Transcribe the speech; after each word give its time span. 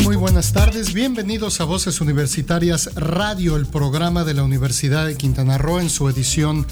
Muy 0.00 0.16
buenas 0.16 0.52
tardes. 0.52 0.94
Bienvenidos 0.94 1.60
a 1.60 1.64
Voces 1.64 2.00
Universitarias 2.00 2.90
Radio, 2.94 3.56
el 3.56 3.66
programa 3.66 4.24
de 4.24 4.32
la 4.32 4.42
Universidad 4.42 5.06
de 5.06 5.16
Quintana 5.16 5.58
Roo 5.58 5.80
en 5.80 5.90
su 5.90 6.08
edición 6.08 6.66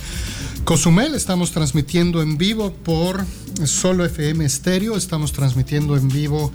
Cozumel. 0.65 1.15
Estamos 1.15 1.53
transmitiendo 1.53 2.23
en 2.23 2.39
vivo 2.39 2.73
por 2.73 3.25
Solo 3.65 4.05
FM 4.07 4.45
Estéreo, 4.45 4.97
estamos 4.97 5.33
transmitiendo 5.33 5.97
en 5.97 6.09
vivo 6.09 6.51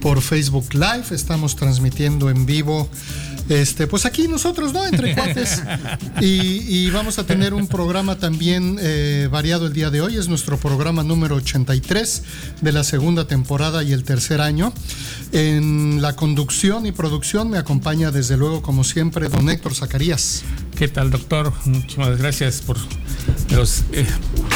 por 0.00 0.20
Facebook 0.20 0.74
Live, 0.74 1.04
estamos 1.12 1.54
transmitiendo 1.54 2.28
en 2.28 2.44
vivo 2.44 2.88
este, 3.50 3.86
pues 3.88 4.06
aquí 4.06 4.28
nosotros, 4.28 4.72
¿no? 4.72 4.86
Entre 4.86 5.14
cuates. 5.14 5.62
Y, 6.22 6.90
vamos 6.90 7.18
a 7.18 7.24
tener 7.24 7.54
un 7.54 7.66
programa 7.66 8.16
también 8.16 8.78
eh, 8.80 9.28
variado 9.30 9.66
el 9.66 9.72
día 9.72 9.90
de 9.90 10.00
hoy. 10.00 10.16
Es 10.16 10.28
nuestro 10.28 10.58
programa 10.58 11.02
número 11.02 11.36
83 11.36 12.22
de 12.60 12.72
la 12.72 12.84
segunda 12.84 13.26
temporada 13.26 13.82
y 13.82 13.92
el 13.92 14.04
tercer 14.04 14.40
año. 14.40 14.72
En 15.32 16.02
la 16.02 16.16
conducción 16.16 16.86
y 16.86 16.92
producción 16.92 17.48
me 17.48 17.58
acompaña 17.58 18.10
desde 18.10 18.36
luego, 18.36 18.60
como 18.60 18.84
siempre, 18.84 19.28
don 19.28 19.48
Héctor 19.48 19.74
Zacarías. 19.74 20.42
¿Qué 20.76 20.88
tal, 20.88 21.10
doctor? 21.10 21.52
Muchísimas 21.64 22.18
gracias 22.18 22.60
por, 22.60 22.76
eh, 23.92 24.06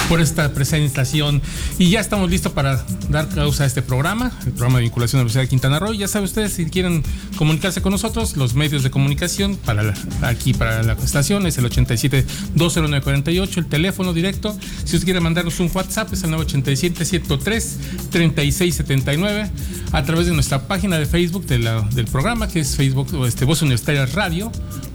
por 0.09 0.20
esta 0.20 0.52
presentación. 0.52 1.42
Y 1.78 1.91
ya 1.91 2.00
estamos 2.00 2.30
listos 2.30 2.52
para 2.52 2.84
dar 3.08 3.28
causa 3.28 3.64
a 3.64 3.66
este 3.66 3.83
programa, 3.83 4.33
el 4.47 4.52
programa 4.52 4.78
de 4.78 4.84
vinculación 4.84 5.19
de 5.19 5.22
la 5.22 5.22
Universidad 5.25 5.42
de 5.42 5.48
Quintana 5.48 5.78
Roo. 5.78 5.92
Ya 5.92 6.08
saben 6.08 6.25
ustedes, 6.25 6.52
si 6.52 6.66
quieren 6.66 7.03
comunicarse 7.36 7.83
con 7.83 7.92
nosotros, 7.92 8.36
los 8.36 8.55
medios 8.55 8.83
de 8.83 8.91
comunicación 8.91 9.56
para 9.56 9.94
aquí, 10.22 10.55
para 10.55 10.83
la 10.83 10.94
estación, 10.94 11.47
es 11.47 11.58
el 11.58 11.66
87 11.66 12.25
20948, 12.55 13.61
el 13.61 13.66
teléfono 13.66 14.12
directo. 14.12 14.56
Si 14.84 14.97
usted 14.97 15.05
quiere 15.05 15.20
mandarnos 15.20 15.58
un 15.60 15.70
WhatsApp, 15.72 16.12
es 16.12 16.22
el 16.22 16.31
987 16.31 17.05
103 17.05 17.78
3679 18.10 19.50
a 19.92 20.03
través 20.03 20.27
de 20.27 20.33
nuestra 20.33 20.66
página 20.66 20.98
de 20.98 21.06
Facebook 21.06 21.47
del 21.47 22.06
programa, 22.10 22.48
que 22.48 22.60
es 22.60 22.77
Facebook 22.77 23.27
este, 23.27 23.44
Voz 23.44 23.62
Universitaria 23.62 24.06
Radio 24.06 24.50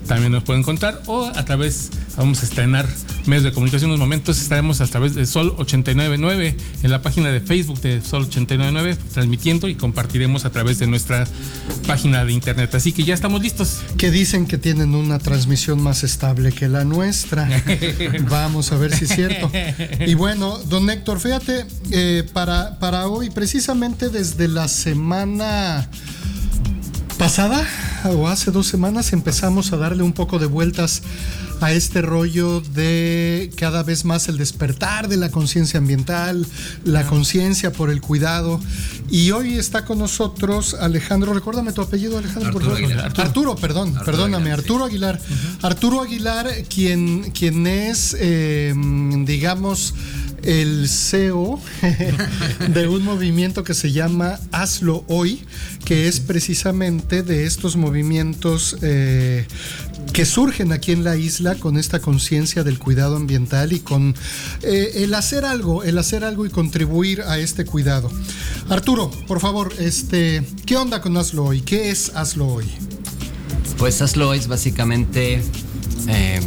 también 0.10 0.32
nos 0.32 0.44
pueden 0.44 0.64
contar 0.64 1.00
o 1.06 1.26
a 1.26 1.46
través, 1.46 1.92
vamos 2.18 2.42
a 2.42 2.46
estrenar 2.46 2.88
medios 3.30 3.44
de 3.44 3.54
comunicación 3.54 3.90
en 3.90 3.94
unos 3.94 4.00
momentos, 4.00 4.42
estaremos 4.42 4.82
a 4.82 4.88
través 4.88 5.16
de 5.16 5.26
Sol 5.26 5.54
899 5.58 6.58
en 6.84 6.92
la 6.92 7.02
página 7.02 7.30
de 7.30 7.40
Facebook 7.40 7.80
de 7.82 8.02
Sol 8.02 8.24
899 8.24 8.98
transmitiendo 9.14 9.70
y 9.70 9.76
compartiremos 9.76 10.46
a 10.46 10.50
través 10.50 10.80
de 10.80 10.88
nuestra 10.88 11.26
página 11.88 12.26
de 12.26 12.34
internet. 12.34 12.74
Así 12.76 12.92
que 12.92 13.04
ya 13.04 13.14
estamos 13.14 13.42
listos. 13.42 13.80
Que 13.98 14.12
dicen 14.12 14.48
que 14.48 14.58
tienen 14.58 14.96
una 14.96 15.20
transmisión 15.20 15.82
más 15.82 16.04
estable 16.04 16.52
que 16.52 16.68
la 16.68 16.84
nuestra. 16.84 17.48
Vamos 18.30 18.72
a 18.72 18.78
ver 18.78 18.94
si 18.94 19.06
es 19.06 19.12
cierto. 19.12 19.52
Y 20.06 20.16
bueno, 20.16 20.58
don 20.68 20.90
Héctor, 20.90 21.20
fíjate, 21.20 21.66
eh, 21.92 22.28
para, 22.34 22.80
para 22.80 23.08
hoy, 23.08 23.30
precisamente 23.30 24.10
desde 24.10 24.48
la 24.48 24.68
semana 24.68 25.90
pasada 27.20 27.68
o 28.06 28.30
hace 28.30 28.50
dos 28.50 28.66
semanas 28.68 29.12
empezamos 29.12 29.74
a 29.74 29.78
darle 29.78 30.04
un 30.04 30.14
poco 30.14 30.40
de 30.40 30.46
vueltas 30.46 31.04
a 31.62 31.72
este 31.72 32.02
rollo 32.02 32.62
de 32.62 33.52
cada 33.56 33.84
vez 33.84 34.06
más 34.06 34.28
el 34.30 34.38
despertar 34.38 35.08
de 35.08 35.18
la 35.18 35.30
conciencia 35.30 35.80
ambiental, 35.80 36.46
la 36.86 37.06
conciencia 37.06 37.72
por 37.72 37.90
el 37.90 38.02
cuidado. 38.02 38.60
Y 39.10 39.32
hoy 39.32 39.56
está 39.56 39.86
con 39.86 40.00
nosotros 40.00 40.76
Alejandro, 40.76 41.34
recuérdame 41.34 41.74
tu 41.74 41.82
apellido 41.82 42.18
Alejandro, 42.18 42.50
Arturo, 42.50 42.66
por 42.70 42.90
favor. 42.90 43.20
Arturo. 43.20 43.56
perdón, 43.56 43.96
perdóname, 44.06 44.52
Arturo 44.52 44.86
Aguilar. 44.86 45.20
Arturo 45.62 46.02
Aguilar, 46.02 46.48
quien, 46.70 47.32
quien 47.32 47.68
es, 47.68 48.16
eh, 48.20 48.74
digamos, 49.26 49.94
el 50.44 50.88
CEO 50.88 51.60
de 52.74 52.88
un 52.88 53.04
movimiento 53.04 53.64
que 53.64 53.74
se 53.74 53.92
llama 53.92 54.40
Hazlo 54.52 55.04
Hoy, 55.08 55.44
que 55.86 56.08
es 56.08 56.20
precisamente 56.20 57.24
de 57.24 57.46
estos 57.46 57.76
movimientos 57.76 58.78
eh, 58.82 59.46
que 60.14 60.26
surgen 60.26 60.72
aquí 60.72 60.92
en 60.92 61.04
la 61.04 61.16
isla 61.16 61.56
con 61.56 61.78
esta 61.78 62.00
conciencia 62.00 62.64
del 62.64 62.80
cuidado 62.80 63.16
ambiental 63.16 63.74
y 63.74 63.80
con 63.80 64.16
eh, 64.62 64.92
el 64.96 65.14
hacer 65.14 65.46
algo, 65.46 65.84
el 65.84 65.98
hacer 65.98 66.24
algo 66.24 66.46
y 66.46 66.50
contribuir 66.50 67.22
a 67.22 67.38
este 67.38 67.66
cuidado. 67.66 68.12
Arturo, 68.70 69.12
por 69.28 69.40
favor, 69.40 69.74
este, 69.80 70.44
¿qué 70.66 70.78
onda 70.78 71.02
con 71.02 71.16
Hazlo 71.18 71.46
Hoy? 71.46 71.62
¿Qué 71.62 71.90
es 71.90 72.12
Hazlo 72.16 72.48
Hoy? 72.48 72.66
Pues 73.78 74.02
Hazlo 74.02 74.30
Hoy 74.30 74.40
es 74.40 74.48
básicamente... 74.48 75.42
Eh, 76.08 76.40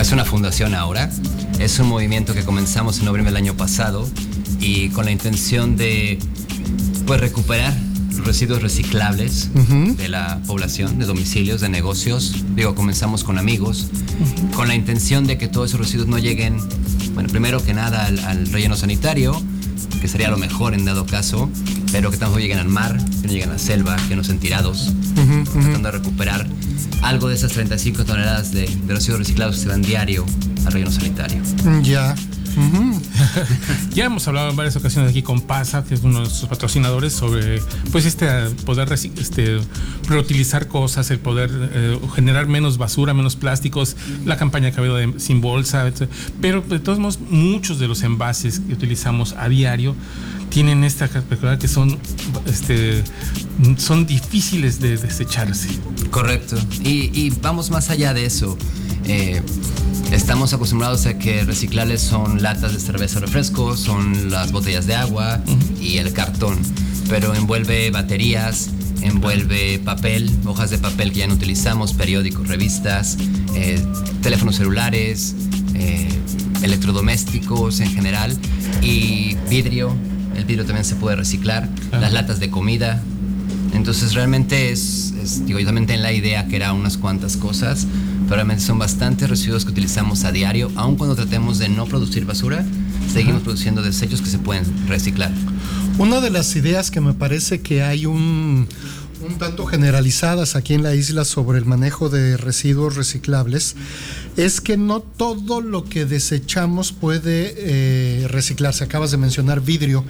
es 0.00 0.12
una 0.12 0.24
fundación 0.24 0.74
ahora 0.76 1.10
es 1.58 1.78
un 1.80 1.88
movimiento 1.88 2.34
que 2.34 2.44
comenzamos 2.44 2.98
en 2.98 3.06
noviembre 3.06 3.32
del 3.32 3.36
año 3.36 3.56
pasado 3.56 4.08
y 4.60 4.90
con 4.90 5.04
la 5.04 5.10
intención 5.10 5.76
de 5.76 6.18
pues, 7.06 7.20
recuperar 7.20 7.74
residuos 8.24 8.62
reciclables 8.62 9.50
de 9.96 10.08
la 10.08 10.40
población, 10.46 10.98
de 10.98 11.06
domicilios, 11.06 11.60
de 11.60 11.68
negocios. 11.68 12.44
Digo, 12.54 12.74
comenzamos 12.74 13.24
con 13.24 13.38
amigos, 13.38 13.88
con 14.54 14.68
la 14.68 14.74
intención 14.74 15.26
de 15.26 15.38
que 15.38 15.48
todos 15.48 15.70
esos 15.70 15.80
residuos 15.80 16.08
no 16.08 16.18
lleguen, 16.18 16.58
bueno, 17.14 17.28
primero 17.28 17.64
que 17.64 17.74
nada 17.74 18.06
al, 18.06 18.46
relleno 18.46 18.76
sanitario, 18.76 19.40
que 20.00 20.08
sería 20.08 20.30
lo 20.30 20.36
mejor 20.36 20.74
en 20.74 20.84
dado 20.84 21.06
caso, 21.06 21.50
pero 21.90 22.10
que 22.10 22.18
tampoco 22.18 22.40
lleguen 22.40 22.58
al 22.58 22.68
mar, 22.68 22.96
que 23.20 23.26
no 23.26 23.32
lleguen 23.32 23.50
a 23.50 23.54
la 23.54 23.58
selva, 23.58 23.96
que 24.08 24.14
no 24.14 24.22
sean 24.22 24.38
tirados, 24.38 24.92
tratando 25.14 25.90
de 25.90 25.90
recuperar 25.90 26.46
algo 27.02 27.28
de 27.28 27.36
esas 27.36 27.52
35 27.52 28.04
toneladas 28.04 28.52
de, 28.52 28.66
de 28.66 28.94
residuos 28.94 29.20
reciclados 29.20 29.56
que 29.56 29.62
se 29.62 29.68
dan 29.68 29.82
diario 29.82 30.26
al 30.68 30.74
relleno 30.74 30.92
sanitario. 30.92 31.42
Ya. 31.82 32.14
ya 33.94 34.06
hemos 34.06 34.26
hablado 34.26 34.50
en 34.50 34.56
varias 34.56 34.76
ocasiones 34.76 35.10
aquí 35.10 35.22
con 35.22 35.40
PASA, 35.40 35.84
que 35.84 35.94
es 35.94 36.02
uno 36.02 36.14
de 36.14 36.20
nuestros 36.20 36.48
patrocinadores, 36.48 37.12
sobre 37.12 37.62
pues 37.92 38.04
este 38.04 38.26
poder 38.64 38.92
este, 38.92 39.60
reutilizar 40.08 40.66
cosas, 40.66 41.10
el 41.10 41.18
poder 41.18 41.50
eh, 41.52 41.98
generar 42.14 42.46
menos 42.46 42.78
basura, 42.78 43.14
menos 43.14 43.36
plásticos, 43.36 43.96
la 44.24 44.36
campaña 44.36 44.70
que 44.70 44.76
ha 44.76 44.80
habido 44.80 44.96
de 44.96 45.18
sin 45.18 45.40
bolsa, 45.40 45.90
pero 46.40 46.62
de 46.62 46.78
todos 46.80 46.98
modos 46.98 47.18
muchos 47.30 47.78
de 47.78 47.88
los 47.88 48.02
envases 48.02 48.60
que 48.60 48.72
utilizamos 48.72 49.34
a 49.38 49.48
diario 49.48 49.94
tienen 50.48 50.84
esta 50.84 51.08
peculiaridad 51.08 51.60
que 51.60 51.68
son, 51.68 51.98
este, 52.46 53.04
son 53.76 54.06
difíciles 54.06 54.80
de 54.80 54.96
desecharse. 54.96 55.68
Correcto. 56.10 56.56
Y, 56.82 57.30
vamos 57.42 57.70
más 57.70 57.90
allá 57.90 58.14
de 58.14 58.24
eso. 58.24 58.56
Eh, 59.08 59.40
estamos 60.12 60.52
acostumbrados 60.52 61.06
a 61.06 61.18
que 61.18 61.42
reciclables 61.42 62.02
son 62.02 62.42
latas 62.42 62.74
de 62.74 62.78
cerveza 62.78 63.16
o 63.18 63.20
refresco, 63.22 63.74
son 63.74 64.30
las 64.30 64.52
botellas 64.52 64.86
de 64.86 64.94
agua 64.94 65.40
y 65.80 65.96
el 65.96 66.12
cartón, 66.12 66.58
pero 67.08 67.34
envuelve 67.34 67.90
baterías, 67.90 68.68
envuelve 69.00 69.78
papel, 69.78 70.30
hojas 70.44 70.68
de 70.68 70.76
papel 70.76 71.12
que 71.12 71.20
ya 71.20 71.26
no 71.26 71.34
utilizamos, 71.34 71.94
periódicos, 71.94 72.48
revistas, 72.48 73.16
eh, 73.54 73.82
teléfonos 74.20 74.56
celulares, 74.56 75.34
eh, 75.74 76.08
electrodomésticos 76.62 77.80
en 77.80 77.90
general 77.90 78.36
y 78.82 79.36
vidrio. 79.48 79.96
El 80.36 80.44
vidrio 80.44 80.66
también 80.66 80.84
se 80.84 80.96
puede 80.96 81.16
reciclar, 81.16 81.66
las 81.92 82.12
latas 82.12 82.40
de 82.40 82.50
comida. 82.50 83.02
Entonces 83.72 84.14
realmente 84.14 84.70
es, 84.70 85.12
es 85.22 85.46
digo, 85.46 85.58
yo 85.58 85.66
también 85.66 85.86
tengo 85.86 86.02
la 86.02 86.12
idea 86.12 86.46
que 86.46 86.56
era 86.56 86.72
unas 86.72 86.96
cuantas 86.96 87.36
cosas, 87.36 87.86
pero 88.24 88.36
realmente 88.36 88.62
son 88.62 88.78
bastantes 88.78 89.28
residuos 89.28 89.64
que 89.64 89.70
utilizamos 89.70 90.24
a 90.24 90.32
diario, 90.32 90.70
aun 90.76 90.96
cuando 90.96 91.14
tratemos 91.16 91.58
de 91.58 91.68
no 91.68 91.86
producir 91.86 92.24
basura, 92.24 92.64
seguimos 93.12 93.42
produciendo 93.42 93.82
desechos 93.82 94.20
que 94.20 94.28
se 94.30 94.38
pueden 94.38 94.64
reciclar. 94.88 95.32
Una 95.98 96.20
de 96.20 96.30
las 96.30 96.54
ideas 96.54 96.90
que 96.90 97.00
me 97.00 97.12
parece 97.12 97.60
que 97.60 97.82
hay 97.82 98.06
un, 98.06 98.68
un 99.20 99.38
tanto 99.38 99.66
generalizadas 99.66 100.56
aquí 100.56 100.74
en 100.74 100.82
la 100.82 100.94
isla 100.94 101.24
sobre 101.24 101.58
el 101.58 101.64
manejo 101.64 102.08
de 102.08 102.36
residuos 102.36 102.96
reciclables 102.96 103.74
es 104.36 104.60
que 104.60 104.76
no 104.76 105.00
todo 105.00 105.60
lo 105.60 105.84
que 105.84 106.04
desechamos 106.04 106.92
puede 106.92 107.54
eh, 107.56 108.28
reciclarse. 108.28 108.84
Acabas 108.84 109.10
de 109.10 109.16
mencionar 109.16 109.60
vidrio, 109.60 110.04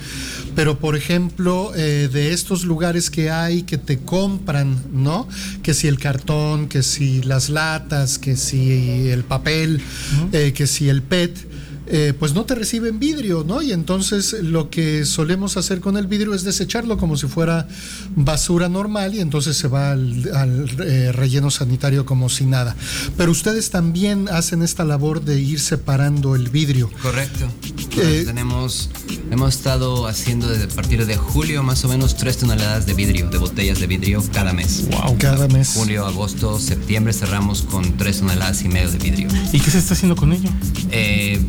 pero 0.54 0.78
por 0.78 0.96
ejemplo, 0.96 1.72
eh, 1.74 2.08
de 2.12 2.32
estos 2.32 2.64
lugares 2.64 3.10
que 3.10 3.30
hay 3.30 3.62
que 3.62 3.78
te 3.78 3.98
compran, 3.98 4.76
¿no? 4.92 5.26
Que 5.62 5.72
si 5.72 5.88
el 5.88 5.98
cartón, 5.98 6.68
que 6.68 6.82
si 6.82 7.22
las 7.22 7.48
latas, 7.48 8.18
que 8.18 8.36
si 8.36 9.08
el 9.08 9.24
papel, 9.24 9.80
eh, 10.32 10.52
que 10.54 10.66
si 10.66 10.88
el 10.88 11.02
PET 11.02 11.38
eh, 11.90 12.12
pues 12.18 12.34
no 12.34 12.44
te 12.44 12.54
reciben 12.54 12.98
vidrio, 12.98 13.44
¿no? 13.46 13.62
Y 13.62 13.72
entonces 13.72 14.36
lo 14.42 14.70
que 14.70 15.04
solemos 15.04 15.56
hacer 15.56 15.80
con 15.80 15.96
el 15.96 16.06
vidrio 16.06 16.34
es 16.34 16.44
desecharlo 16.44 16.98
como 16.98 17.16
si 17.16 17.26
fuera 17.26 17.66
basura 18.14 18.68
normal 18.68 19.14
y 19.14 19.20
entonces 19.20 19.56
se 19.56 19.68
va 19.68 19.92
al, 19.92 20.70
eh, 20.84 21.12
relleno 21.12 21.50
sanitario 21.50 22.04
como 22.04 22.28
si 22.28 22.44
nada. 22.44 22.76
Pero 23.16 23.30
ustedes 23.30 23.70
también 23.70 24.28
hacen 24.28 24.62
esta 24.62 24.84
labor 24.84 25.22
de 25.22 25.40
ir 25.40 25.60
separando 25.60 26.34
el 26.34 26.50
vidrio. 26.50 26.90
Correcto. 27.02 27.48
Eh, 27.96 28.22
tenemos, 28.26 28.90
hemos 29.30 29.54
estado 29.54 30.06
haciendo 30.06 30.46
desde 30.48 30.64
a 30.64 30.68
partir 30.68 31.06
de 31.06 31.16
julio 31.16 31.62
más 31.62 31.84
o 31.84 31.88
menos 31.88 32.16
tres 32.16 32.36
toneladas 32.36 32.86
de 32.86 32.94
vidrio, 32.94 33.28
de 33.28 33.38
botellas 33.38 33.80
de 33.80 33.86
vidrio 33.86 34.22
cada 34.32 34.52
mes. 34.52 34.84
Wow. 34.90 35.16
Cada 35.18 35.48
mes. 35.48 35.72
Julio, 35.74 36.06
agosto, 36.06 36.58
septiembre 36.58 37.12
cerramos 37.12 37.62
con 37.62 37.96
tres 37.96 38.18
toneladas 38.18 38.62
y 38.62 38.68
medio 38.68 38.90
de 38.90 38.98
vidrio. 38.98 39.28
¿Y 39.52 39.60
qué 39.60 39.70
se 39.70 39.78
está 39.78 39.94
haciendo 39.94 40.16
con 40.16 40.32
ello? 40.32 40.50
Eh, 40.90 41.40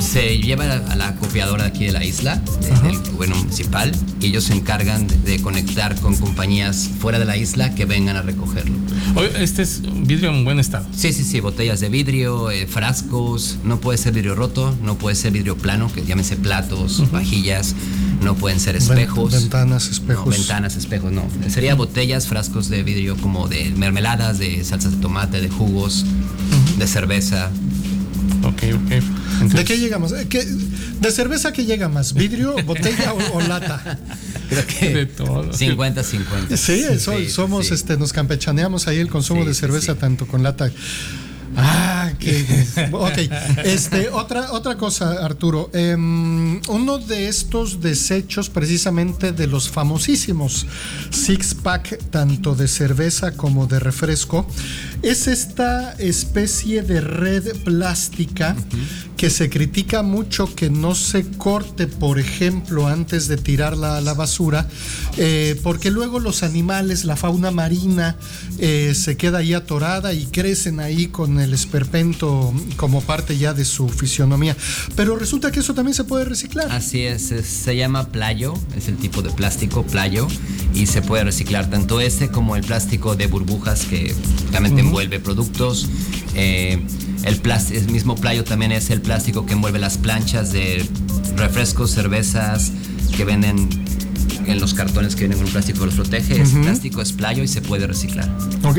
se 0.00 0.38
lleva 0.38 0.64
a 0.64 0.96
la 0.96 1.14
copiadora 1.16 1.66
aquí 1.66 1.86
de 1.86 1.92
la 1.92 2.04
isla, 2.04 2.42
del 2.82 2.98
gobierno 3.12 3.36
municipal, 3.36 3.92
y 4.20 4.26
ellos 4.26 4.44
se 4.44 4.54
encargan 4.54 5.06
de, 5.06 5.40
conectar 5.40 5.98
con 6.00 6.16
compañías 6.16 6.90
fuera 7.00 7.18
de 7.18 7.24
la 7.24 7.36
isla 7.36 7.74
que 7.74 7.84
vengan 7.84 8.16
a 8.16 8.22
recogerlo. 8.22 8.76
Este 9.38 9.62
es 9.62 9.82
vidrio 9.82 10.30
en 10.30 10.44
buen 10.44 10.58
estado. 10.58 10.86
Sí, 10.94 11.12
sí, 11.12 11.24
sí, 11.24 11.40
botellas 11.40 11.80
de 11.80 11.88
vidrio, 11.88 12.50
eh, 12.50 12.66
frascos, 12.66 13.58
no 13.64 13.80
puede 13.80 13.98
ser 13.98 14.12
vidrio 14.12 14.34
roto, 14.34 14.76
no 14.82 14.96
puede 14.96 15.16
ser 15.16 15.32
vidrio 15.32 15.56
plano, 15.56 15.92
que 15.92 16.04
llámense 16.04 16.36
platos, 16.36 17.10
vajillas, 17.10 17.74
no 18.22 18.34
pueden 18.34 18.60
ser 18.60 18.76
espejos. 18.76 19.32
Ventanas, 19.32 19.88
espejos. 19.88 20.36
ventanas, 20.36 20.76
espejos, 20.76 21.12
no. 21.12 21.24
Sería 21.48 21.74
botellas, 21.74 22.26
frascos 22.26 22.68
de 22.68 22.82
vidrio 22.82 23.16
como 23.16 23.48
de 23.48 23.70
mermeladas, 23.76 24.38
de 24.38 24.64
salsas 24.64 24.92
de 24.92 24.98
tomate, 24.98 25.40
de 25.40 25.48
jugos, 25.48 26.04
de 26.78 26.86
cerveza. 26.86 27.50
Ok, 28.42 28.62
ok. 28.74 29.52
¿De 29.54 29.64
qué 29.64 29.78
llegamos? 29.78 30.12
¿De 30.12 31.10
cerveza 31.10 31.52
qué 31.52 31.64
llega 31.64 31.88
más? 31.88 32.14
¿Vidrio, 32.14 32.56
botella 32.66 33.14
o, 33.14 33.40
lata? 33.40 33.98
Creo 34.48 34.66
que 34.66 34.94
de 34.94 35.06
todo. 35.06 35.52
50-50. 35.52 36.56
Sí, 36.56 37.28
somos, 37.30 37.70
Este, 37.70 37.96
nos 37.96 38.12
campechaneamos 38.12 38.88
ahí 38.88 38.98
el 38.98 39.08
consumo 39.08 39.44
de 39.44 39.54
cerveza 39.54 39.94
tanto 39.94 40.26
con 40.26 40.42
lata. 40.42 40.70
Ah, 41.56 42.12
qué. 42.18 42.44
Ok. 42.92 43.18
Este, 43.64 44.08
otra, 44.08 44.52
otra 44.52 44.76
cosa, 44.76 45.24
Arturo. 45.24 45.70
Em, 45.72 46.60
uno 46.68 46.98
de 46.98 47.28
estos 47.28 47.80
desechos, 47.80 48.48
precisamente 48.50 49.32
de 49.32 49.46
los 49.46 49.68
famosísimos 49.68 50.66
six 51.10 51.54
pack, 51.54 51.98
tanto 52.10 52.54
de 52.54 52.68
cerveza 52.68 53.32
como 53.32 53.66
de 53.66 53.80
refresco, 53.80 54.46
es 55.02 55.26
esta 55.26 55.92
especie 55.94 56.82
de 56.82 57.00
red 57.00 57.56
plástica 57.64 58.56
que 59.20 59.28
se 59.28 59.50
critica 59.50 60.02
mucho 60.02 60.54
que 60.54 60.70
no 60.70 60.94
se 60.94 61.30
corte, 61.32 61.86
por 61.86 62.18
ejemplo, 62.18 62.86
antes 62.86 63.28
de 63.28 63.36
tirarla 63.36 63.98
a 63.98 64.00
la 64.00 64.14
basura, 64.14 64.66
eh, 65.18 65.60
porque 65.62 65.90
luego 65.90 66.20
los 66.20 66.42
animales, 66.42 67.04
la 67.04 67.16
fauna 67.16 67.50
marina, 67.50 68.16
eh, 68.58 68.94
se 68.94 69.18
queda 69.18 69.38
ahí 69.38 69.52
atorada 69.52 70.14
y 70.14 70.24
crecen 70.24 70.80
ahí 70.80 71.08
con 71.08 71.38
el 71.38 71.52
esperpento 71.52 72.54
como 72.76 73.02
parte 73.02 73.36
ya 73.36 73.52
de 73.52 73.66
su 73.66 73.90
fisionomía. 73.90 74.56
Pero 74.96 75.16
resulta 75.16 75.52
que 75.52 75.60
eso 75.60 75.74
también 75.74 75.94
se 75.94 76.04
puede 76.04 76.24
reciclar. 76.24 76.72
Así 76.72 77.02
es, 77.02 77.30
se 77.44 77.76
llama 77.76 78.08
playo, 78.08 78.54
es 78.74 78.88
el 78.88 78.96
tipo 78.96 79.20
de 79.20 79.28
plástico 79.28 79.84
playo, 79.84 80.28
y 80.72 80.86
se 80.86 81.02
puede 81.02 81.24
reciclar 81.24 81.68
tanto 81.68 82.00
ese 82.00 82.28
como 82.28 82.56
el 82.56 82.64
plástico 82.64 83.16
de 83.16 83.26
burbujas 83.26 83.84
que 83.84 84.14
realmente 84.50 84.82
envuelve 84.90 85.20
productos. 85.20 85.88
Eh, 86.34 86.84
el, 87.22 87.40
el 87.72 87.90
mismo 87.90 88.16
playo 88.16 88.42
también 88.42 88.72
es 88.72 88.90
el 88.90 89.00
plástico 89.00 89.46
que 89.46 89.52
envuelve 89.52 89.78
las 89.78 89.98
planchas 89.98 90.50
de 90.50 90.84
refrescos, 91.36 91.92
cervezas 91.92 92.72
que 93.16 93.24
venden 93.24 93.68
en 94.46 94.60
los 94.60 94.74
cartones 94.74 95.14
que 95.14 95.20
vienen 95.20 95.38
con 95.38 95.50
plástico 95.50 95.86
los 95.86 95.94
protege. 95.94 96.40
Es 96.40 96.50
plástico, 96.50 97.02
es 97.02 97.12
playo 97.12 97.42
y 97.42 97.48
se 97.48 97.62
puede 97.62 97.86
reciclar. 97.86 98.28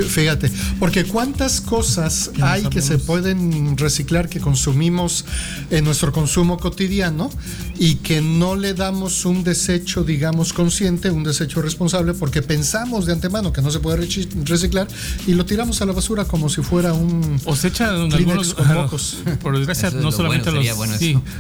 fíjate, 0.08 0.52
porque 0.80 1.06
cuántas 1.06 1.62
cosas 1.62 2.32
hay 2.42 2.64
que 2.66 2.82
se 2.82 2.98
pueden 2.98 3.78
reciclar 3.78 4.30
que 4.30 4.40
consumimos 4.40 5.26
en 5.70 5.84
nuestro 5.84 6.12
consumo 6.12 6.58
cotidiano 6.58 7.30
y 7.78 7.96
que 7.96 8.22
no 8.22 8.56
le 8.56 8.74
damos 8.74 9.26
un 9.26 9.44
desecho, 9.44 10.04
digamos, 10.04 10.54
consciente, 10.54 11.10
un 11.10 11.24
desecho 11.24 11.62
responsable, 11.62 12.14
porque 12.14 12.42
pensamos 12.42 13.06
de 13.06 13.14
antemano 13.14 13.54
que 13.54 13.62
no 13.62 13.72
se 13.72 13.80
puede 13.80 14.08
reciclar 14.46 14.88
y 15.28 15.34
lo 15.34 15.46
tiramos 15.46 15.82
a 15.82 15.86
la 15.86 15.94
basura 15.94 16.26
como 16.26 16.50
si 16.50 16.62
fuera 16.62 16.94
un. 16.94 17.40
O 17.46 17.56
se 17.56 17.70
echa 17.70 17.90
algunos 17.90 18.56
mocos. 18.68 19.18
Por 19.42 19.58
desgracia, 19.58 19.92
no 19.92 20.12
solamente 20.12 20.50
a, 20.50 20.52
los, 20.52 20.68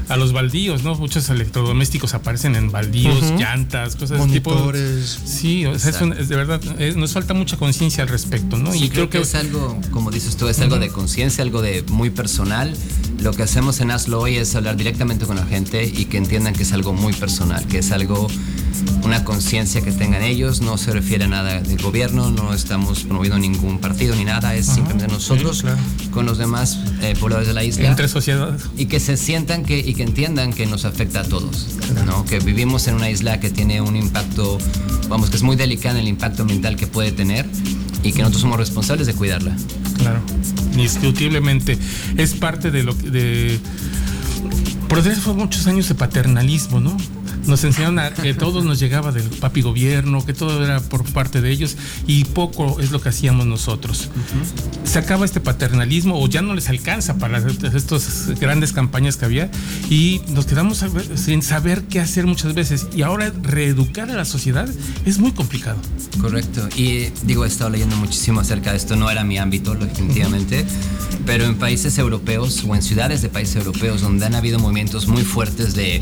a 0.09 0.17
los 0.17 0.33
baldíos, 0.33 0.83
¿no? 0.83 0.95
Muchos 0.95 1.29
electrodomésticos 1.29 2.13
aparecen 2.13 2.55
en 2.55 2.71
baldíos, 2.71 3.33
llantas, 3.39 3.95
monitores. 4.09 5.19
sí, 5.25 5.65
o 5.65 5.77
sea, 5.77 5.91
es, 5.91 6.29
de 6.29 6.35
verdad, 6.35 6.61
nos 6.95 7.13
falta 7.13 7.33
mucha 7.33 7.57
conciencia 7.57 8.03
al 8.03 8.09
respecto, 8.09 8.57
¿no? 8.57 8.73
y 8.73 8.89
creo, 8.89 9.09
que, 9.09 9.19
es 9.19 9.35
algo, 9.35 9.79
como 9.91 10.11
dices 10.11 10.37
tú, 10.37 10.47
es 10.47 10.59
algo 10.59 10.79
de 10.79 10.89
conciencia, 10.89 11.43
algo 11.43 11.61
de 11.61 11.83
muy 11.83 12.09
personal. 12.09 12.75
Lo 13.21 13.33
que 13.33 13.43
hacemos 13.43 13.79
en 13.81 13.91
Hazlo 13.91 14.19
hoy 14.19 14.37
es 14.37 14.55
hablar 14.55 14.77
directamente 14.77 15.25
con 15.25 15.35
la 15.35 15.45
gente 15.45 15.85
y 15.85 16.05
que 16.05 16.17
entiendan 16.17 16.53
que 16.53 16.63
es 16.63 16.73
algo 16.73 16.93
muy 16.93 17.13
personal, 17.13 17.67
que 17.67 17.79
es 17.79 17.91
algo 17.91 18.27
una 19.03 19.23
conciencia 19.23 19.81
que 19.81 19.91
tengan 19.91 20.21
ellos, 20.21 20.61
no 20.61 20.77
se 20.77 20.91
refiere 20.91 21.25
a 21.25 21.27
nada 21.27 21.61
del 21.61 21.81
gobierno, 21.81 22.29
no 22.31 22.53
estamos 22.53 23.03
promoviendo 23.03 23.39
ningún 23.39 23.79
partido 23.79 24.15
ni 24.15 24.25
nada, 24.25 24.55
es 24.55 24.67
simplemente 24.67 25.07
nosotros 25.07 25.65
con 26.11 26.25
los 26.25 26.37
demás 26.37 26.79
eh, 27.01 27.15
pobladores 27.19 27.47
de 27.47 27.53
la 27.53 27.63
isla. 27.63 27.89
Entre 27.89 28.07
sociedad. 28.07 28.57
Y 28.77 28.85
que 28.85 28.99
se 28.99 29.17
sientan 29.17 29.63
que, 29.63 29.79
y 29.79 29.93
que 29.93 30.03
entiendan 30.03 30.53
que 30.53 30.65
nos 30.65 30.85
afecta 30.85 31.21
a 31.21 31.23
todos, 31.23 31.67
¿no? 32.05 32.25
que 32.25 32.39
vivimos 32.39 32.87
en 32.87 32.95
una 32.95 33.09
isla 33.09 33.39
que 33.39 33.49
tiene 33.49 33.81
un 33.81 33.95
impacto, 33.95 34.57
vamos, 35.09 35.29
que 35.29 35.37
es 35.37 35.43
muy 35.43 35.55
delicado 35.55 35.99
el 35.99 36.07
impacto 36.07 36.43
ambiental 36.43 36.75
que 36.75 36.87
puede 36.87 37.11
tener 37.11 37.45
y 38.03 38.13
que 38.13 38.19
nosotros 38.19 38.41
somos 38.41 38.57
responsables 38.57 39.07
de 39.07 39.13
cuidarla. 39.13 39.55
Claro, 39.97 40.21
indiscutiblemente. 40.71 41.77
Es 42.17 42.33
parte 42.33 42.71
de 42.71 42.83
lo 42.83 42.97
que... 42.97 43.09
De, 43.09 43.59
por 44.87 44.99
eso 44.99 45.21
fue 45.21 45.33
muchos 45.33 45.67
años 45.67 45.87
de 45.87 45.95
paternalismo, 45.95 46.81
¿no? 46.81 46.97
Nos 47.45 47.63
enseñaron 47.63 47.99
a 47.99 48.13
que 48.13 48.33
todo 48.33 48.63
nos 48.63 48.79
llegaba 48.79 49.11
del 49.11 49.23
papi 49.23 49.61
gobierno, 49.61 50.25
que 50.25 50.33
todo 50.33 50.63
era 50.63 50.79
por 50.79 51.03
parte 51.11 51.41
de 51.41 51.51
ellos 51.51 51.77
y 52.07 52.25
poco 52.25 52.79
es 52.79 52.91
lo 52.91 53.01
que 53.01 53.09
hacíamos 53.09 53.45
nosotros. 53.45 54.09
Se 54.83 54.99
acaba 54.99 55.25
este 55.25 55.39
paternalismo 55.39 56.21
o 56.21 56.27
ya 56.27 56.41
no 56.41 56.53
les 56.53 56.69
alcanza 56.69 57.17
para 57.17 57.39
estas 57.39 58.39
grandes 58.39 58.73
campañas 58.73 59.17
que 59.17 59.25
había 59.25 59.49
y 59.89 60.21
nos 60.29 60.45
quedamos 60.45 60.83
sin 61.15 61.41
saber 61.41 61.83
qué 61.83 61.99
hacer 61.99 62.25
muchas 62.25 62.53
veces 62.53 62.87
y 62.95 63.01
ahora 63.01 63.31
reeducar 63.41 64.09
a 64.09 64.15
la 64.15 64.25
sociedad 64.25 64.69
es 65.05 65.19
muy 65.19 65.31
complicado. 65.31 65.79
Correcto. 66.19 66.67
Y 66.75 67.07
digo, 67.23 67.45
he 67.45 67.47
estado 67.47 67.69
leyendo 67.69 67.95
muchísimo 67.95 68.39
acerca 68.39 68.71
de 68.71 68.77
esto, 68.77 68.95
no 68.95 69.09
era 69.09 69.23
mi 69.23 69.37
ámbito, 69.37 69.75
definitivamente, 69.75 70.65
pero 71.25 71.45
en 71.45 71.55
países 71.55 71.97
europeos 71.97 72.63
o 72.67 72.75
en 72.75 72.81
ciudades 72.81 73.21
de 73.21 73.29
países 73.29 73.55
europeos 73.57 74.01
donde 74.01 74.25
han 74.25 74.35
habido 74.35 74.59
movimientos 74.59 75.07
muy 75.07 75.23
fuertes 75.23 75.73
de 75.75 76.01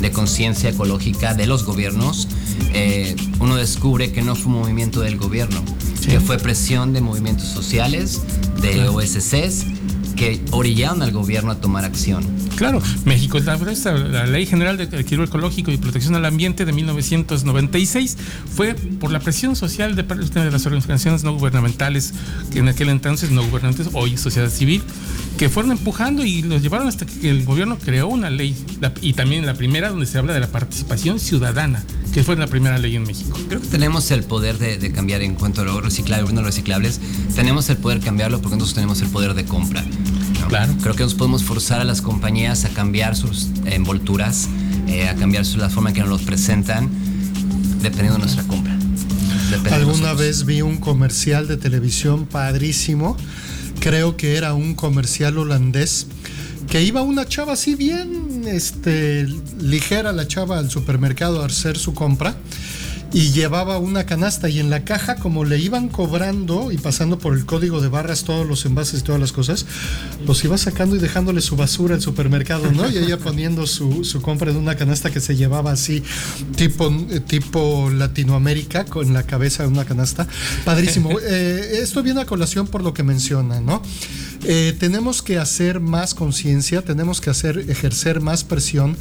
de 0.00 0.10
conciencia 0.10 0.70
ecológica 0.70 1.34
de 1.34 1.46
los 1.46 1.64
gobiernos, 1.64 2.28
eh, 2.72 3.16
uno 3.40 3.56
descubre 3.56 4.12
que 4.12 4.22
no 4.22 4.34
fue 4.34 4.52
un 4.52 4.60
movimiento 4.60 5.00
del 5.00 5.16
gobierno, 5.16 5.62
que 6.08 6.20
fue 6.20 6.38
presión 6.38 6.92
de 6.92 7.00
movimientos 7.00 7.48
sociales, 7.48 8.22
de 8.60 8.88
OSCs, 8.88 9.66
que 10.16 10.40
orillaron 10.50 11.02
al 11.02 11.12
gobierno 11.12 11.52
a 11.52 11.60
tomar 11.60 11.84
acción. 11.84 12.24
Claro, 12.56 12.82
México, 13.04 13.38
la, 13.38 13.56
la 13.56 14.26
Ley 14.26 14.46
General 14.46 14.76
de 14.78 14.84
Equilibrio 14.84 15.24
Ecológico 15.24 15.70
y 15.70 15.76
Protección 15.76 16.14
al 16.14 16.24
Ambiente 16.24 16.64
de 16.64 16.72
1996 16.72 18.16
fue 18.54 18.74
por 18.74 19.10
la 19.10 19.20
presión 19.20 19.56
social 19.56 19.94
de 19.94 20.04
parte 20.04 20.40
de 20.40 20.50
las 20.50 20.64
organizaciones 20.64 21.22
no 21.22 21.34
gubernamentales, 21.34 22.14
que 22.50 22.60
en 22.60 22.68
aquel 22.68 22.88
entonces 22.88 23.30
no 23.30 23.44
gubernamentales, 23.44 23.92
hoy 23.94 24.16
sociedad 24.16 24.48
civil, 24.48 24.82
que 25.36 25.50
fueron 25.50 25.72
empujando 25.72 26.24
y 26.24 26.42
los 26.42 26.62
llevaron 26.62 26.88
hasta 26.88 27.04
que 27.04 27.28
el 27.28 27.44
gobierno 27.44 27.76
creó 27.78 28.08
una 28.08 28.30
ley, 28.30 28.56
y 29.02 29.12
también 29.12 29.44
la 29.44 29.54
primera 29.54 29.90
donde 29.90 30.06
se 30.06 30.18
habla 30.18 30.32
de 30.32 30.40
la 30.40 30.48
participación 30.48 31.20
ciudadana, 31.20 31.84
que 32.14 32.24
fue 32.24 32.36
la 32.36 32.46
primera 32.46 32.78
ley 32.78 32.96
en 32.96 33.02
México. 33.02 33.38
Creo 33.48 33.60
que 33.60 33.68
tenemos 33.68 34.10
el 34.10 34.22
poder 34.22 34.56
de, 34.58 34.92
cambiar 34.92 35.20
en 35.20 35.34
cuanto 35.34 35.60
a 35.60 35.64
lo 35.64 35.80
reciclable, 35.80 36.32
no 36.32 36.42
reciclables, 36.42 37.00
tenemos 37.34 37.68
el 37.68 37.76
poder 37.76 38.00
de 38.00 38.06
cambiarlo 38.06 38.40
porque 38.40 38.56
nosotros 38.56 38.74
tenemos 38.74 39.02
el 39.02 39.08
poder 39.08 39.34
de 39.34 39.44
compra. 39.44 39.84
Claro. 40.48 40.72
Creo 40.80 40.94
que 40.94 41.02
nos 41.02 41.14
podemos 41.14 41.42
forzar 41.42 41.80
a 41.80 41.84
las 41.84 42.00
compañías 42.00 42.64
a 42.64 42.68
cambiar 42.70 43.16
sus 43.16 43.48
envolturas, 43.64 44.48
eh, 44.86 45.08
a 45.08 45.14
cambiar 45.14 45.44
la 45.56 45.68
forma 45.70 45.90
en 45.90 45.94
que 45.94 46.00
nos 46.00 46.08
los 46.08 46.22
presentan, 46.22 46.88
dependiendo 47.82 48.14
de 48.14 48.24
nuestra 48.24 48.44
compra. 48.44 48.76
Alguna 49.72 50.12
vez 50.12 50.44
vi 50.44 50.62
un 50.62 50.78
comercial 50.78 51.46
de 51.46 51.56
televisión 51.56 52.26
padrísimo, 52.26 53.16
creo 53.80 54.16
que 54.16 54.36
era 54.36 54.54
un 54.54 54.74
comercial 54.74 55.38
holandés, 55.38 56.06
que 56.68 56.82
iba 56.82 57.02
una 57.02 57.26
chava 57.26 57.52
así 57.52 57.74
bien 57.74 58.42
este, 58.46 59.26
ligera, 59.60 60.12
la 60.12 60.26
chava 60.26 60.58
al 60.58 60.70
supermercado 60.70 61.42
a 61.42 61.46
hacer 61.46 61.78
su 61.78 61.94
compra 61.94 62.36
y 63.16 63.32
llevaba 63.32 63.78
una 63.78 64.04
canasta 64.04 64.50
y 64.50 64.60
en 64.60 64.68
la 64.68 64.84
caja 64.84 65.16
como 65.16 65.46
le 65.46 65.56
iban 65.56 65.88
cobrando 65.88 66.70
y 66.70 66.76
pasando 66.76 67.18
por 67.18 67.32
el 67.32 67.46
código 67.46 67.80
de 67.80 67.88
barras 67.88 68.24
todos 68.24 68.46
los 68.46 68.66
envases 68.66 69.00
y 69.00 69.02
todas 69.04 69.18
las 69.18 69.32
cosas, 69.32 69.64
los 70.26 70.44
iba 70.44 70.58
sacando 70.58 70.96
y 70.96 70.98
dejándole 70.98 71.40
su 71.40 71.56
basura 71.56 71.94
al 71.94 72.02
supermercado, 72.02 72.70
¿no? 72.72 72.90
Y 72.90 72.98
ella 72.98 73.16
poniendo 73.16 73.66
su, 73.66 74.04
su 74.04 74.20
compra 74.20 74.50
en 74.50 74.58
una 74.58 74.74
canasta 74.74 75.10
que 75.10 75.20
se 75.20 75.34
llevaba 75.34 75.72
así, 75.72 76.02
tipo, 76.56 76.94
tipo 77.26 77.88
Latinoamérica, 77.88 78.84
con 78.84 79.14
la 79.14 79.22
cabeza 79.22 79.62
de 79.62 79.70
una 79.70 79.86
canasta. 79.86 80.28
Padrísimo. 80.66 81.10
Eh, 81.28 81.80
esto 81.82 82.02
viene 82.02 82.20
a 82.20 82.26
colación 82.26 82.68
por 82.68 82.82
lo 82.82 82.94
que 82.94 83.02
menciona, 83.02 83.60
¿no? 83.60 83.82
Eh, 84.44 84.76
tenemos 84.78 85.22
que 85.22 85.38
hacer 85.38 85.80
más 85.80 86.14
conciencia, 86.14 86.82
tenemos 86.82 87.20
que 87.20 87.30
hacer, 87.30 87.58
ejercer 87.68 88.20
más 88.20 88.44
presión 88.44 88.96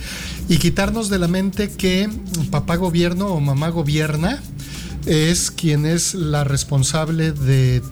y 0.49 0.57
quitarnos 0.57 1.09
de 1.09 1.19
la 1.19 1.27
mente 1.27 1.71
que 1.71 2.09
papá 2.51 2.75
gobierno 2.77 3.27
o 3.27 3.39
mamá 3.39 3.69
gobierna 3.69 4.41
es 5.05 5.51
quien 5.51 5.85
es 5.85 6.15
la 6.15 6.43
responsable 6.43 7.31
de 7.31 7.83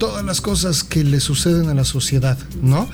todas 0.00 0.24
las 0.24 0.40
cosas 0.40 0.82
que 0.82 1.04
le 1.04 1.20
suceden 1.20 1.68
a 1.68 1.74
la 1.74 1.84
sociedad, 1.84 2.38
¿no? 2.62 2.88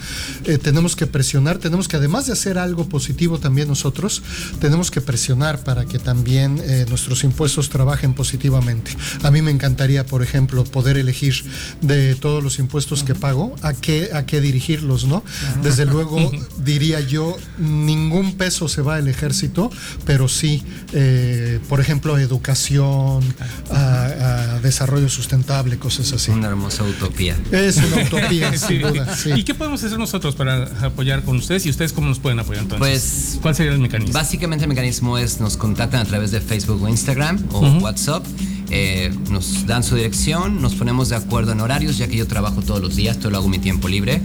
Eh, 0.44 0.58
tenemos 0.58 0.96
que 0.96 1.06
presionar, 1.06 1.58
tenemos 1.58 1.86
que 1.86 1.96
además 1.96 2.26
de 2.26 2.32
hacer 2.32 2.58
algo 2.58 2.88
positivo 2.88 3.38
también 3.38 3.68
nosotros, 3.68 4.22
tenemos 4.60 4.90
que 4.90 5.00
presionar 5.00 5.62
para 5.62 5.84
que 5.84 6.00
también 6.00 6.60
eh, 6.64 6.84
nuestros 6.88 7.22
impuestos 7.22 7.68
trabajen 7.68 8.12
positivamente. 8.12 8.90
A 9.22 9.30
mí 9.30 9.40
me 9.40 9.52
encantaría, 9.52 10.04
por 10.04 10.20
ejemplo, 10.24 10.64
poder 10.64 10.96
elegir 10.96 11.44
de 11.80 12.16
todos 12.16 12.42
los 12.42 12.58
impuestos 12.58 13.04
que 13.04 13.14
pago 13.14 13.54
a 13.62 13.72
qué, 13.72 14.10
a 14.12 14.26
qué 14.26 14.40
dirigirlos, 14.40 15.04
¿no? 15.04 15.22
Desde 15.62 15.86
luego 15.86 16.32
diría 16.64 16.98
yo, 16.98 17.36
ningún 17.56 18.36
peso 18.36 18.66
se 18.66 18.82
va 18.82 18.96
al 18.96 19.06
ejército, 19.06 19.70
pero 20.04 20.26
sí, 20.26 20.64
eh, 20.92 21.60
por 21.68 21.78
ejemplo, 21.78 22.16
a 22.16 22.20
educación, 22.20 23.22
a, 23.70 24.56
a 24.56 24.60
desarrollo 24.60 25.08
sustentable, 25.08 25.78
cosas 25.78 26.12
así. 26.12 26.32
Una 26.32 26.48
hermosa 26.48 26.82
utopía. 26.96 27.36
Es 27.52 27.76
una 27.78 28.02
utopía, 28.04 28.56
sin 28.58 28.82
duda. 28.82 29.14
sí. 29.16 29.30
¿Y 29.36 29.42
qué 29.44 29.54
podemos 29.54 29.82
hacer 29.82 29.98
nosotros 29.98 30.34
para 30.34 30.64
apoyar 30.86 31.22
con 31.22 31.36
ustedes? 31.36 31.66
¿Y 31.66 31.70
ustedes 31.70 31.92
cómo 31.92 32.08
nos 32.08 32.18
pueden 32.18 32.38
apoyar 32.38 32.62
entonces? 32.62 32.78
Pues, 32.78 33.38
¿Cuál 33.42 33.54
sería 33.54 33.72
el 33.72 33.78
mecanismo? 33.78 34.12
Básicamente 34.14 34.64
el 34.64 34.68
mecanismo 34.68 35.18
es 35.18 35.40
nos 35.40 35.56
contactan 35.56 36.00
a 36.00 36.04
través 36.04 36.30
de 36.30 36.40
Facebook 36.40 36.82
o 36.82 36.88
Instagram 36.88 37.42
o 37.52 37.60
WhatsApp. 37.80 38.24
eh, 38.70 39.14
nos 39.30 39.66
dan 39.66 39.84
su 39.84 39.94
dirección, 39.94 40.60
nos 40.60 40.74
ponemos 40.74 41.08
de 41.08 41.16
acuerdo 41.16 41.52
en 41.52 41.60
horarios, 41.60 41.98
ya 41.98 42.08
que 42.08 42.16
yo 42.16 42.26
trabajo 42.26 42.62
todos 42.62 42.80
los 42.80 42.96
días, 42.96 43.18
todo 43.18 43.30
lo 43.30 43.36
hago 43.38 43.46
en 43.46 43.52
mi 43.52 43.58
tiempo 43.60 43.88
libre. 43.88 44.20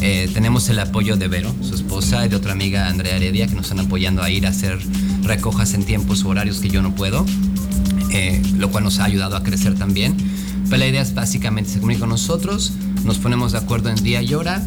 Eh, 0.00 0.28
tenemos 0.34 0.68
el 0.68 0.78
apoyo 0.80 1.16
de 1.16 1.28
Vero, 1.28 1.54
su 1.62 1.74
esposa, 1.74 2.26
y 2.26 2.28
de 2.28 2.36
otra 2.36 2.52
amiga, 2.52 2.88
Andrea 2.88 3.16
Heredia, 3.16 3.46
que 3.46 3.54
nos 3.54 3.66
están 3.66 3.80
apoyando 3.86 4.22
a 4.22 4.30
ir 4.30 4.46
a 4.46 4.50
hacer 4.50 4.78
recojas 5.22 5.74
en 5.74 5.84
tiempos 5.84 6.24
o 6.24 6.28
horarios 6.28 6.58
que 6.58 6.68
yo 6.68 6.82
no 6.82 6.94
puedo, 6.94 7.24
eh, 8.10 8.42
lo 8.58 8.70
cual 8.70 8.84
nos 8.84 8.98
ha 8.98 9.04
ayudado 9.04 9.36
a 9.36 9.42
crecer 9.42 9.74
también. 9.76 10.16
Pero 10.64 10.76
la 10.78 10.86
idea 10.86 11.02
es 11.02 11.14
básicamente 11.14 11.70
se 11.70 11.78
comunica 11.78 12.00
con 12.00 12.10
nosotros, 12.10 12.72
nos 13.04 13.18
ponemos 13.18 13.52
de 13.52 13.58
acuerdo 13.58 13.90
en 13.90 13.96
día 14.02 14.22
y 14.22 14.34
hora, 14.34 14.66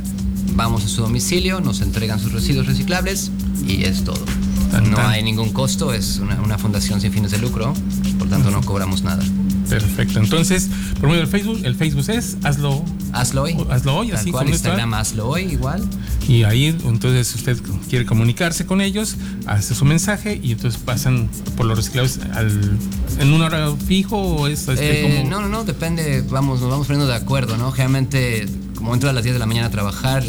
vamos 0.55 0.85
a 0.85 0.87
su 0.87 1.01
domicilio, 1.01 1.59
nos 1.59 1.81
entregan 1.81 2.19
sus 2.19 2.31
residuos 2.31 2.67
reciclables 2.67 3.31
y 3.67 3.83
es 3.83 4.03
todo. 4.03 4.23
Tan, 4.71 4.89
No 4.91 4.97
tan. 4.97 5.09
hay 5.11 5.23
ningún 5.23 5.51
costo, 5.53 5.93
es 5.93 6.19
una, 6.19 6.41
una 6.41 6.57
fundación 6.57 6.99
sin 7.01 7.11
fines 7.11 7.31
de 7.31 7.37
lucro, 7.39 7.73
por 8.19 8.29
tanto 8.29 8.51
no 8.51 8.61
cobramos 8.61 9.01
nada. 9.03 9.23
Perfecto. 9.69 10.19
Entonces, 10.19 10.69
por 10.99 11.09
medio 11.09 11.21
del 11.21 11.27
Facebook, 11.29 11.59
el 11.63 11.75
Facebook 11.75 12.05
es 12.09 12.37
hazlo. 12.43 12.83
Hazlo 13.11 13.43
hoy. 13.43 13.57
Hazlo 13.69 13.97
hoy, 13.97 14.11
así 14.11 14.31
cual, 14.31 14.47
Instagram, 14.49 14.93
hazlo 14.93 15.27
hoy, 15.27 15.43
igual. 15.43 15.83
Y 16.27 16.43
ahí, 16.43 16.67
entonces, 16.85 17.33
usted 17.35 17.57
quiere 17.89 18.05
comunicarse 18.05 18.65
con 18.65 18.79
ellos, 18.79 19.17
hace 19.45 19.75
su 19.75 19.83
mensaje 19.85 20.39
y 20.41 20.53
entonces 20.53 20.79
pasan 20.81 21.29
por 21.57 21.65
los 21.65 21.77
reciclados 21.77 22.19
al, 22.33 22.77
en 23.19 23.33
un 23.33 23.41
hora 23.41 23.73
fijo 23.87 24.17
o 24.17 24.47
es 24.47 24.67
este, 24.69 25.01
Eh, 25.01 25.17
como. 25.19 25.29
no, 25.29 25.41
no, 25.41 25.49
no, 25.49 25.63
depende, 25.65 26.23
vamos, 26.29 26.61
nos 26.61 26.69
vamos 26.69 26.87
poniendo 26.87 27.07
de 27.07 27.15
acuerdo, 27.17 27.57
¿no? 27.57 27.71
Generalmente, 27.71 28.45
como 28.75 28.93
entro 28.93 29.09
a 29.09 29.13
las 29.13 29.23
10 29.23 29.35
de 29.35 29.39
la 29.39 29.45
mañana 29.47 29.67
a 29.67 29.71
trabajar, 29.71 30.23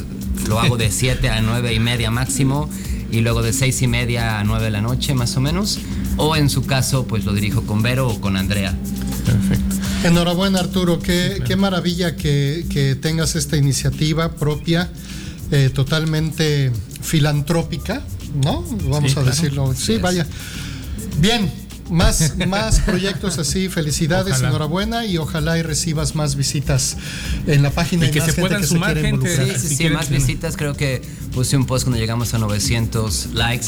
lo 0.48 0.58
hago 0.58 0.76
de 0.76 0.90
7 0.90 1.28
a 1.30 1.42
9 1.42 1.74
y 1.74 1.78
media 1.80 2.10
máximo 2.10 2.68
y 3.10 3.20
luego 3.20 3.42
de 3.42 3.52
6 3.52 3.82
y 3.82 3.86
media 3.88 4.38
a 4.40 4.44
9 4.44 4.64
de 4.66 4.70
la 4.70 4.80
noche, 4.80 5.14
más 5.14 5.36
o 5.36 5.40
menos. 5.40 5.78
O 6.16 6.36
en 6.36 6.50
su 6.50 6.64
caso, 6.66 7.06
pues 7.06 7.24
lo 7.24 7.32
dirijo 7.32 7.62
con 7.62 7.82
Vero 7.82 8.08
o 8.08 8.20
con 8.20 8.36
Andrea. 8.36 8.74
Perfecto. 9.24 9.76
Enhorabuena 10.04 10.60
Arturo, 10.60 10.98
qué, 11.00 11.42
qué 11.46 11.56
maravilla 11.56 12.16
que, 12.16 12.64
que 12.70 12.94
tengas 12.94 13.34
esta 13.36 13.56
iniciativa 13.56 14.32
propia, 14.34 14.90
eh, 15.50 15.70
totalmente 15.72 16.70
filantrópica, 17.02 18.02
¿no? 18.44 18.62
Vamos 18.90 19.12
Sí, 19.12 19.18
a 19.18 19.22
claro. 19.22 19.30
decirlo. 19.30 19.74
Sí, 19.74 19.96
vaya. 19.98 20.26
Bien, 21.20 21.50
más, 21.90 22.34
más 22.48 22.80
proyectos 22.80 23.38
así, 23.38 23.68
felicidades, 23.68 24.34
Ojalá. 24.34 24.48
enhorabuena 24.48 25.06
y 25.06 25.18
ojalá 25.18 25.58
y 25.58 25.62
recibas 25.62 26.14
más 26.14 26.36
visitas 26.36 26.96
en 27.46 27.62
la 27.62 27.70
página 27.70 28.06
Y 28.06 28.10
que 28.10 28.20
más 28.20 28.26
se 28.28 28.34
gente 28.34 28.40
puedan 28.48 28.60
que 28.62 28.66
sumar 28.68 28.92
quiera 28.94 29.08
gente. 29.08 29.26
involucrar. 29.28 29.58
Sí, 29.58 29.62
sí, 29.62 29.68
sí, 29.68 29.76
quieren 29.78 29.96
más 29.98 30.10
visitas. 30.10 30.56
Creo 30.56 30.74
que 30.74 31.02
puse 31.34 31.56
un 31.56 31.66
post 31.66 31.84
cuando 31.84 31.98
llegamos 32.00 32.34
a 32.34 32.38
900 32.38 33.30
likes 33.34 33.66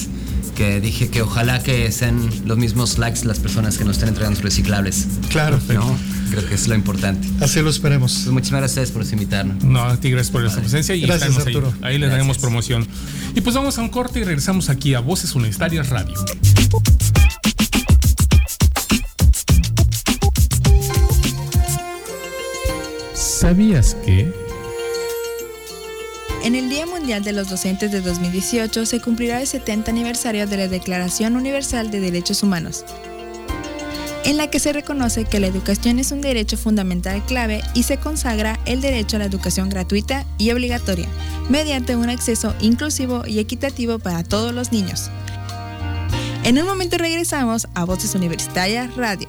que 0.57 0.81
dije 0.81 1.09
que 1.09 1.23
ojalá 1.23 1.63
que 1.63 1.91
sean 1.93 2.29
los 2.45 2.59
mismos 2.59 2.99
likes 2.99 3.25
las 3.25 3.39
personas 3.39 3.79
que 3.79 3.85
nos 3.85 3.97
estén 3.97 4.09
entregando 4.11 4.37
sus 4.37 4.45
reciclables. 4.45 5.07
Claro, 5.31 5.59
¿no? 5.69 5.97
Creo 6.31 6.47
que 6.47 6.55
es 6.55 6.69
lo 6.69 6.75
importante. 6.77 7.27
así 7.41 7.61
lo 7.61 7.71
esperemos. 7.71 8.13
Pues 8.23 8.27
muchísimas 8.29 8.61
gracias 8.61 8.91
por 8.91 9.05
invitarnos. 9.05 9.65
No, 9.65 9.83
a 9.83 9.97
ti 9.97 10.11
gracias 10.11 10.31
por 10.31 10.43
la 10.43 10.55
presencia 10.55 10.95
y 10.95 11.01
Gracias, 11.03 11.39
ahí. 11.39 11.55
Arturo. 11.55 11.73
Ahí 11.83 11.99
les 11.99 12.11
daremos 12.11 12.39
promoción. 12.39 12.87
Y 13.35 13.41
pues 13.41 13.57
vamos 13.57 13.79
a 13.79 13.81
un 13.83 13.89
corte 13.89 14.21
y 14.21 14.25
regresamos 14.25 14.69
aquí 14.69 14.95
a 14.95 15.01
Voces 15.01 15.35
Universitarias 15.35 15.89
Radio. 15.89 16.15
¿Sabías 23.41 23.95
que? 24.05 24.31
En 26.45 26.55
el 26.55 26.69
Día 26.69 26.85
Mundial 26.85 27.25
de 27.25 27.33
los 27.33 27.49
Docentes 27.49 27.91
de 27.91 28.03
2018 28.03 28.85
se 28.85 29.01
cumplirá 29.01 29.41
el 29.41 29.47
70 29.47 29.91
aniversario 29.91 30.47
de 30.47 30.59
la 30.59 30.69
Declaración 30.69 31.37
Universal 31.37 31.91
de 31.91 32.01
Derechos 32.01 32.43
Humanos, 32.43 32.85
en 34.27 34.37
la 34.37 34.51
que 34.51 34.61
se 34.61 34.75
reconoce 34.75 35.25
que 35.25 35.41
la 35.41 35.47
educación 35.47 35.99
es 35.99 36.13
un 36.13 36.21
derecho 36.21 36.59
fundamental 36.59 37.25
clave 37.25 37.63
y 37.73 37.85
se 37.85 37.97
consagra 37.97 38.61
el 38.67 38.83
derecho 38.83 39.17
a 39.17 39.21
la 39.21 39.25
educación 39.25 39.71
gratuita 39.71 40.27
y 40.37 40.51
obligatoria, 40.51 41.09
mediante 41.49 41.97
un 41.97 42.11
acceso 42.11 42.55
inclusivo 42.61 43.23
y 43.27 43.39
equitativo 43.39 43.99
para 43.99 44.23
todos 44.23 44.53
los 44.53 44.71
niños. 44.71 45.11
En 46.45 46.59
un 46.59 46.67
momento 46.67 46.99
regresamos 46.99 47.69
a 47.75 47.85
Voces 47.85 48.15
Universitarias 48.15 48.95
Radio. 48.97 49.29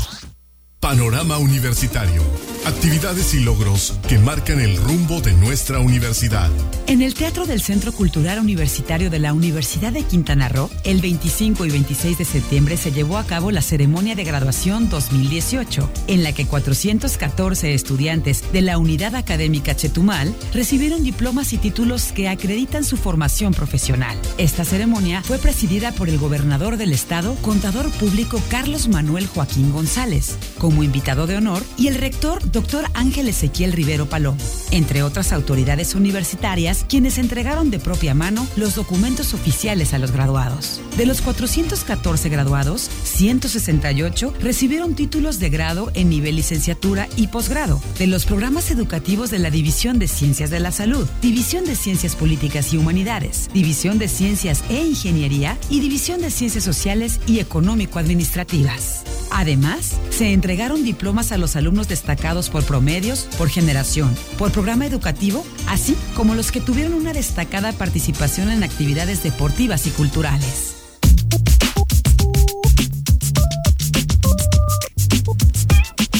Panorama 0.81 1.37
Universitario. 1.37 2.23
Actividades 2.65 3.35
y 3.35 3.39
logros 3.39 3.93
que 4.07 4.17
marcan 4.17 4.59
el 4.59 4.77
rumbo 4.77 5.21
de 5.21 5.33
nuestra 5.33 5.79
universidad. 5.79 6.49
En 6.87 7.01
el 7.03 7.13
Teatro 7.13 7.45
del 7.45 7.61
Centro 7.61 7.91
Cultural 7.91 8.39
Universitario 8.39 9.09
de 9.09 9.19
la 9.19 9.33
Universidad 9.33 9.93
de 9.93 10.03
Quintana 10.03 10.49
Roo, 10.49 10.69
el 10.83 10.99
25 10.99 11.65
y 11.65 11.69
26 11.69 12.17
de 12.17 12.25
septiembre 12.25 12.77
se 12.77 12.91
llevó 12.91 13.17
a 13.17 13.25
cabo 13.25 13.51
la 13.51 13.61
ceremonia 13.61 14.15
de 14.15 14.23
graduación 14.23 14.89
2018, 14.89 15.89
en 16.07 16.23
la 16.23 16.33
que 16.33 16.45
414 16.45 17.73
estudiantes 17.73 18.43
de 18.51 18.61
la 18.61 18.77
Unidad 18.77 19.15
Académica 19.15 19.75
Chetumal 19.75 20.35
recibieron 20.53 21.03
diplomas 21.03 21.53
y 21.53 21.57
títulos 21.57 22.11
que 22.11 22.27
acreditan 22.27 22.83
su 22.83 22.97
formación 22.97 23.53
profesional. 23.53 24.19
Esta 24.37 24.65
ceremonia 24.65 25.21
fue 25.23 25.37
presidida 25.37 25.91
por 25.91 26.09
el 26.09 26.17
gobernador 26.17 26.77
del 26.77 26.91
estado, 26.91 27.35
contador 27.35 27.89
público 27.91 28.41
Carlos 28.49 28.87
Manuel 28.87 29.27
Joaquín 29.27 29.71
González, 29.71 30.37
como 30.71 30.83
invitado 30.83 31.27
de 31.27 31.35
honor, 31.35 31.61
y 31.77 31.87
el 31.87 31.95
rector 31.95 32.49
Dr. 32.49 32.85
Ángel 32.93 33.27
Ezequiel 33.27 33.73
Rivero 33.73 34.05
Paló, 34.05 34.37
entre 34.71 35.03
otras 35.03 35.33
autoridades 35.33 35.95
universitarias, 35.95 36.85
quienes 36.87 37.17
entregaron 37.17 37.69
de 37.71 37.79
propia 37.79 38.13
mano 38.13 38.47
los 38.55 38.75
documentos 38.75 39.33
oficiales 39.33 39.93
a 39.93 39.99
los 39.99 40.13
graduados. 40.13 40.79
De 40.95 41.05
los 41.05 41.19
414 41.21 42.29
graduados, 42.29 42.89
168 43.03 44.33
recibieron 44.39 44.95
títulos 44.95 45.39
de 45.39 45.49
grado 45.49 45.91
en 45.93 46.09
nivel 46.09 46.37
licenciatura 46.37 47.09
y 47.17 47.27
posgrado 47.27 47.81
de 47.99 48.07
los 48.07 48.23
programas 48.23 48.71
educativos 48.71 49.29
de 49.29 49.39
la 49.39 49.49
División 49.49 49.99
de 49.99 50.07
Ciencias 50.07 50.51
de 50.51 50.61
la 50.61 50.71
Salud, 50.71 51.05
División 51.21 51.65
de 51.65 51.75
Ciencias 51.75 52.15
Políticas 52.15 52.71
y 52.71 52.77
Humanidades, 52.77 53.49
División 53.53 53.97
de 53.97 54.07
Ciencias 54.07 54.63
e 54.69 54.81
Ingeniería 54.85 55.57
y 55.69 55.81
División 55.81 56.21
de 56.21 56.31
Ciencias 56.31 56.63
Sociales 56.63 57.19
y 57.27 57.39
Económico-Administrativas. 57.39 59.03
Además, 59.31 59.97
se 60.11 60.33
entregaron 60.33 60.60
diplomas 60.69 61.31
a 61.31 61.37
los 61.39 61.55
alumnos 61.55 61.87
destacados 61.87 62.49
por 62.49 62.63
promedios, 62.63 63.27
por 63.37 63.49
generación, 63.49 64.15
por 64.37 64.51
programa 64.51 64.85
educativo, 64.85 65.43
así 65.67 65.97
como 66.15 66.35
los 66.35 66.51
que 66.51 66.61
tuvieron 66.61 66.93
una 66.93 67.13
destacada 67.13 67.73
participación 67.73 68.51
en 68.51 68.63
actividades 68.63 69.23
deportivas 69.23 69.87
y 69.87 69.89
culturales. 69.89 70.75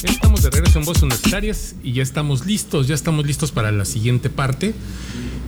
Estamos 0.03 0.41
de 0.41 0.49
regreso 0.49 0.79
en 0.79 0.85
Voces 0.85 1.03
Universitarias 1.03 1.75
y 1.83 1.93
ya 1.93 2.03
estamos 2.03 2.45
listos, 2.47 2.87
ya 2.87 2.95
estamos 2.95 3.27
listos 3.27 3.51
para 3.51 3.71
la 3.71 3.85
siguiente 3.85 4.31
parte. 4.31 4.73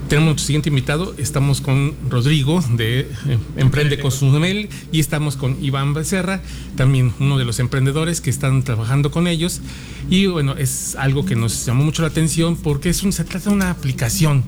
Tenemos 0.10 0.28
nuestro 0.28 0.46
siguiente 0.46 0.70
invitado, 0.70 1.16
estamos 1.18 1.60
con 1.62 1.96
Rodrigo 2.10 2.64
de 2.76 3.00
eh, 3.02 3.38
Emprende 3.58 4.00
Cozumel 4.00 4.70
y 4.92 5.00
estamos 5.00 5.38
con 5.38 5.64
Iván 5.64 5.94
Becerra, 5.96 6.42
también 6.76 7.14
uno 7.20 7.38
de 7.40 7.46
los 7.46 7.60
emprendedores 7.60 8.22
que 8.22 8.30
están 8.30 8.64
trabajando 8.64 9.10
con 9.10 9.28
ellos. 9.28 9.62
Y 10.10 10.28
bueno, 10.28 10.56
es 10.56 10.96
algo 10.98 11.26
que 11.26 11.36
nos 11.36 11.66
llamó 11.66 11.84
mucho 11.84 12.04
la 12.04 12.10
atención 12.10 12.58
porque 12.58 12.90
es 12.90 13.02
un, 13.02 13.12
se 13.12 13.24
trata 13.24 13.50
de 13.50 13.56
una 13.56 13.72
aplicación 13.72 14.44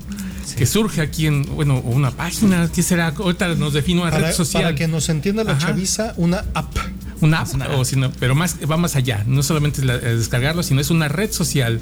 que 0.56 0.66
surge 0.66 1.00
aquí 1.00 1.26
en, 1.26 1.44
bueno, 1.56 1.80
una 1.80 2.12
página, 2.12 2.70
¿qué 2.72 2.82
será? 2.82 3.08
Ahorita 3.08 3.48
nos 3.56 3.74
una 3.74 4.10
Para, 4.10 4.28
red 4.28 4.34
social. 4.34 4.62
para 4.62 4.76
que 4.76 4.86
nos 4.86 5.08
entienda 5.08 5.42
la 5.42 5.52
Ajá. 5.52 5.68
chaviza, 5.68 6.14
una 6.16 6.44
app. 6.54 6.76
Una 7.20 7.40
app, 7.40 7.48
o 7.74 7.84
sino- 7.84 8.12
pero 8.20 8.34
más, 8.34 8.56
va 8.70 8.76
más 8.76 8.94
allá. 8.94 9.24
No 9.26 9.42
solamente 9.42 9.80
es 9.80 9.86
la- 9.86 9.96
es 9.96 10.18
descargarlo, 10.18 10.62
sino 10.62 10.80
es 10.80 10.90
una 10.90 11.08
red 11.08 11.32
social 11.32 11.80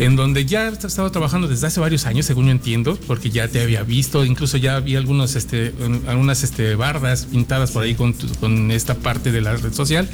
en 0.00 0.16
donde 0.16 0.44
ya 0.44 0.68
he 0.68 0.72
estado 0.86 1.10
trabajando 1.12 1.46
desde 1.46 1.68
hace 1.68 1.78
varios 1.78 2.04
años, 2.06 2.26
según 2.26 2.46
yo 2.46 2.50
entiendo, 2.50 2.98
porque 3.06 3.30
ya 3.30 3.46
te 3.48 3.62
había 3.62 3.82
visto, 3.84 4.24
incluso 4.24 4.56
ya 4.56 4.76
había 4.76 4.98
algunos, 4.98 5.36
este, 5.36 5.72
un- 5.84 6.02
algunas 6.08 6.42
este, 6.42 6.74
bardas 6.74 7.26
pintadas 7.26 7.70
por 7.70 7.84
ahí 7.84 7.94
con, 7.94 8.12
con 8.40 8.70
esta 8.72 8.94
parte 8.96 9.30
de 9.30 9.40
la 9.40 9.56
red 9.56 9.72
social, 9.72 10.08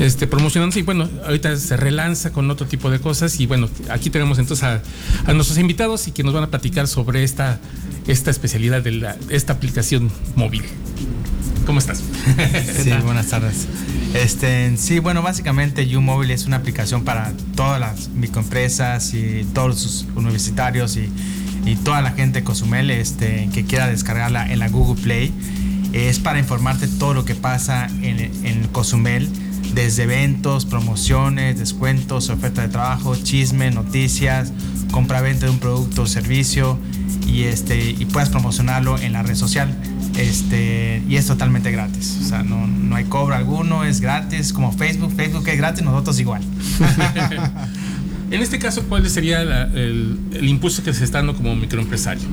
este, 0.00 0.26
promocionándose. 0.26 0.80
Y 0.80 0.82
bueno, 0.82 1.08
ahorita 1.24 1.56
se 1.56 1.76
relanza 1.76 2.32
con 2.32 2.50
otro 2.50 2.66
tipo 2.66 2.90
de 2.90 2.98
cosas. 2.98 3.38
Y 3.38 3.46
bueno, 3.46 3.68
aquí 3.90 4.10
tenemos 4.10 4.38
entonces 4.38 4.64
a, 4.64 4.82
a 5.26 5.32
nuestros 5.34 5.58
invitados 5.58 6.08
y 6.08 6.12
que 6.12 6.24
nos 6.24 6.34
van 6.34 6.42
a 6.44 6.50
platicar 6.50 6.88
sobre 6.88 7.22
esta, 7.22 7.60
esta 8.08 8.30
especialidad 8.32 8.82
de 8.82 8.90
la, 8.90 9.16
esta 9.28 9.52
aplicación 9.52 10.10
móvil. 10.34 10.62
¿Cómo 11.66 11.78
estás? 11.78 12.02
Sí, 12.82 12.90
buenas 13.04 13.28
tardes. 13.28 13.66
Este, 14.14 14.76
sí, 14.76 14.98
bueno, 14.98 15.22
básicamente 15.22 15.86
YouMobile 15.86 16.34
es 16.34 16.46
una 16.46 16.56
aplicación 16.56 17.04
para 17.04 17.32
todas 17.56 17.80
las 17.80 18.08
microempresas 18.08 19.14
y 19.14 19.46
todos 19.54 19.78
sus 19.78 20.06
universitarios 20.14 20.96
y, 20.96 21.10
y 21.64 21.76
toda 21.76 22.02
la 22.02 22.10
gente 22.10 22.40
de 22.40 22.44
Cozumel 22.44 22.90
este, 22.90 23.48
que 23.52 23.64
quiera 23.64 23.86
descargarla 23.86 24.52
en 24.52 24.58
la 24.58 24.68
Google 24.68 25.00
Play. 25.02 25.32
Es 25.92 26.18
para 26.18 26.38
informarte 26.38 26.86
todo 26.86 27.14
lo 27.14 27.24
que 27.24 27.34
pasa 27.34 27.86
en, 28.02 28.18
en 28.20 28.68
Cozumel, 28.68 29.28
desde 29.74 30.02
eventos, 30.02 30.66
promociones, 30.66 31.58
descuentos, 31.58 32.28
oferta 32.28 32.62
de 32.62 32.68
trabajo, 32.68 33.16
chisme, 33.16 33.70
noticias, 33.70 34.52
compra-venta 34.90 35.46
de 35.46 35.52
un 35.52 35.58
producto 35.58 36.02
o 36.02 36.06
servicio 36.06 36.78
y, 37.26 37.44
este, 37.44 37.90
y 37.90 38.04
puedas 38.06 38.28
promocionarlo 38.28 38.98
en 38.98 39.12
la 39.12 39.22
red 39.22 39.34
social. 39.34 39.76
Este, 40.16 41.02
y 41.08 41.16
es 41.16 41.26
totalmente 41.26 41.70
gratis. 41.72 42.18
O 42.22 42.24
sea, 42.28 42.42
no, 42.42 42.66
no 42.66 42.96
hay 42.96 43.04
cobro 43.04 43.34
alguno, 43.34 43.84
es 43.84 44.00
gratis. 44.00 44.52
Como 44.52 44.72
Facebook, 44.72 45.12
Facebook 45.14 45.48
es 45.48 45.56
gratis, 45.58 45.82
nosotros 45.84 46.18
igual. 46.20 46.42
En 48.30 48.40
este 48.42 48.58
caso, 48.58 48.82
¿cuál 48.88 49.08
sería 49.08 49.44
la- 49.44 49.64
el, 49.74 50.18
el 50.32 50.48
impulso 50.48 50.82
que 50.82 50.92
se 50.92 51.04
está 51.04 51.18
dando 51.18 51.36
como 51.36 51.54
microempresario? 51.54 52.24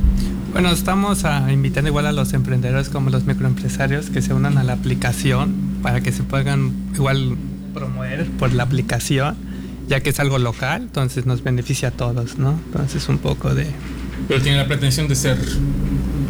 Bueno, 0.52 0.72
estamos 0.72 1.26
ah, 1.26 1.52
invitando 1.52 1.90
igual 1.90 2.08
a 2.08 2.12
los 2.12 2.34
emprendedores 2.34 2.90
como 2.90 3.10
los 3.10 3.26
microempresarios 3.26 4.10
que 4.10 4.22
se 4.22 4.34
unan 4.34 4.58
a 4.58 4.64
la 4.64 4.74
aplicación 4.74 5.54
para 5.84 6.02
que 6.02 6.12
se 6.12 6.24
puedan 6.24 6.72
igual 6.96 7.36
promover 7.74 8.26
por 8.32 8.52
la 8.54 8.64
aplicación, 8.64 9.36
ya 9.90 10.00
que 10.00 10.10
es 10.10 10.20
algo 10.20 10.40
local, 10.40 10.84
entonces 10.84 11.26
nos 11.26 11.44
beneficia 11.44 11.90
a 11.90 11.92
todos, 11.92 12.38
¿no? 12.38 12.52
Entonces 12.68 13.08
un 13.08 13.18
poco 13.20 13.54
de... 13.54 13.68
Pero 14.28 14.42
tiene 14.42 14.58
la 14.58 14.68
pretensión 14.68 15.08
de 15.08 15.16
ser 15.16 15.38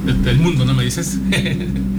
del, 0.05 0.39
mundo, 0.39 0.65
¿no 0.65 0.73
me 0.73 0.83
dices? 0.83 1.17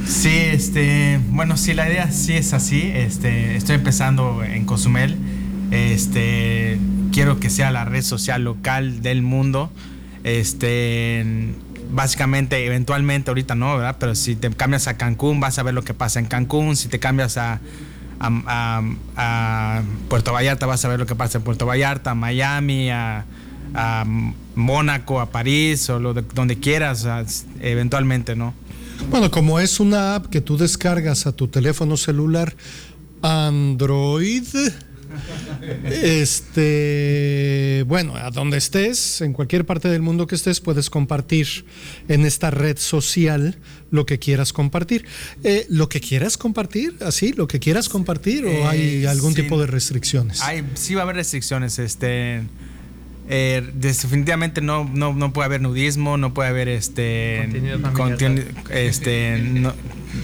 Sí, 0.06 0.30
este, 0.30 1.20
bueno, 1.30 1.56
sí, 1.56 1.74
la 1.74 1.88
idea 1.88 2.10
sí 2.10 2.32
es 2.32 2.52
así. 2.52 2.90
Este, 2.92 3.56
estoy 3.56 3.76
empezando 3.76 4.42
en 4.42 4.64
Cozumel. 4.64 5.16
Este, 5.70 6.78
quiero 7.12 7.38
que 7.38 7.48
sea 7.50 7.70
la 7.70 7.84
red 7.84 8.02
social 8.02 8.42
local 8.42 9.00
del 9.02 9.22
mundo. 9.22 9.70
Este, 10.24 11.24
básicamente, 11.92 12.66
eventualmente, 12.66 13.30
ahorita 13.30 13.54
no, 13.54 13.76
¿verdad? 13.76 13.96
Pero 14.00 14.16
si 14.16 14.34
te 14.34 14.50
cambias 14.50 14.88
a 14.88 14.96
Cancún, 14.96 15.38
vas 15.38 15.58
a 15.60 15.62
ver 15.62 15.74
lo 15.74 15.84
que 15.84 15.94
pasa 15.94 16.18
en 16.18 16.26
Cancún. 16.26 16.74
Si 16.74 16.88
te 16.88 16.98
cambias 16.98 17.36
a, 17.38 17.60
a, 18.18 18.82
a- 19.16 19.82
Puerto 20.08 20.32
Vallarta, 20.32 20.66
vas 20.66 20.84
a 20.84 20.88
ver 20.88 20.98
lo 20.98 21.06
que 21.06 21.14
pasa 21.14 21.38
en 21.38 21.44
Puerto 21.44 21.64
Vallarta, 21.64 22.14
Miami, 22.16 22.90
a, 22.90 23.24
a 23.74 24.04
Mónaco, 24.54 25.20
a 25.20 25.30
París, 25.30 25.88
o 25.90 25.98
lo 25.98 26.14
de- 26.14 26.22
donde 26.34 26.58
quieras, 26.58 27.06
eventualmente, 27.60 28.36
¿no? 28.36 28.54
Bueno, 29.10 29.30
como 29.30 29.58
es 29.58 29.80
una 29.80 30.14
app 30.16 30.26
que 30.26 30.40
tú 30.40 30.56
descargas 30.56 31.26
a 31.26 31.32
tu 31.32 31.48
teléfono 31.48 31.96
celular 31.96 32.54
Android, 33.22 34.44
este, 36.22 37.84
bueno, 37.86 38.16
a 38.16 38.30
donde 38.30 38.58
estés, 38.58 39.20
en 39.20 39.32
cualquier 39.32 39.64
parte 39.66 39.88
del 39.88 40.02
mundo 40.02 40.26
que 40.26 40.34
estés, 40.34 40.60
puedes 40.60 40.88
compartir 40.90 41.46
en 42.08 42.24
esta 42.24 42.50
red 42.50 42.78
social 42.78 43.58
lo 43.90 44.06
que 44.06 44.18
quieras 44.18 44.52
compartir. 44.52 45.04
Eh, 45.44 45.66
lo 45.68 45.88
que 45.88 46.00
quieras 46.00 46.36
compartir, 46.36 46.96
así, 47.04 47.32
lo 47.32 47.46
que 47.46 47.58
quieras 47.60 47.88
compartir, 47.88 48.44
o 48.46 48.68
hay 48.68 49.04
Eh, 49.04 49.08
algún 49.08 49.34
sí. 49.34 49.42
tipo 49.42 49.60
de 49.60 49.66
restricciones. 49.66 50.40
Hay, 50.42 50.64
sí 50.74 50.94
va 50.94 51.02
a 51.02 51.04
haber 51.04 51.16
restricciones. 51.16 51.78
Este, 51.78 52.42
eh, 53.28 53.70
definitivamente 53.74 54.60
no, 54.60 54.88
no, 54.92 55.12
no 55.14 55.32
puede 55.32 55.46
haber 55.46 55.60
nudismo, 55.60 56.16
no 56.16 56.34
puede 56.34 56.48
haber 56.50 56.68
este 56.68 57.38
Contenido 57.92 58.44
este 58.70 59.38
no- 59.38 59.72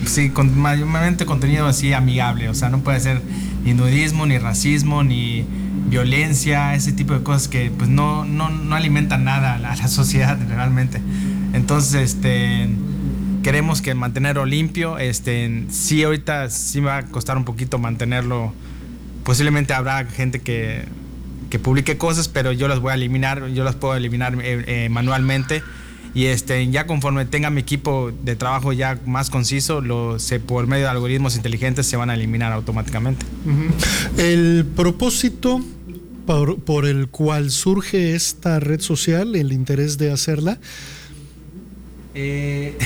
sí, 0.06 0.30
con, 0.30 0.58
mayormente 0.58 1.24
contenido 1.26 1.66
así 1.66 1.92
amigable. 1.92 2.48
O 2.48 2.54
sea, 2.54 2.68
no 2.68 2.80
puede 2.80 3.00
ser 3.00 3.20
ni 3.64 3.72
nudismo, 3.74 4.26
ni 4.26 4.38
racismo, 4.38 5.04
ni 5.04 5.44
violencia, 5.88 6.74
ese 6.74 6.92
tipo 6.92 7.14
de 7.14 7.22
cosas 7.22 7.48
que 7.48 7.70
pues 7.70 7.88
no, 7.88 8.24
no, 8.24 8.50
no 8.50 8.76
alimentan 8.76 9.24
nada 9.24 9.54
a 9.54 9.58
la, 9.58 9.72
a 9.72 9.76
la 9.76 9.88
sociedad 9.88 10.38
realmente. 10.48 11.00
Entonces, 11.54 11.94
este 12.02 12.68
queremos 13.42 13.80
que 13.80 13.94
mantenerlo 13.94 14.44
limpio. 14.44 14.98
Este, 14.98 15.64
sí, 15.70 16.02
ahorita 16.02 16.50
sí 16.50 16.80
me 16.80 16.88
va 16.88 16.98
a 16.98 17.02
costar 17.04 17.36
un 17.38 17.44
poquito 17.44 17.78
mantenerlo. 17.78 18.52
Posiblemente 19.24 19.72
habrá 19.72 20.04
gente 20.04 20.40
que, 20.40 20.84
que 21.50 21.58
publique 21.58 21.96
cosas, 21.96 22.28
pero 22.28 22.52
yo 22.52 22.68
las 22.68 22.80
voy 22.80 22.92
a 22.92 22.94
eliminar, 22.94 23.48
yo 23.48 23.64
las 23.64 23.74
puedo 23.74 23.94
eliminar 23.94 24.34
eh, 24.42 24.64
eh, 24.66 24.88
manualmente. 24.88 25.62
Y 26.14 26.26
este, 26.26 26.68
ya 26.70 26.86
conforme 26.86 27.26
tenga 27.26 27.50
mi 27.50 27.60
equipo 27.60 28.10
de 28.24 28.34
trabajo 28.34 28.72
ya 28.72 28.98
más 29.06 29.30
conciso, 29.30 29.80
lo, 29.80 30.18
se, 30.18 30.40
por 30.40 30.66
medio 30.66 30.84
de 30.84 30.90
algoritmos 30.90 31.36
inteligentes 31.36 31.86
se 31.86 31.96
van 31.96 32.10
a 32.10 32.14
eliminar 32.14 32.52
automáticamente. 32.52 33.24
Ujú. 33.44 34.20
El 34.20 34.66
propósito 34.74 35.62
por, 36.26 36.60
por 36.60 36.86
el 36.86 37.08
cual 37.08 37.50
surge 37.50 38.14
esta 38.14 38.58
red 38.58 38.80
social, 38.80 39.36
el 39.36 39.52
interés 39.52 39.98
de 39.98 40.10
hacerla, 40.10 40.58
Eh, 42.14 42.76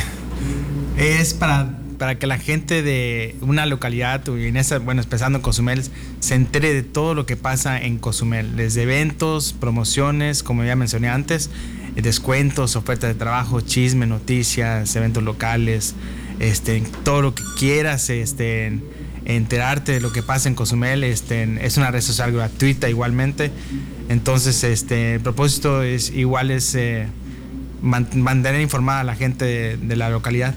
es 0.98 1.32
para, 1.32 1.78
para 2.02 2.18
que 2.18 2.26
la 2.26 2.36
gente 2.36 2.82
de 2.82 3.36
una 3.42 3.64
localidad, 3.64 4.28
en 4.28 4.56
esa, 4.56 4.80
bueno, 4.80 5.02
empezando 5.02 5.38
en 5.38 5.42
Cozumel, 5.42 5.84
se 6.18 6.34
entere 6.34 6.74
de 6.74 6.82
todo 6.82 7.14
lo 7.14 7.26
que 7.26 7.36
pasa 7.36 7.80
en 7.80 7.98
Cozumel, 7.98 8.56
desde 8.56 8.82
eventos, 8.82 9.52
promociones, 9.52 10.42
como 10.42 10.64
ya 10.64 10.74
mencioné 10.74 11.08
antes, 11.10 11.48
descuentos, 11.94 12.74
ofertas 12.74 13.10
de 13.10 13.14
trabajo, 13.14 13.60
chisme, 13.60 14.08
noticias, 14.08 14.96
eventos 14.96 15.22
locales, 15.22 15.94
este, 16.40 16.82
todo 17.04 17.22
lo 17.22 17.36
que 17.36 17.44
quieras, 17.56 18.10
este, 18.10 18.80
enterarte 19.24 19.92
de 19.92 20.00
lo 20.00 20.12
que 20.12 20.24
pasa 20.24 20.48
en 20.48 20.56
Cozumel, 20.56 21.04
este, 21.04 21.64
es 21.64 21.76
una 21.76 21.92
red 21.92 22.00
social 22.00 22.32
gratuita 22.32 22.90
igualmente. 22.90 23.52
Entonces, 24.08 24.64
este, 24.64 25.14
el 25.14 25.20
propósito 25.20 25.84
es 25.84 26.10
igual 26.10 26.50
es 26.50 26.74
eh, 26.74 27.06
man- 27.80 28.08
mantener 28.16 28.60
informada 28.60 29.02
a 29.02 29.04
la 29.04 29.14
gente 29.14 29.76
de 29.76 29.96
la 29.96 30.10
localidad. 30.10 30.56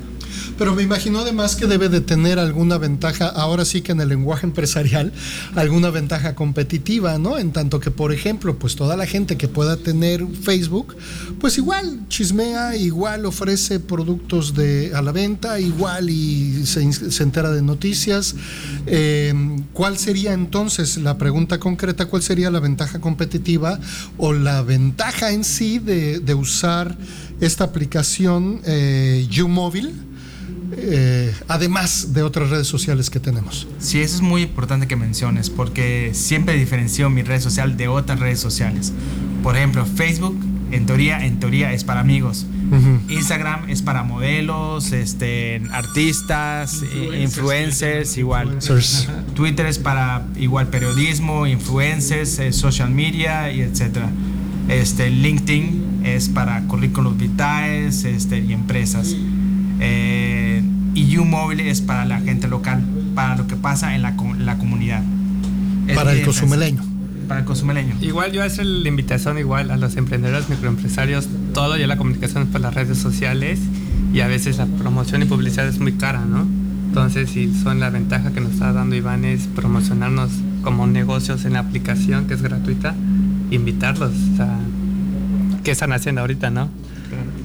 Pero 0.58 0.76
me 0.76 0.84
imagino 0.84 1.20
además 1.20 1.56
que 1.56 1.68
debe 1.68 1.90
de 1.90 2.02
tener 2.02 2.40
alguna 2.40 2.78
ventaja, 2.78 3.28
ahora 3.28 3.66
sí 3.66 3.82
que 3.82 3.92
en 3.92 4.02
el 4.02 4.10
lenguaje 4.10 4.46
empresarial, 4.46 5.12
alguna 5.56 5.90
ventaja 5.90 6.36
competitiva, 6.36 7.18
¿no? 7.18 7.38
En 7.38 7.52
tanto 7.52 7.80
que, 7.80 7.92
por 7.92 8.12
ejemplo, 8.14 8.58
pues 8.58 8.76
toda 8.76 8.96
la 8.96 9.06
gente 9.06 9.38
que 9.38 9.48
pueda 9.48 9.78
tener 9.78 10.26
Facebook, 10.44 10.96
pues 11.40 11.58
igual 11.58 12.08
chismea, 12.08 12.76
igual 12.76 13.26
ofrece 13.26 13.80
productos 13.80 14.54
de, 14.54 14.92
a 14.96 15.02
la 15.02 15.12
venta, 15.12 15.60
igual 15.60 16.10
y 16.10 16.66
se, 16.66 16.82
entera 17.24 17.52
de 17.52 17.62
noticias. 17.62 18.36
Eh, 18.86 19.34
¿Cuál 19.74 19.98
sería 19.98 20.34
entonces 20.34 20.98
la 20.98 21.18
pregunta 21.18 21.60
concreta? 21.60 22.06
¿Cuál 22.06 22.22
sería 22.22 22.50
la 22.50 22.60
ventaja 22.60 23.00
competitiva 23.00 23.80
o 24.18 24.34
la 24.34 24.62
ventaja 24.62 25.32
en 25.32 25.44
sí 25.44 25.80
de, 25.80 26.20
de 26.20 26.34
usar 26.34 26.98
esta 27.40 27.64
aplicación 27.66 28.62
eh, 28.66 29.28
YouMobile? 29.30 29.92
Eh, 30.78 31.34
además 31.48 32.14
de 32.14 32.24
otras 32.24 32.50
redes 32.50 32.68
sociales 32.68 33.10
que 33.10 33.20
tenemos. 33.20 33.68
Sí, 33.80 34.02
eso 34.02 34.16
es 34.16 34.22
muy 34.22 34.44
importante 34.44 34.88
que 34.88 34.96
menciones, 34.96 35.50
porque 35.50 36.12
siempre 36.14 36.56
diferencio 36.56 37.10
mi 37.10 37.24
red 37.24 37.42
social 37.42 37.78
de 37.78 37.88
otras 37.88 38.20
redes 38.20 38.40
sociales. 38.40 38.92
Por 39.42 39.56
ejemplo, 39.56 39.86
Facebook, 39.86 40.38
en 40.72 40.86
teoría, 40.86 41.26
en 41.26 41.40
teoría 41.40 41.72
es 41.74 41.84
para 41.84 42.02
amigos. 42.02 42.46
Instagram 43.10 43.70
es 43.70 43.84
para 43.84 44.04
modelos, 44.04 44.92
este, 44.92 45.62
artistas, 45.72 46.82
influencers, 46.82 47.22
influencers 47.22 48.18
igual. 48.18 48.58
Twitter 49.36 49.68
es 49.68 49.78
para 49.78 50.26
igual 50.36 50.68
periodismo, 50.68 51.46
influencers, 51.46 52.40
eh, 52.40 52.52
social 52.52 52.90
media 52.90 53.52
y 53.52 53.62
etcétera. 53.62 54.10
Este, 54.68 55.12
LinkedIn 55.12 56.02
es 56.04 56.28
para 56.28 56.62
currículos 56.68 57.16
vitales 57.18 58.04
este, 58.04 58.40
y 58.40 58.52
empresas. 58.52 59.16
Eh, 59.80 60.64
y 60.94 61.08
YouMobile 61.08 61.70
es 61.70 61.82
para 61.82 62.06
la 62.06 62.20
gente 62.22 62.48
local, 62.48 62.84
para 63.14 63.36
lo 63.36 63.48
que 63.48 63.56
pasa 63.56 63.96
en 63.96 64.02
la, 64.02 64.16
la 64.40 64.58
comunidad. 64.58 65.04
para 65.94 66.14
el 66.14 66.24
cozumeleño. 66.24 66.84
Para 67.28 67.42
el 67.42 67.46
cozumeleño. 67.46 67.96
Igual 68.02 68.32
yo 68.32 68.44
hago 68.44 68.64
la 68.64 68.88
invitación 68.88 69.38
igual 69.38 69.72
a 69.72 69.78
los 69.78 69.98
emprendedores, 69.98 70.50
microempresarios, 70.50 71.28
todo 71.54 71.76
ya 71.76 71.88
la 71.88 71.98
comunicación 71.98 72.44
es 72.44 72.50
por 72.50 72.62
las 72.62 72.74
redes 72.74 72.98
sociales 72.98 73.60
y 74.14 74.22
a 74.22 74.28
veces 74.28 74.58
la 74.58 74.66
promoción 74.66 75.22
y 75.24 75.26
publicidad 75.26 75.68
es 75.68 75.80
muy 75.80 75.94
cara, 75.94 76.24
¿no? 76.24 76.48
Entonces, 76.88 77.32
si 77.32 77.54
son 77.54 77.82
la 77.82 77.90
ventaja 77.90 78.32
que 78.32 78.40
nos 78.40 78.54
está 78.54 78.72
dando 78.72 78.96
Iván 78.96 79.26
es 79.26 79.48
promocionarnos 79.48 80.32
como 80.62 80.88
negocios 80.88 81.44
en 81.44 81.54
la 81.54 81.60
aplicación 81.60 82.26
que 82.26 82.36
es 82.36 82.42
gratuita, 82.42 82.96
invitarlos. 83.52 84.14
Sea, 84.38 84.58
¿qué 85.64 85.72
están 85.72 85.92
haciendo 85.92 86.22
ahorita, 86.22 86.52
no? 86.52 86.70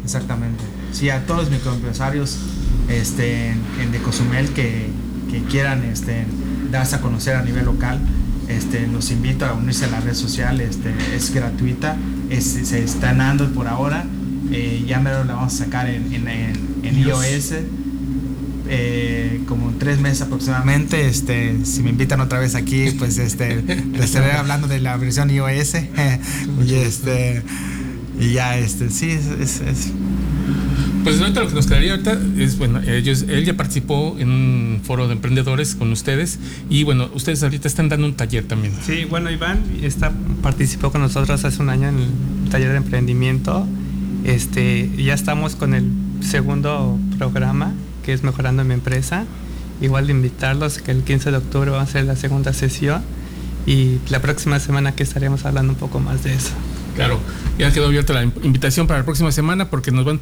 Exactamente. 0.05 0.63
Sí, 0.93 1.11
a 1.11 1.25
todos 1.27 1.43
los 1.43 1.51
microempresarios 1.51 2.39
este, 2.89 3.51
en 3.51 3.93
de 3.93 3.99
Cozumel 3.99 4.49
que, 4.51 4.89
que, 5.31 5.43
quieran 5.45 5.85
este, 5.85 6.25
darse 6.71 6.97
a 6.97 7.01
conocer 7.01 7.37
a 7.37 7.43
nivel 7.43 7.65
local, 7.65 8.01
este, 8.49 8.87
los 8.89 9.11
invito 9.11 9.47
a 9.47 9.53
unirse 9.53 9.85
a 9.85 9.89
la 9.89 10.01
red 10.01 10.15
social, 10.15 10.61
este, 10.61 10.93
es 11.15 11.33
gratuita, 11.33 11.97
se 12.41 12.83
está 12.83 13.15
dando 13.15 13.49
por 13.53 13.69
ahora, 13.69 14.05
eh, 14.51 14.85
ya 14.87 14.99
me 14.99 15.11
lo 15.11 15.25
vamos 15.25 15.55
a 15.55 15.65
sacar 15.65 15.89
en, 15.89 16.13
en, 16.13 16.29
en, 16.83 16.99
iOS. 16.99 17.53
Eh, 18.73 19.43
como 19.49 19.73
tres 19.81 19.99
meses 19.99 20.23
aproximadamente. 20.23 21.09
Este, 21.09 21.65
si 21.65 21.83
me 21.83 21.91
invitan 21.91 22.21
otra 22.21 22.39
vez 22.39 22.55
aquí, 22.55 22.93
pues 22.93 23.19
este, 23.19 23.63
les 23.93 24.05
estaré 24.05 24.33
hablando 24.33 24.69
de 24.69 24.79
la 24.79 24.97
versión 24.97 25.29
iOS. 25.29 25.75
y 26.67 26.75
este, 26.75 27.43
y 28.19 28.33
ya, 28.35 28.57
este, 28.59 28.91
sí, 28.91 29.11
es, 29.11 29.61
es, 29.61 29.93
Pues 31.03 31.19
ahorita 31.21 31.41
lo 31.41 31.49
que 31.49 31.55
nos 31.55 31.67
quedaría 31.67 31.93
ahorita 31.93 32.19
es, 32.37 32.59
bueno, 32.59 32.81
él 32.81 33.45
ya 33.45 33.57
participó 33.57 34.17
en 34.19 34.31
un 34.31 34.81
foro 34.85 35.07
de 35.07 35.15
emprendedores 35.15 35.75
con 35.75 35.91
ustedes 35.93 36.39
y 36.69 36.85
bueno, 36.85 37.09
ustedes 37.15 37.43
ahorita 37.43 37.69
están 37.69 37.89
dando 37.89 38.07
un 38.07 38.15
taller 38.15 38.45
también. 38.45 38.75
Sí, 38.85 39.07
bueno, 39.07 39.31
Iván 39.31 39.63
está, 39.83 40.13
participó 40.43 40.93
con 40.93 41.01
nosotros 41.01 41.45
hace 41.45 41.63
un 41.63 41.71
año 41.71 41.89
en 41.89 41.99
el 41.99 42.51
taller 42.51 42.71
de 42.71 42.77
emprendimiento. 42.77 43.67
Este, 44.25 44.91
ya 44.97 45.15
estamos 45.15 45.57
con 45.57 45.75
el 45.75 45.91
segundo 46.21 46.99
programa, 47.17 47.73
que 48.05 48.13
es 48.13 48.23
Mejorando 48.23 48.65
mi 48.65 48.75
empresa. 48.75 49.25
Igual 49.81 50.07
de 50.07 50.13
invitarlos, 50.13 50.79
que 50.79 50.91
el 50.91 51.03
15 51.03 51.31
de 51.31 51.37
octubre 51.39 51.71
va 51.71 51.81
a 51.81 51.87
ser 51.87 52.05
la 52.05 52.17
segunda 52.17 52.53
sesión 52.53 53.03
y 53.67 53.99
la 54.11 54.21
próxima 54.21 54.61
semana 54.61 54.93
que 54.93 55.03
estaremos 55.03 55.47
hablando 55.47 55.73
un 55.73 55.79
poco 55.79 56.01
más 56.01 56.23
de 56.25 56.35
eso. 56.35 56.53
Claro, 56.97 57.21
ya 57.59 57.73
quedó 57.73 57.87
abierta 57.87 58.13
la 58.13 58.25
invitación 58.25 58.87
para 58.87 59.01
la 59.01 59.05
próxima 59.05 59.33
semana 59.33 59.71
porque 59.71 59.91
nos 59.91 60.05
van 60.05 60.21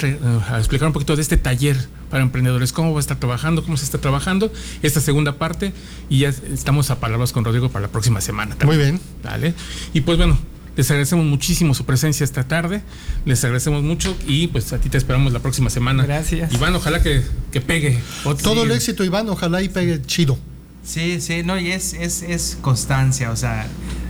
a 0.51 0.59
explicar 0.59 0.87
un 0.87 0.93
poquito 0.93 1.17
de 1.17 1.23
este 1.23 1.37
taller 1.37 1.77
para 2.11 2.23
emprendedores, 2.23 2.73
cómo 2.73 2.93
va 2.93 2.99
a 2.99 3.01
estar 3.01 3.19
trabajando, 3.19 3.63
cómo 3.63 3.77
se 3.77 3.85
está 3.85 3.99
trabajando, 3.99 4.53
esta 4.83 5.01
segunda 5.01 5.39
parte 5.39 5.73
y 6.09 6.21
ya 6.21 6.29
estamos 6.29 6.91
a 6.91 7.01
palabras 7.01 7.33
con 7.33 7.45
Rodrigo 7.45 7.69
para 7.69 7.87
la 7.87 7.93
próxima 7.93 8.21
semana. 8.21 8.57
Muy 8.65 8.77
bien. 8.77 9.01
Vale. 9.23 9.55
Y 9.93 10.03
pues 10.03 10.19
bueno, 10.19 10.39
les 10.77 10.89
agradecemos 10.91 11.27
muchísimo 11.27 11.75
su 11.75 11.85
presencia 11.85 12.23
esta 12.23 12.45
tarde. 12.47 12.83
Les 13.25 13.43
agradecemos 13.43 13.83
mucho 13.83 14.17
y 14.27 14.47
pues 14.47 14.73
a 14.73 14.79
ti 14.79 14.89
te 14.89 14.97
esperamos 14.97 15.33
la 15.33 15.41
próxima 15.41 15.71
semana. 15.71 16.05
Gracias. 16.05 16.53
Iván, 16.53 16.75
ojalá 16.75 17.03
que, 17.03 17.23
que 17.51 17.61
pegue. 17.61 17.99
Todo 18.43 18.63
el 18.63 18.71
éxito, 18.71 19.03
Iván, 19.05 19.29
ojalá 19.29 19.61
y 19.63 19.69
pegue 19.69 20.01
chido. 20.03 20.39
Sí, 20.85 21.21
sí, 21.21 21.43
no, 21.43 21.59
y 21.59 21.73
es, 21.73 21.93
es, 21.95 22.23
es 22.23 22.57
constancia, 22.63 23.31
o 23.31 23.37
sea, 23.37 23.67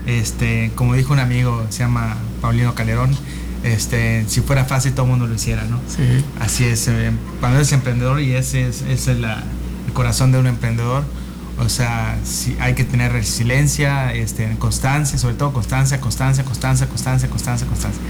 este, 0.08 0.72
como 0.74 0.94
dijo 0.94 1.12
un 1.12 1.18
amigo, 1.18 1.66
se 1.68 1.80
llama 1.80 2.16
Paulino 2.40 2.74
Calderón, 2.74 3.14
este, 3.62 4.24
si 4.26 4.40
fuera 4.40 4.64
fácil 4.64 4.92
todo 4.92 5.04
el 5.04 5.10
mundo 5.10 5.26
lo 5.26 5.34
hiciera, 5.34 5.64
¿no? 5.64 5.78
Sí. 5.86 6.24
Así 6.40 6.64
es, 6.64 6.88
eh, 6.88 7.12
cuando 7.40 7.58
eres 7.58 7.70
emprendedor 7.72 8.20
y 8.20 8.34
ese 8.34 8.66
es, 8.66 8.82
ese 8.82 9.12
es 9.12 9.18
la, 9.18 9.44
el 9.86 9.92
corazón 9.92 10.32
de 10.32 10.38
un 10.38 10.46
emprendedor, 10.46 11.04
o 11.58 11.68
sea, 11.68 12.18
si 12.24 12.56
hay 12.58 12.74
que 12.74 12.84
tener 12.84 13.12
resiliencia, 13.12 14.14
este, 14.14 14.48
constancia, 14.58 15.18
sobre 15.18 15.34
todo 15.34 15.52
constancia, 15.52 16.00
constancia, 16.00 16.42
constancia, 16.42 16.86
constancia, 16.86 17.28
constancia, 17.28 17.66
constancia. 17.66 18.00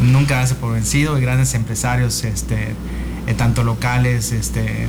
Nunca 0.00 0.36
darse 0.36 0.54
por 0.54 0.72
vencido 0.72 1.18
y 1.18 1.20
grandes 1.20 1.52
empresarios, 1.52 2.24
este, 2.24 2.74
eh, 3.26 3.34
tanto 3.36 3.62
locales 3.62 4.32
este, 4.32 4.86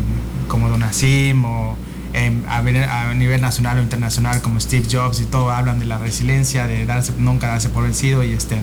como 0.48 0.70
Donasim 0.70 1.44
o 1.44 1.76
a, 2.14 3.14
nivel 3.14 3.42
nacional 3.42 3.80
o 3.80 3.82
internacional 3.82 4.42
como 4.42 4.60
Steve 4.60 4.86
Jobs 4.92 5.22
y 5.22 5.26
todo 5.26 5.52
hablan 5.52 5.80
de 5.80 5.86
la 5.86 5.98
resiliencia, 5.98 6.68
de 6.68 6.86
darse, 6.86 7.14
nunca 7.18 7.48
darse 7.48 7.70
por 7.70 7.84
vencido 7.84 8.24
y, 8.24 8.34
este, 8.34 8.58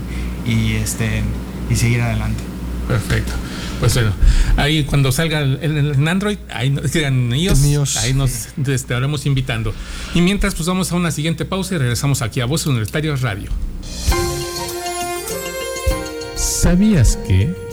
y, 0.46 0.74
este, 0.74 1.22
y 1.70 1.76
seguir 1.76 2.02
adelante. 2.02 2.42
Perfecto. 2.86 3.32
Pues 3.80 3.94
bueno, 3.94 4.12
ahí 4.56 4.84
cuando 4.84 5.12
salga 5.12 5.40
en 5.42 6.08
Android, 6.08 6.38
ahí 6.50 6.70
nos 6.70 6.94
iOS, 6.94 7.96
ahí 7.98 8.12
nos 8.12 8.48
estaremos 8.66 9.24
invitando. 9.26 9.72
Y 10.14 10.20
mientras, 10.20 10.54
pues 10.54 10.66
vamos 10.66 10.90
a 10.90 10.96
una 10.96 11.12
siguiente 11.12 11.44
pausa 11.44 11.76
y 11.76 11.78
regresamos 11.78 12.22
aquí 12.22 12.40
a 12.40 12.46
Voz 12.46 12.66
Universitaria 12.66 13.14
Radio. 13.16 13.50
¿Sabías 16.34 17.16
que? 17.26 17.67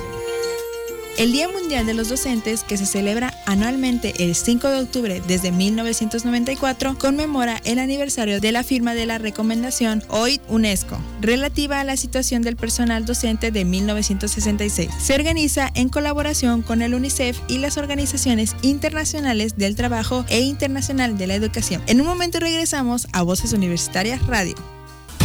El 1.18 1.32
Día 1.32 1.48
Mundial 1.48 1.86
de 1.86 1.94
los 1.94 2.10
Docentes, 2.10 2.66
que 2.66 2.76
se 2.76 2.86
celebra 2.86 3.34
anualmente 3.46 4.14
el 4.26 4.36
5 4.36 4.68
de 4.68 4.82
octubre 4.82 5.22
desde 5.26 5.54
1994, 5.54 6.98
conmemora 7.00 7.62
el 7.64 7.80
aniversario 7.80 8.42
de 8.42 8.52
la 8.52 8.64
firma 8.64 8.94
de 8.94 9.06
la 9.06 9.18
recomendación 9.18 10.04
OIT 10.10 10.42
UNESCO, 10.50 10.98
relativa 11.22 11.80
a 11.80 11.86
la 11.86 11.96
situación 11.96 12.42
del 12.42 12.58
personal 12.58 13.06
docente 13.06 13.52
de 13.52 13.64
1966. 13.64 14.92
Se 15.00 15.16
organiza 15.16 15.72
en 15.74 15.88
colaboración 15.88 16.62
con 16.62 16.82
el 16.82 16.94
UNICEF 16.94 17.40
y 17.48 17.60
las 17.60 17.78
organizaciones 17.78 18.54
internacionales 18.62 19.56
del 19.56 19.78
trabajo 19.78 20.26
e 20.28 20.42
internacional 20.42 21.18
de 21.18 21.28
la 21.28 21.36
educación. 21.36 21.82
En 21.88 22.02
un 22.02 22.08
momento 22.08 22.42
regresamos 22.42 23.08
a 23.14 23.22
Voces 23.22 23.54
Universitarias 23.54 24.26
Radio. 24.28 24.75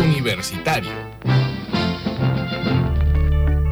Universitario. 0.00 1.07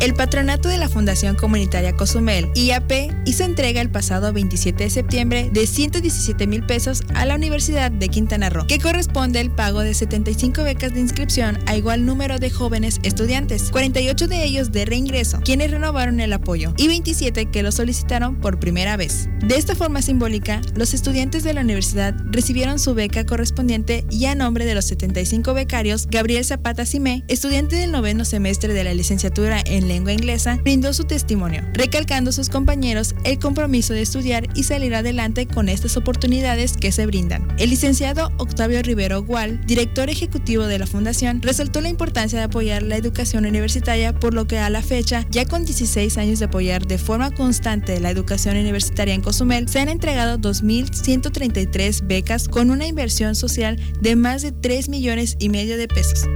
El 0.06 0.14
patronato 0.14 0.68
de 0.68 0.78
la 0.78 0.88
Fundación 0.88 1.34
Comunitaria 1.34 1.96
Cozumel, 1.96 2.48
IAP, 2.54 3.10
hizo 3.24 3.42
entrega 3.42 3.80
el 3.80 3.90
pasado 3.90 4.32
27 4.32 4.84
de 4.84 4.88
septiembre 4.90 5.50
de 5.52 5.66
117 5.66 6.46
mil 6.46 6.64
pesos 6.64 7.02
a 7.16 7.26
la 7.26 7.34
Universidad 7.34 7.90
de 7.90 8.08
Quintana 8.08 8.48
Roo, 8.48 8.68
que 8.68 8.78
corresponde 8.78 9.40
al 9.40 9.52
pago 9.52 9.80
de 9.80 9.94
75 9.94 10.62
becas 10.62 10.94
de 10.94 11.00
inscripción 11.00 11.58
a 11.66 11.74
igual 11.74 12.06
número 12.06 12.38
de 12.38 12.50
jóvenes 12.50 13.00
estudiantes, 13.02 13.72
48 13.72 14.28
de 14.28 14.44
ellos 14.44 14.70
de 14.70 14.84
reingreso, 14.84 15.40
quienes 15.40 15.72
renovaron 15.72 16.20
el 16.20 16.32
apoyo, 16.32 16.72
y 16.76 16.86
27 16.86 17.46
que 17.46 17.64
lo 17.64 17.72
solicitaron 17.72 18.36
por 18.36 18.60
primera 18.60 18.96
vez. 18.96 19.28
De 19.40 19.56
esta 19.56 19.74
forma 19.74 20.02
simbólica, 20.02 20.60
los 20.76 20.94
estudiantes 20.94 21.42
de 21.42 21.52
la 21.52 21.62
universidad 21.62 22.14
recibieron 22.30 22.78
su 22.78 22.94
beca 22.94 23.26
correspondiente 23.26 24.06
y 24.08 24.26
a 24.26 24.36
nombre 24.36 24.66
de 24.66 24.76
los 24.76 24.84
75 24.84 25.52
becarios, 25.52 26.06
Gabriel 26.06 26.44
Zapata 26.44 26.86
Simé, 26.86 27.24
estudiante 27.26 27.74
del 27.74 27.90
noveno 27.90 28.24
semestre 28.24 28.72
de 28.72 28.84
la 28.84 28.94
licenciatura 28.94 29.60
en 29.66 29.95
lengua 29.96 30.12
inglesa, 30.12 30.58
brindó 30.62 30.92
su 30.92 31.04
testimonio, 31.04 31.62
recalcando 31.72 32.30
a 32.30 32.32
sus 32.32 32.50
compañeros 32.50 33.14
el 33.24 33.38
compromiso 33.38 33.94
de 33.94 34.02
estudiar 34.02 34.46
y 34.54 34.64
salir 34.64 34.94
adelante 34.94 35.46
con 35.46 35.70
estas 35.70 35.96
oportunidades 35.96 36.76
que 36.76 36.92
se 36.92 37.06
brindan. 37.06 37.48
El 37.58 37.70
licenciado 37.70 38.30
Octavio 38.36 38.82
Rivero 38.82 39.22
Gual, 39.22 39.64
director 39.66 40.10
ejecutivo 40.10 40.64
de 40.64 40.78
la 40.78 40.86
Fundación, 40.86 41.40
resaltó 41.40 41.80
la 41.80 41.88
importancia 41.88 42.38
de 42.38 42.44
apoyar 42.44 42.82
la 42.82 42.96
educación 42.96 43.46
universitaria, 43.46 44.12
por 44.12 44.34
lo 44.34 44.46
que 44.46 44.58
a 44.58 44.68
la 44.68 44.82
fecha, 44.82 45.24
ya 45.30 45.46
con 45.46 45.64
16 45.64 46.18
años 46.18 46.40
de 46.40 46.44
apoyar 46.44 46.86
de 46.86 46.98
forma 46.98 47.30
constante 47.30 47.98
la 47.98 48.10
educación 48.10 48.58
universitaria 48.58 49.14
en 49.14 49.22
Cozumel, 49.22 49.68
se 49.68 49.80
han 49.80 49.88
entregado 49.88 50.38
2.133 50.38 52.06
becas 52.06 52.48
con 52.48 52.70
una 52.70 52.86
inversión 52.86 53.34
social 53.34 53.78
de 54.00 54.14
más 54.14 54.42
de 54.42 54.52
3 54.52 54.90
millones 54.90 55.36
y 55.38 55.48
medio 55.48 55.78
de 55.78 55.88
pesos. 55.88 56.26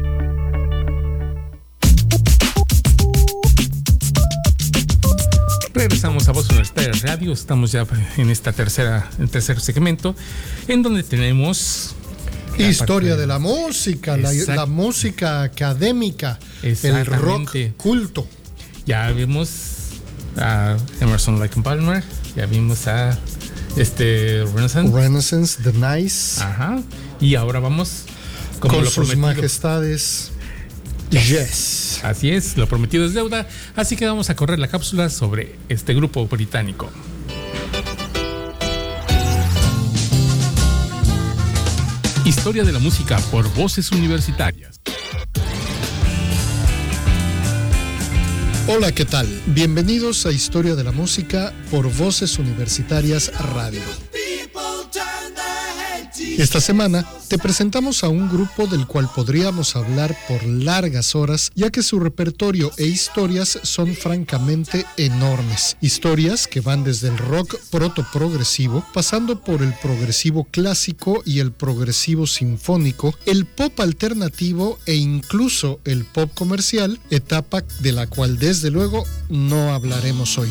Regresamos 5.81 6.29
a 6.29 6.33
Voz 6.33 6.47
Universitaria 6.51 6.93
Radio. 7.05 7.33
Estamos 7.33 7.73
ya 7.73 7.87
en 8.19 8.29
esta 8.29 8.53
tercera, 8.53 9.09
el 9.19 9.31
tercer 9.31 9.59
segmento, 9.61 10.14
en 10.69 10.83
donde 10.83 11.03
tenemos 11.03 11.95
Historia 12.59 13.16
de 13.16 13.27
la 13.27 13.38
música, 13.38 14.19
la, 14.19 14.31
la, 14.31 14.66
música 14.66 15.40
académica, 15.40 16.38
el 16.62 17.07
rock 17.07 17.57
culto. 17.79 18.29
Ya 18.85 19.11
vimos 19.12 20.03
a 20.37 20.77
Emerson 21.01 21.40
Lake 21.40 21.59
Palmer, 21.62 22.05
ya 22.37 22.45
vimos 22.45 22.87
a 22.87 23.19
este 23.79 24.45
Renaissance. 24.55 24.95
Renaissance, 24.95 25.62
The 25.62 25.73
Nice. 25.73 26.43
Ajá. 26.43 26.83
Y 27.23 27.37
ahora 27.37 27.59
vamos 27.59 28.05
con 28.59 28.87
sus 28.87 29.16
majestades. 29.16 30.30
Yes. 31.11 32.01
Así 32.05 32.31
es, 32.31 32.57
lo 32.57 32.68
prometido 32.68 33.05
es 33.05 33.14
deuda. 33.14 33.46
Así 33.75 33.96
que 33.96 34.07
vamos 34.07 34.31
a 34.31 34.37
correr 34.37 34.59
la 34.59 34.68
cápsula 34.68 35.11
sobre 35.11 35.57
este 35.68 35.92
grupo 35.92 36.27
británico. 36.27 36.88
Historia 42.25 42.62
de 42.62 42.73
la 42.73 42.79
música 42.79 43.18
por 43.33 43.53
voces 43.55 43.90
universitarias. 43.90 44.81
Hola, 48.68 48.92
¿qué 48.92 49.05
tal? 49.05 49.27
Bienvenidos 49.46 50.27
a 50.27 50.33
Historia 50.33 50.77
de 50.77 50.85
la 50.85 50.92
Música 50.92 51.53
por 51.73 51.92
Voces 51.92 52.38
Universitarias 52.38 53.33
Radio. 53.53 53.81
Esta 56.40 56.59
semana 56.59 57.05
te 57.29 57.37
presentamos 57.37 58.03
a 58.03 58.09
un 58.09 58.31
grupo 58.31 58.66
del 58.66 58.87
cual 58.87 59.11
podríamos 59.14 59.76
hablar 59.76 60.16
por 60.26 60.42
largas 60.42 61.14
horas, 61.14 61.53
ya 61.55 61.68
que 61.68 61.83
su 61.83 62.00
repertorio 62.00 62.72
e 62.79 62.87
historias 62.87 63.59
son 63.62 63.94
francamente 63.94 64.87
enormes. 64.96 65.76
Historias 65.83 66.48
que 66.48 66.62
van 66.62 66.83
desde 66.83 67.09
el 67.09 67.18
rock 67.18 67.57
proto-progresivo, 67.70 68.83
pasando 68.94 69.44
por 69.44 69.61
el 69.61 69.74
progresivo 69.83 70.44
clásico 70.50 71.22
y 71.26 71.40
el 71.40 71.53
progresivo 71.53 72.26
sinfónico, 72.26 73.14
el 73.26 73.44
pop 73.44 73.79
alternativo 73.79 74.79
e 74.87 74.94
incluso 74.94 75.81
el 75.85 76.07
pop 76.07 76.33
comercial, 76.33 76.98
etapa 77.11 77.64
de 77.81 77.92
la 77.92 78.07
cual 78.07 78.38
desde 78.38 78.70
luego 78.70 79.05
no 79.29 79.74
hablaremos 79.74 80.38
hoy. 80.38 80.50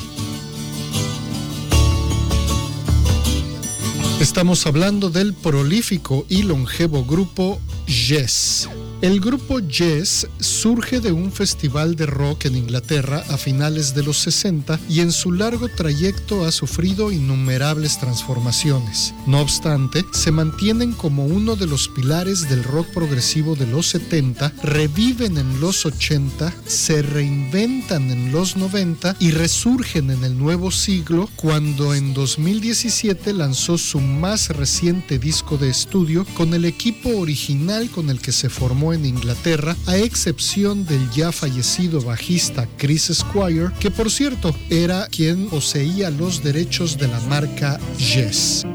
Estamos 4.20 4.68
hablando 4.68 5.10
del 5.10 5.34
prolífico 5.34 6.26
y 6.28 6.44
longevo 6.44 7.06
grupo 7.06 7.58
Yes. 7.88 8.68
El 9.02 9.22
grupo 9.22 9.62
Yes 9.62 10.28
surge 10.42 11.00
de 11.00 11.14
un 11.14 11.32
festival 11.32 11.96
de 11.96 12.06
rock 12.06 12.48
en 12.48 12.58
Inglaterra 12.58 13.24
a 13.30 13.38
finales 13.38 13.96
de 13.96 14.04
los 14.04 14.18
60 14.18 14.78
y 14.90 15.00
en 15.00 15.14
su 15.14 15.32
largo 15.32 15.70
trayecto 15.70 16.44
ha 16.44 16.52
sufrido 16.52 17.10
innumerables 17.10 17.98
transformaciones. 17.98 19.14
No 19.26 19.40
obstante, 19.40 20.04
se 20.12 20.32
mantienen 20.32 20.92
como 20.92 21.24
uno 21.24 21.56
de 21.56 21.66
los 21.66 21.88
pilares 21.88 22.50
del 22.50 22.62
rock 22.66 22.88
progresivo 22.94 23.56
de 23.56 23.68
los 23.68 23.88
70, 23.88 24.52
reviven 24.64 25.38
en 25.38 25.62
los 25.62 25.86
80, 25.86 26.54
se 26.66 27.02
reinventan 27.02 28.12
en 28.12 28.34
los 28.34 28.58
90 28.58 29.16
y 29.22 29.32
resurgen 29.32 30.12
en 30.12 30.26
el 30.26 30.38
nuevo 30.38 30.72
siglo 30.72 31.30
cuando 31.38 31.96
en 31.96 32.14
2017 32.14 33.32
lanzó 33.32 33.78
su 33.78 34.02
más 34.02 34.50
reciente 34.50 35.20
disco 35.20 35.58
de 35.58 35.70
estudio 35.70 36.26
con 36.36 36.54
el 36.54 36.66
equipo 36.66 37.18
original 37.18 37.90
con 37.92 38.10
el 38.10 38.20
que 38.20 38.34
se 38.34 38.50
formó 38.50 38.89
en 38.94 39.06
Inglaterra, 39.06 39.76
a 39.86 39.98
excepción 39.98 40.86
del 40.86 41.10
ya 41.12 41.32
fallecido 41.32 42.02
bajista 42.02 42.68
Chris 42.78 43.12
Squire, 43.14 43.70
que 43.80 43.92
por 43.92 44.12
cierto 44.12 44.56
era 44.70 45.08
quien 45.08 45.48
poseía 45.50 46.10
los 46.10 46.44
derechos 46.44 46.98
de 46.98 47.08
la 47.08 47.20
marca 47.22 47.80
Yes. 47.98 48.66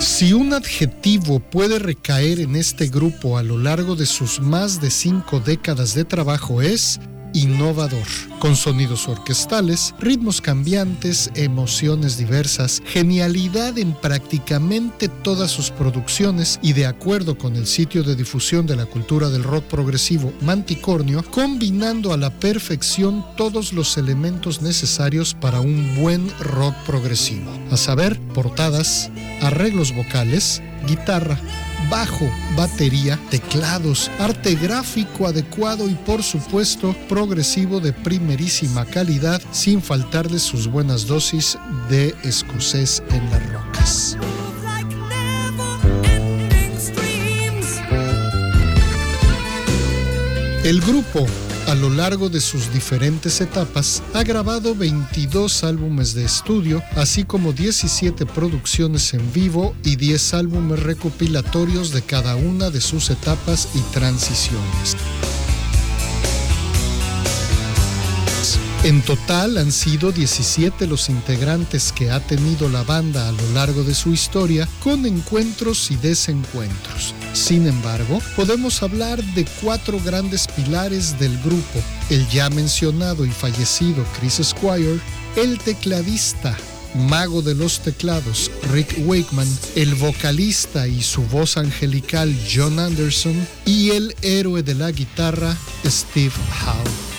Si 0.00 0.32
un 0.32 0.52
adjetivo 0.52 1.40
puede 1.40 1.78
recaer 1.78 2.38
en 2.38 2.56
este 2.56 2.86
grupo 2.88 3.36
a 3.36 3.42
lo 3.42 3.58
largo 3.58 3.96
de 3.96 4.06
sus 4.06 4.40
más 4.40 4.80
de 4.80 4.90
cinco 4.90 5.40
décadas 5.40 5.94
de 5.94 6.04
trabajo 6.04 6.62
es 6.62 7.00
innovador, 7.34 8.06
con 8.38 8.56
sonidos 8.56 9.06
orquestales, 9.08 9.94
ritmos 9.98 10.40
cambiantes, 10.40 11.30
emociones 11.34 12.16
diversas, 12.16 12.80
genialidad 12.86 13.76
en 13.76 13.92
prácticamente 13.92 15.08
todas 15.08 15.50
sus 15.50 15.70
producciones 15.70 16.58
y 16.62 16.72
de 16.72 16.86
acuerdo 16.86 17.36
con 17.36 17.56
el 17.56 17.66
sitio 17.66 18.02
de 18.02 18.16
difusión 18.16 18.66
de 18.66 18.76
la 18.76 18.86
cultura 18.86 19.28
del 19.28 19.44
rock 19.44 19.64
progresivo 19.64 20.32
Manticornio, 20.40 21.22
combinando 21.30 22.12
a 22.12 22.16
la 22.16 22.30
perfección 22.30 23.24
todos 23.36 23.72
los 23.72 23.98
elementos 23.98 24.62
necesarios 24.62 25.34
para 25.34 25.60
un 25.60 25.96
buen 25.96 26.30
rock 26.40 26.74
progresivo, 26.86 27.50
a 27.70 27.76
saber, 27.76 28.18
portadas, 28.32 29.10
arreglos 29.42 29.94
vocales, 29.94 30.62
guitarra, 30.86 31.38
bajo, 31.90 32.30
batería, 32.56 33.18
teclados, 33.30 34.10
arte 34.18 34.54
gráfico 34.54 35.26
adecuado 35.26 35.88
y 35.88 35.94
por 35.94 36.22
supuesto 36.22 36.94
progresivo 37.08 37.80
de 37.80 37.92
primerísima 37.92 38.84
calidad 38.84 39.40
sin 39.50 39.82
faltarle 39.82 40.38
sus 40.38 40.66
buenas 40.68 41.06
dosis 41.06 41.58
de 41.88 42.14
escocés 42.22 43.02
en 43.10 43.30
las 43.30 43.52
rocas. 43.52 44.16
El 50.64 50.80
grupo 50.80 51.26
a 51.66 51.74
lo 51.74 51.90
largo 51.90 52.28
de 52.28 52.40
sus 52.40 52.72
diferentes 52.72 53.40
etapas, 53.40 54.02
ha 54.12 54.22
grabado 54.22 54.74
22 54.74 55.64
álbumes 55.64 56.14
de 56.14 56.24
estudio, 56.24 56.82
así 56.96 57.24
como 57.24 57.52
17 57.52 58.26
producciones 58.26 59.14
en 59.14 59.32
vivo 59.32 59.74
y 59.82 59.96
10 59.96 60.34
álbumes 60.34 60.82
recopilatorios 60.82 61.92
de 61.92 62.02
cada 62.02 62.36
una 62.36 62.70
de 62.70 62.80
sus 62.80 63.10
etapas 63.10 63.68
y 63.74 63.80
transiciones. 63.92 64.96
En 68.84 69.00
total 69.00 69.56
han 69.56 69.72
sido 69.72 70.12
17 70.12 70.86
los 70.86 71.08
integrantes 71.08 71.90
que 71.90 72.10
ha 72.10 72.20
tenido 72.20 72.68
la 72.68 72.82
banda 72.82 73.30
a 73.30 73.32
lo 73.32 73.50
largo 73.54 73.82
de 73.82 73.94
su 73.94 74.12
historia, 74.12 74.68
con 74.82 75.06
encuentros 75.06 75.90
y 75.90 75.96
desencuentros. 75.96 77.14
Sin 77.32 77.66
embargo, 77.66 78.20
podemos 78.36 78.82
hablar 78.82 79.24
de 79.24 79.46
cuatro 79.62 79.98
grandes 80.04 80.46
pilares 80.48 81.18
del 81.18 81.34
grupo, 81.38 81.80
el 82.10 82.28
ya 82.28 82.50
mencionado 82.50 83.24
y 83.24 83.30
fallecido 83.30 84.04
Chris 84.18 84.42
Squire, 84.42 85.00
el 85.36 85.58
tecladista 85.60 86.54
mago 86.94 87.40
de 87.40 87.54
los 87.54 87.80
teclados 87.80 88.50
Rick 88.70 88.96
Wakeman, 88.98 89.48
el 89.76 89.94
vocalista 89.94 90.86
y 90.86 91.02
su 91.02 91.22
voz 91.22 91.56
angelical 91.56 92.38
John 92.54 92.78
Anderson 92.78 93.48
y 93.64 93.90
el 93.92 94.14
héroe 94.20 94.62
de 94.62 94.74
la 94.74 94.92
guitarra 94.92 95.56
Steve 95.86 96.34
Howe. 96.60 97.13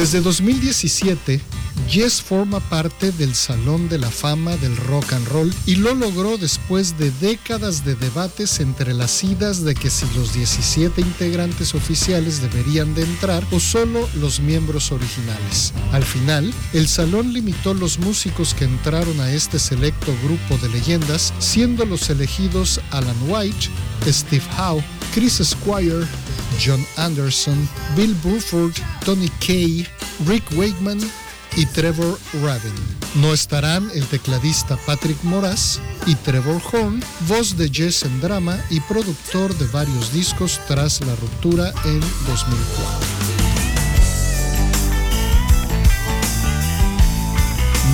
Desde 0.00 0.22
2017, 0.22 1.42
Yes 1.90 2.22
forma 2.22 2.58
parte 2.58 3.12
del 3.12 3.34
Salón 3.34 3.90
de 3.90 3.98
la 3.98 4.10
Fama 4.10 4.56
del 4.56 4.74
Rock 4.74 5.12
and 5.12 5.28
Roll 5.28 5.54
y 5.66 5.74
lo 5.74 5.94
logró 5.94 6.38
después 6.38 6.96
de 6.96 7.10
décadas 7.20 7.84
de 7.84 7.96
debates 7.96 8.60
entre 8.60 8.94
las 8.94 9.22
idas 9.22 9.62
de 9.62 9.74
que 9.74 9.90
si 9.90 10.06
los 10.16 10.32
17 10.32 11.02
integrantes 11.02 11.74
oficiales 11.74 12.40
deberían 12.40 12.94
de 12.94 13.02
entrar 13.02 13.44
o 13.50 13.60
solo 13.60 14.08
los 14.14 14.40
miembros 14.40 14.90
originales. 14.90 15.74
Al 15.92 16.04
final, 16.04 16.50
el 16.72 16.88
salón 16.88 17.34
limitó 17.34 17.74
los 17.74 17.98
músicos 17.98 18.54
que 18.54 18.64
entraron 18.64 19.20
a 19.20 19.30
este 19.34 19.58
selecto 19.58 20.14
grupo 20.24 20.56
de 20.62 20.70
leyendas, 20.70 21.34
siendo 21.40 21.84
los 21.84 22.08
elegidos 22.08 22.80
Alan 22.90 23.18
White, 23.28 23.68
Steve 24.06 24.46
Howe, 24.56 24.82
Chris 25.12 25.42
Squire, 25.44 26.06
John 26.58 26.84
Anderson, 26.96 27.68
Bill 27.96 28.14
Bruford, 28.22 28.72
Tony 29.04 29.28
Kay, 29.40 29.86
Rick 30.26 30.44
Wakeman 30.56 31.00
y 31.56 31.66
Trevor 31.66 32.18
Rabin. 32.42 32.74
No 33.16 33.32
estarán 33.32 33.90
el 33.94 34.06
tecladista 34.06 34.76
Patrick 34.86 35.22
Moraz 35.24 35.80
y 36.06 36.14
Trevor 36.14 36.62
Horn, 36.72 37.02
voz 37.28 37.56
de 37.56 37.68
Jess 37.68 38.04
en 38.04 38.20
drama 38.20 38.58
y 38.70 38.80
productor 38.80 39.56
de 39.56 39.66
varios 39.66 40.12
discos 40.12 40.60
tras 40.68 41.00
la 41.00 41.16
ruptura 41.16 41.72
en 41.84 42.00
2004. 42.00 43.29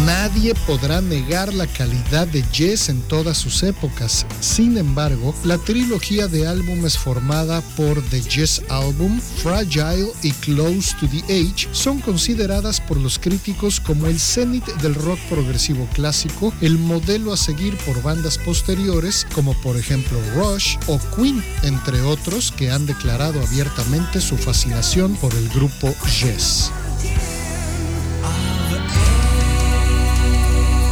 Nadie 0.07 0.55
podrá 0.69 1.01
negar 1.01 1.53
la 1.53 1.67
calidad 1.67 2.29
de 2.29 2.45
Jess 2.53 2.91
en 2.91 3.01
todas 3.03 3.37
sus 3.37 3.65
épocas. 3.65 4.25
Sin 4.39 4.79
embargo, 4.79 5.35
la 5.43 5.59
trilogía 5.59 6.29
de 6.29 6.47
álbumes 6.47 6.97
formada 6.97 7.61
por 7.77 8.01
The 8.03 8.23
Jess 8.23 8.63
Album, 8.69 9.21
Fragile 9.43 10.13
y 10.23 10.31
Close 10.31 10.95
to 11.01 11.09
the 11.09 11.25
Age 11.25 11.69
son 11.73 11.99
consideradas 11.99 12.81
por 12.81 12.99
los 12.99 13.19
críticos 13.19 13.81
como 13.81 14.07
el 14.07 14.21
cenit 14.21 14.65
del 14.81 14.95
rock 14.95 15.19
progresivo 15.29 15.89
clásico, 15.93 16.55
el 16.61 16.79
modelo 16.79 17.33
a 17.33 17.37
seguir 17.37 17.77
por 17.79 18.01
bandas 18.01 18.39
posteriores 18.39 19.27
como 19.35 19.55
por 19.55 19.77
ejemplo 19.77 20.21
Rush 20.37 20.77
o 20.87 21.01
Queen, 21.17 21.43
entre 21.65 22.01
otros 22.03 22.53
que 22.53 22.71
han 22.71 22.87
declarado 22.87 23.43
abiertamente 23.43 24.21
su 24.21 24.37
fascinación 24.37 25.17
por 25.17 25.35
el 25.35 25.49
grupo 25.49 25.93
Jess. 26.07 26.71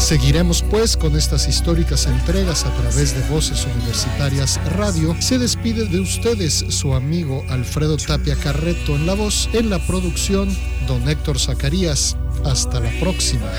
Seguiremos 0.04 0.62
pues 0.62 0.98
con 0.98 1.16
estas 1.16 1.48
históricas 1.48 2.04
entregas 2.04 2.66
a 2.66 2.74
través 2.74 3.14
de 3.14 3.26
Voces 3.30 3.64
Universitarias 3.64 4.60
Radio. 4.76 5.16
Se 5.18 5.38
despide 5.38 5.86
de 5.86 5.98
ustedes 5.98 6.52
su 6.68 6.92
amigo 6.92 7.42
Alfredo 7.48 7.96
Tapia 7.96 8.36
Carreto 8.36 8.96
en 8.96 9.06
la 9.06 9.14
voz, 9.14 9.48
en 9.54 9.70
la 9.70 9.78
producción 9.86 10.54
don 10.86 11.08
Héctor 11.08 11.38
Zacarías. 11.38 12.18
Hasta 12.44 12.80
la 12.80 12.90
próxima. 13.00 13.50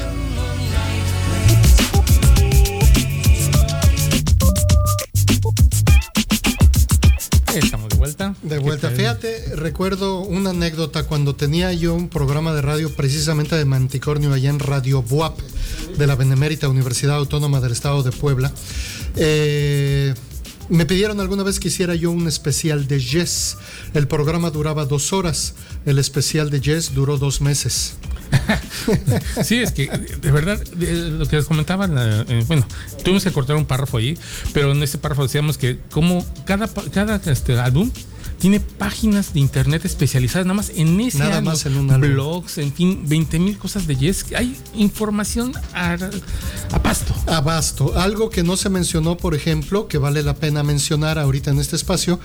Estamos 7.55 7.89
de 7.89 7.95
vuelta. 7.95 8.35
De 8.43 8.59
vuelta. 8.59 8.91
Fíjate, 8.91 9.55
recuerdo 9.55 10.19
una 10.19 10.51
anécdota 10.51 11.07
cuando 11.07 11.35
tenía 11.35 11.73
yo 11.73 11.95
un 11.95 12.07
programa 12.07 12.53
de 12.53 12.61
radio 12.61 12.93
precisamente 12.93 13.55
de 13.55 13.65
Manticornio 13.65 14.31
allá 14.31 14.51
en 14.51 14.59
Radio 14.59 15.01
Buap 15.01 15.39
de 15.97 16.07
la 16.07 16.15
Benemérita 16.15 16.67
Universidad 16.69 17.15
Autónoma 17.17 17.61
del 17.61 17.71
Estado 17.71 18.03
de 18.03 18.11
Puebla. 18.11 18.51
Eh, 19.15 20.13
me 20.69 20.85
pidieron 20.85 21.19
alguna 21.19 21.43
vez 21.43 21.59
que 21.59 21.67
hiciera 21.67 21.95
yo 21.95 22.11
un 22.11 22.27
especial 22.27 22.87
de 22.87 22.99
Yes. 22.99 23.57
El 23.93 24.07
programa 24.07 24.49
duraba 24.49 24.85
dos 24.85 25.13
horas, 25.13 25.53
el 25.85 25.99
especial 25.99 26.49
de 26.49 26.59
Yes 26.59 26.93
duró 26.93 27.17
dos 27.17 27.41
meses. 27.41 27.95
sí, 29.43 29.57
es 29.61 29.71
que 29.71 29.87
de 29.87 30.31
verdad, 30.31 30.59
lo 30.75 31.27
que 31.27 31.35
les 31.35 31.45
comentaba, 31.45 31.87
eh, 31.87 32.43
bueno, 32.47 32.67
tuvimos 33.03 33.23
que 33.23 33.31
cortar 33.31 33.55
un 33.55 33.65
párrafo 33.65 33.97
ahí, 33.97 34.17
pero 34.53 34.71
en 34.71 34.81
ese 34.81 34.97
párrafo 34.97 35.23
decíamos 35.23 35.57
que 35.57 35.79
como 35.91 36.25
cada, 36.45 36.67
cada 36.67 37.21
este, 37.31 37.57
álbum 37.59 37.91
tiene 38.45 38.59
páginas 38.59 39.33
de 39.33 39.39
internet 39.39 39.85
especializadas 39.85 40.45
nada 40.45 40.57
más 40.57 40.71
en 40.75 41.01
ese 41.01 41.17
Nada 41.17 41.41
más 41.41 41.65
en 41.65 41.77
un 41.77 41.99
blogs, 41.99 42.59
en 42.59 42.71
fin, 42.71 43.01
20 43.07 43.39
mil 43.39 43.57
cosas 43.57 43.87
de 43.87 43.95
Yes. 43.95 44.23
Hay 44.35 44.55
información 44.75 45.51
a, 45.73 45.97
a, 46.71 46.83
pasto. 46.83 47.15
A 47.25 47.43
pasto. 47.43 47.97
Algo 47.97 48.29
que 48.29 48.43
no 48.43 48.55
se 48.55 48.69
mencionó, 48.69 49.17
por 49.17 49.33
ejemplo, 49.33 49.87
que 49.87 49.97
vale 49.97 50.21
la 50.21 50.35
pena 50.35 50.61
mencionar 50.61 51.17
ahorita 51.17 51.49
en 51.49 51.59
este 51.59 51.75
espacio, 51.75 52.19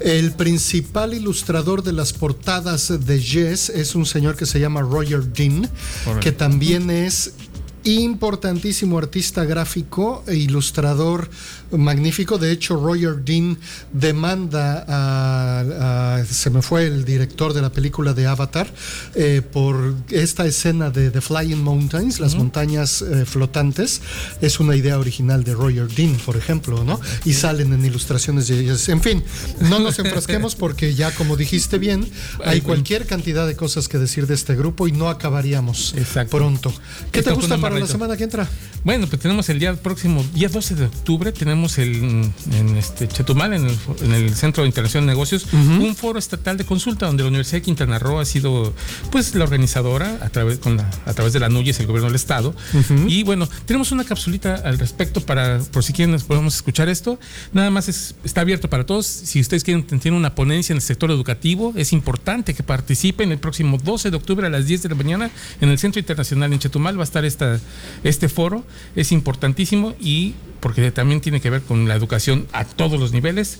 el 0.00 0.32
principal 0.32 1.14
ilustrador 1.14 1.82
de 1.82 1.94
las 1.94 2.12
portadas 2.12 2.92
de 3.06 3.18
Yes 3.18 3.70
es 3.70 3.94
un 3.94 4.04
señor 4.04 4.36
que 4.36 4.44
se 4.44 4.60
llama 4.60 4.82
Roger 4.82 5.24
Dean, 5.32 5.70
que 6.20 6.32
también 6.32 6.90
es 6.90 7.32
importantísimo 7.84 8.98
artista 8.98 9.44
gráfico 9.44 10.24
e 10.26 10.36
ilustrador 10.36 11.28
magnífico. 11.70 12.38
De 12.38 12.50
hecho, 12.50 12.76
Roger 12.76 13.24
Dean 13.24 13.58
demanda 13.92 14.84
a, 14.88 16.22
se 16.24 16.50
me 16.50 16.62
fue 16.62 16.86
el 16.86 17.04
director 17.04 17.52
de 17.52 17.62
la 17.62 17.70
película 17.70 18.12
de 18.12 18.26
Avatar 18.26 18.72
eh, 19.14 19.42
por 19.42 19.94
esta 20.10 20.46
escena 20.46 20.90
de 20.90 21.10
The 21.10 21.20
Flying 21.20 21.62
Mountains, 21.62 22.20
las 22.20 22.34
montañas 22.34 23.02
eh, 23.02 23.24
flotantes. 23.24 24.00
Es 24.40 24.60
una 24.60 24.76
idea 24.76 24.98
original 24.98 25.44
de 25.44 25.54
Roger 25.54 25.88
Dean, 25.88 26.16
por 26.24 26.36
ejemplo, 26.36 26.84
¿no? 26.84 27.00
Y 27.24 27.32
salen 27.32 27.72
en 27.72 27.84
ilustraciones 27.84 28.48
de 28.48 28.60
ellas. 28.60 28.88
En 28.88 29.00
fin, 29.00 29.22
no 29.60 29.78
nos 29.78 29.98
enfrasquemos 29.98 30.54
porque 30.54 30.94
ya, 30.94 31.10
como 31.14 31.36
dijiste 31.36 31.78
bien, 31.78 32.06
hay 32.44 32.60
cualquier 32.60 33.06
cantidad 33.06 33.46
de 33.46 33.56
cosas 33.56 33.88
que 33.88 33.98
decir 33.98 34.26
de 34.26 34.34
este 34.34 34.54
grupo 34.54 34.88
y 34.88 34.92
no 34.92 35.08
acabaríamos 35.08 35.94
pronto. 36.30 36.72
¿Qué 37.10 37.22
te 37.22 37.32
gusta 37.32 37.58
para 37.58 37.71
la 37.80 37.86
semana 37.86 38.16
que 38.16 38.24
entra? 38.24 38.48
Bueno, 38.84 39.06
pues 39.06 39.22
tenemos 39.22 39.48
el 39.48 39.58
día 39.58 39.74
próximo, 39.74 40.24
día 40.34 40.48
12 40.48 40.74
de 40.74 40.84
octubre, 40.86 41.30
tenemos 41.30 41.78
el, 41.78 41.94
en 42.52 42.76
este 42.76 43.06
Chetumal, 43.06 43.52
en 43.52 43.66
el, 44.12 44.34
Centro 44.34 44.64
de 44.64 44.68
Internación 44.68 45.06
de 45.06 45.12
Negocios, 45.12 45.46
un 45.52 45.94
foro 45.94 46.18
estatal 46.18 46.56
de 46.56 46.64
consulta 46.64 47.06
donde 47.06 47.22
la 47.22 47.28
Universidad 47.28 47.58
de 47.58 47.62
Quintana 47.62 47.98
Roo 47.98 48.18
ha 48.18 48.24
sido 48.24 48.74
pues 49.10 49.34
la 49.34 49.44
organizadora 49.44 50.18
a 50.20 50.28
través, 50.30 50.58
con 50.58 50.80
a 50.80 51.14
través 51.14 51.32
de 51.32 51.40
la 51.40 51.48
NUYES, 51.48 51.80
el 51.80 51.86
gobierno 51.86 52.08
del 52.08 52.16
estado. 52.16 52.54
Y 53.06 53.22
bueno, 53.22 53.48
tenemos 53.66 53.92
una 53.92 54.04
capsulita 54.04 54.56
al 54.56 54.78
respecto 54.78 55.20
para, 55.20 55.58
por 55.58 55.84
si 55.84 55.92
quieren, 55.92 56.18
podemos 56.20 56.56
escuchar 56.56 56.88
esto. 56.88 57.18
Nada 57.52 57.70
más 57.70 57.88
está 57.88 58.40
abierto 58.40 58.68
para 58.68 58.84
todos. 58.84 59.06
Si 59.06 59.40
ustedes 59.40 59.64
quieren 59.64 59.84
tener 59.86 60.12
una 60.12 60.34
ponencia 60.34 60.72
en 60.72 60.78
el 60.78 60.82
sector 60.82 61.10
educativo, 61.10 61.72
es 61.76 61.92
importante 61.92 62.54
que 62.54 62.62
participen 62.62 63.32
el 63.32 63.38
próximo 63.38 63.78
12 63.78 64.10
de 64.10 64.16
octubre 64.16 64.46
a 64.46 64.50
las 64.50 64.66
10 64.66 64.82
de 64.82 64.88
la 64.88 64.94
mañana 64.94 65.30
en 65.60 65.68
el 65.68 65.78
Centro 65.78 66.00
Internacional 66.00 66.52
en 66.52 66.58
Chetumal. 66.58 66.96
Va 66.98 67.02
a 67.02 67.04
estar 67.04 67.24
esta, 67.24 67.60
este 68.04 68.28
foro. 68.28 68.64
Es 68.96 69.12
importantísimo 69.12 69.94
y 70.00 70.34
porque 70.60 70.92
también 70.92 71.20
tiene 71.20 71.40
que 71.40 71.50
ver 71.50 71.62
con 71.62 71.88
la 71.88 71.94
educación 71.94 72.46
a 72.52 72.64
todos 72.64 72.98
los 72.98 73.12
niveles. 73.12 73.58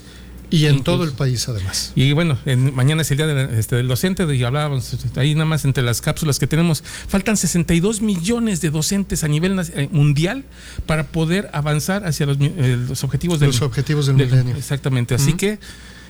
Y 0.50 0.66
en 0.66 0.84
todo 0.84 1.04
el 1.04 1.12
país, 1.12 1.48
además. 1.48 1.92
Y 1.96 2.12
bueno, 2.12 2.36
mañana 2.74 3.00
es 3.00 3.10
el 3.10 3.16
día 3.16 3.48
este, 3.58 3.76
del 3.76 3.88
docente, 3.88 4.22
y 4.34 4.44
hablábamos 4.44 4.94
ahí 5.16 5.32
nada 5.32 5.46
más 5.46 5.64
entre 5.64 5.82
las 5.82 6.02
cápsulas 6.02 6.38
que 6.38 6.46
tenemos. 6.46 6.84
Faltan 7.08 7.38
62 7.38 8.02
millones 8.02 8.60
de 8.60 8.68
docentes 8.68 9.24
a 9.24 9.28
nivel 9.28 9.58
eh, 9.58 9.88
mundial 9.90 10.44
para 10.84 11.06
poder 11.06 11.48
avanzar 11.54 12.04
hacia 12.04 12.26
los, 12.26 12.36
eh, 12.38 12.78
objetivos 13.02 13.40
del, 13.40 13.48
los 13.48 13.62
objetivos 13.62 14.06
del, 14.06 14.16
milenio. 14.16 14.54
Exactamente. 14.54 15.14
Así 15.14 15.32
que 15.32 15.58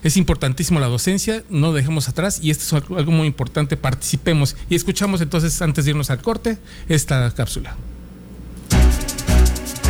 es 0.03 0.17
importantísimo 0.17 0.81
la 0.81 0.87
docencia, 0.87 1.45
no 1.49 1.73
dejemos 1.73 2.09
atrás 2.09 2.41
y 2.43 2.51
esto 2.51 2.77
es 2.77 2.85
algo 2.91 3.13
muy 3.13 3.27
importante, 3.27 3.77
participemos 3.77 4.57
y 4.69 4.75
escuchamos 4.75 5.21
entonces 5.21 5.61
antes 5.63 5.85
de 5.85 5.93
irnos 5.93 6.11
al 6.11 6.21
corte 6.23 6.59
esta 6.89 7.31
cápsula. 7.33 7.77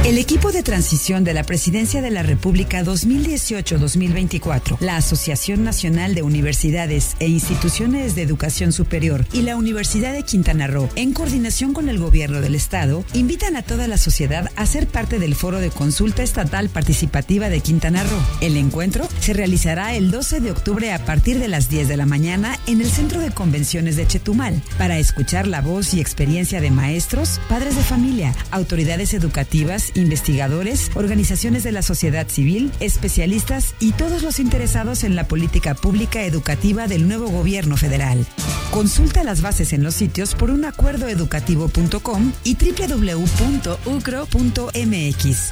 El 0.04 0.18
equipo 0.18 0.50
de 0.50 0.64
transición 0.64 1.22
de 1.22 1.32
la 1.32 1.44
Presidencia 1.44 2.02
de 2.02 2.10
la 2.10 2.24
República 2.24 2.82
2018-2024, 2.82 4.78
la 4.80 4.96
Asociación 4.96 5.62
Nacional 5.62 6.16
de 6.16 6.22
Universidades 6.22 7.14
e 7.20 7.28
Instituciones 7.28 8.16
de 8.16 8.22
Educación 8.22 8.72
Superior 8.72 9.24
y 9.32 9.42
la 9.42 9.54
Universidad 9.54 10.12
de 10.12 10.24
Quintana 10.24 10.66
Roo, 10.66 10.88
en 10.96 11.12
coordinación 11.12 11.72
con 11.72 11.88
el 11.88 12.00
Gobierno 12.00 12.40
del 12.40 12.56
Estado, 12.56 13.04
invitan 13.12 13.54
a 13.54 13.62
toda 13.62 13.86
la 13.86 13.96
sociedad 13.96 14.50
a 14.56 14.66
ser 14.66 14.88
parte 14.88 15.20
del 15.20 15.36
Foro 15.36 15.60
de 15.60 15.70
Consulta 15.70 16.24
Estatal 16.24 16.68
Participativa 16.68 17.48
de 17.48 17.60
Quintana 17.60 18.02
Roo. 18.02 18.18
El 18.40 18.56
encuentro 18.56 19.06
se 19.20 19.34
realizará 19.34 19.94
el 19.94 20.10
12 20.10 20.40
de 20.40 20.50
octubre 20.50 20.92
a 20.92 21.04
partir 21.04 21.38
de 21.38 21.46
las 21.46 21.68
10 21.68 21.86
de 21.86 21.96
la 21.96 22.06
mañana 22.06 22.58
en 22.66 22.80
el 22.80 22.90
Centro 22.90 23.20
de 23.20 23.30
Convenciones 23.30 23.94
de 23.94 24.08
Chetumal, 24.08 24.62
para 24.78 24.98
escuchar 24.98 25.46
la 25.46 25.60
voz 25.60 25.94
y 25.94 26.00
experiencia 26.00 26.60
de 26.60 26.72
maestros, 26.72 27.40
padres 27.48 27.76
de 27.76 27.84
familia, 27.84 28.34
autoridades 28.50 29.14
educativas 29.14 29.91
investigadores, 29.94 30.90
organizaciones 30.94 31.62
de 31.64 31.72
la 31.72 31.82
sociedad 31.82 32.28
civil, 32.28 32.72
especialistas 32.80 33.74
y 33.80 33.92
todos 33.92 34.22
los 34.22 34.38
interesados 34.38 35.04
en 35.04 35.16
la 35.16 35.28
política 35.28 35.74
pública 35.74 36.24
educativa 36.24 36.86
del 36.86 37.08
nuevo 37.08 37.28
gobierno 37.28 37.76
federal. 37.76 38.26
Consulta 38.70 39.24
las 39.24 39.42
bases 39.42 39.72
en 39.72 39.82
los 39.82 39.94
sitios 39.94 40.34
por 40.34 40.50
un 40.50 40.64
acuerdo 40.64 41.08
educativo.com 41.08 42.32
y 42.44 42.56
www.ucro.mx, 42.56 43.82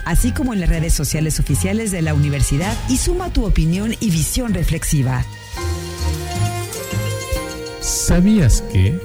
así 0.04 0.32
como 0.32 0.54
en 0.54 0.60
las 0.60 0.68
redes 0.68 0.94
sociales 0.94 1.38
oficiales 1.38 1.90
de 1.90 2.02
la 2.02 2.14
universidad 2.14 2.76
y 2.88 2.96
suma 2.96 3.32
tu 3.32 3.44
opinión 3.44 3.94
y 4.00 4.10
visión 4.10 4.54
reflexiva. 4.54 5.24
¿Sabías 7.80 8.62
que? 8.72 8.98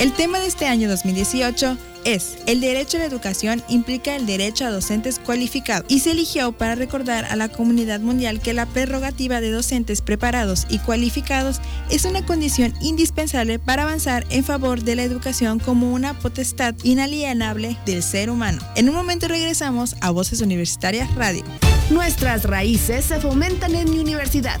El 0.00 0.12
tema 0.12 0.38
de 0.40 0.46
este 0.48 0.66
año 0.66 0.88
2018 0.88 1.78
es, 2.04 2.36
el 2.46 2.60
derecho 2.60 2.96
a 2.96 3.00
la 3.00 3.06
educación 3.06 3.62
implica 3.68 4.16
el 4.16 4.26
derecho 4.26 4.64
a 4.64 4.70
docentes 4.70 5.18
cualificados 5.18 5.86
y 5.88 6.00
se 6.00 6.12
eligió 6.12 6.52
para 6.52 6.74
recordar 6.74 7.24
a 7.26 7.36
la 7.36 7.48
comunidad 7.48 8.00
mundial 8.00 8.40
que 8.40 8.54
la 8.54 8.66
prerrogativa 8.66 9.40
de 9.40 9.50
docentes 9.50 10.02
preparados 10.02 10.66
y 10.68 10.78
cualificados 10.78 11.60
es 11.90 12.04
una 12.04 12.24
condición 12.24 12.74
indispensable 12.80 13.58
para 13.58 13.84
avanzar 13.84 14.26
en 14.30 14.44
favor 14.44 14.82
de 14.82 14.96
la 14.96 15.04
educación 15.04 15.58
como 15.58 15.92
una 15.92 16.18
potestad 16.18 16.74
inalienable 16.82 17.76
del 17.86 18.02
ser 18.02 18.30
humano. 18.30 18.60
En 18.76 18.88
un 18.88 18.94
momento 18.94 19.28
regresamos 19.28 19.96
a 20.00 20.10
Voces 20.10 20.40
Universitarias 20.40 21.14
Radio. 21.14 21.44
Nuestras 21.90 22.44
raíces 22.44 23.04
se 23.04 23.20
fomentan 23.20 23.74
en 23.74 23.90
mi 23.90 23.98
universidad 23.98 24.60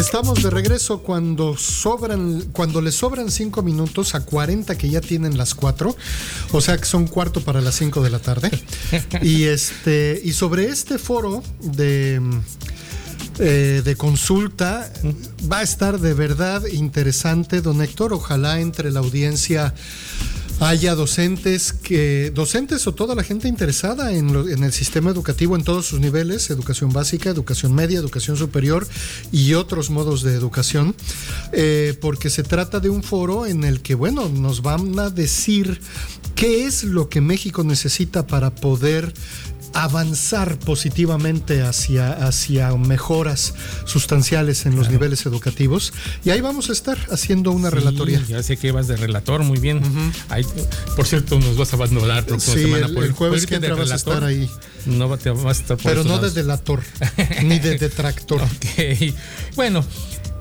Estamos 0.00 0.42
de 0.42 0.48
regreso 0.48 1.02
cuando 1.02 1.58
sobran, 1.58 2.46
cuando 2.52 2.80
le 2.80 2.90
sobran 2.90 3.30
cinco 3.30 3.62
minutos 3.62 4.14
a 4.14 4.24
40 4.24 4.78
que 4.78 4.88
ya 4.88 5.02
tienen 5.02 5.36
las 5.36 5.54
cuatro, 5.54 5.94
o 6.52 6.62
sea 6.62 6.78
que 6.78 6.86
son 6.86 7.06
cuarto 7.06 7.42
para 7.42 7.60
las 7.60 7.74
cinco 7.74 8.02
de 8.02 8.08
la 8.08 8.18
tarde. 8.18 8.50
Y 9.20 9.44
este, 9.44 10.18
y 10.24 10.32
sobre 10.32 10.68
este 10.68 10.98
foro 10.98 11.42
de, 11.60 12.18
eh, 13.40 13.82
de 13.84 13.96
consulta 13.96 14.90
va 15.52 15.58
a 15.58 15.62
estar 15.62 16.00
de 16.00 16.14
verdad 16.14 16.64
interesante, 16.64 17.60
don 17.60 17.82
Héctor. 17.82 18.14
Ojalá 18.14 18.58
entre 18.60 18.90
la 18.90 19.00
audiencia 19.00 19.74
haya 20.60 20.94
docentes 20.94 21.72
que 21.72 22.30
docentes 22.34 22.86
o 22.86 22.94
toda 22.94 23.14
la 23.14 23.22
gente 23.24 23.48
interesada 23.48 24.12
en, 24.12 24.32
lo- 24.32 24.46
en 24.48 24.62
el 24.62 24.72
sistema 24.72 25.10
educativo 25.10 25.56
en 25.56 25.64
todos 25.64 25.86
sus 25.86 26.00
niveles 26.00 26.50
educación 26.50 26.92
básica 26.92 27.30
educación 27.30 27.74
media 27.74 27.98
educación 27.98 28.36
superior 28.36 28.86
y 29.32 29.54
otros 29.54 29.88
modos 29.90 30.22
de 30.22 30.34
educación 30.34 30.94
eh, 31.52 31.96
porque 32.00 32.28
se 32.28 32.42
trata 32.42 32.78
de 32.78 32.90
un 32.90 33.02
foro 33.02 33.46
en 33.46 33.64
el 33.64 33.80
que 33.80 33.94
bueno 33.94 34.28
nos 34.28 34.60
van 34.62 34.98
a 34.98 35.08
decir 35.08 35.80
qué 36.34 36.66
es 36.66 36.84
lo 36.84 37.08
que 37.08 37.20
México 37.22 37.64
necesita 37.64 38.26
para 38.26 38.54
poder 38.54 39.12
avanzar 39.72 40.58
positivamente 40.58 41.62
hacia, 41.62 42.12
hacia 42.26 42.74
mejoras 42.76 43.54
sustanciales 43.84 44.66
en 44.66 44.76
los 44.76 44.90
niveles 44.90 45.24
educativos 45.26 45.92
y 46.24 46.30
ahí 46.30 46.40
vamos 46.40 46.70
a 46.70 46.72
estar 46.72 46.98
haciendo 47.10 47.50
una 47.52 47.70
Sí, 47.70 47.76
relatoría 47.76 48.22
Ya 48.28 48.42
sé 48.42 48.56
que 48.56 48.72
vas 48.72 48.88
de 48.88 48.96
relator, 48.96 49.42
muy 49.44 49.58
bien. 49.58 49.80
Ahí, 50.28 50.44
por 50.96 51.06
cierto, 51.06 51.38
nos 51.38 51.56
vas 51.56 51.72
a 51.72 51.76
abandonar 51.76 52.24
próxima 52.26 52.54
Sí, 52.56 52.62
semana 52.62 52.86
el- 52.86 52.94
por 52.94 53.04
el 53.04 53.12
jueves 53.12 53.46
que 53.46 53.56
entra 53.56 53.74
vas 53.74 53.90
a 53.92 53.94
estar 53.96 54.24
ahí. 54.24 54.48
No 54.86 55.16
te 55.18 55.30
vas 55.30 55.58
a 55.58 55.60
estar 55.62 55.76
por 55.76 55.84
Pero 55.92 56.04
no 56.04 56.16
lados. 56.16 56.34
de 56.34 56.42
delator, 56.42 56.80
ni 57.44 57.58
de 57.58 57.78
detractor. 57.78 58.40
Ok. 58.60 59.14
Bueno, 59.56 59.84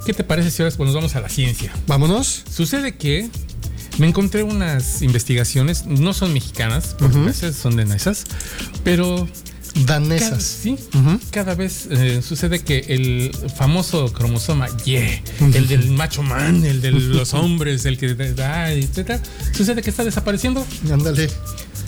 ¿qué 0.06 0.14
te 0.14 0.24
parece 0.24 0.50
si 0.52 0.62
ahora 0.64 0.76
pues, 0.76 0.88
nos 0.88 0.96
vamos 0.96 1.16
a 1.16 1.22
la 1.22 1.30
ciencia? 1.30 1.72
Vámonos. 1.88 2.44
Sucede 2.50 2.96
que 2.98 3.30
me 4.00 4.08
encontré 4.08 4.42
unas 4.44 5.02
investigaciones, 5.04 5.86
no 5.86 6.14
son 6.14 6.34
mexicanas, 6.34 6.96
porque 6.98 7.18
Ujú. 7.20 7.30
esas 7.30 7.56
son 7.56 7.76
de 7.76 7.84
esas, 7.96 8.24
pero 8.84 9.28
Danesas. 9.86 10.30
Cada, 10.30 10.42
sí, 10.42 10.78
cada 11.32 11.56
vez 11.56 11.88
eh, 11.92 12.22
sucede 12.28 12.60
que 12.64 12.80
el 12.90 13.32
famoso 13.56 14.12
cromosoma 14.12 14.68
Y, 14.84 14.96
el 14.96 15.68
del 15.68 15.92
macho 15.92 16.24
man, 16.24 16.66
el 16.66 16.82
de 16.82 16.92
los 16.92 17.34
hombres, 17.36 17.86
el 17.86 17.98
que 18.00 18.16
da, 18.16 18.72
etcétera, 18.72 19.22
sucede 19.56 19.82
que 19.84 19.92
está 19.92 20.04
desapareciendo. 20.04 20.66
Ándale. 20.92 21.30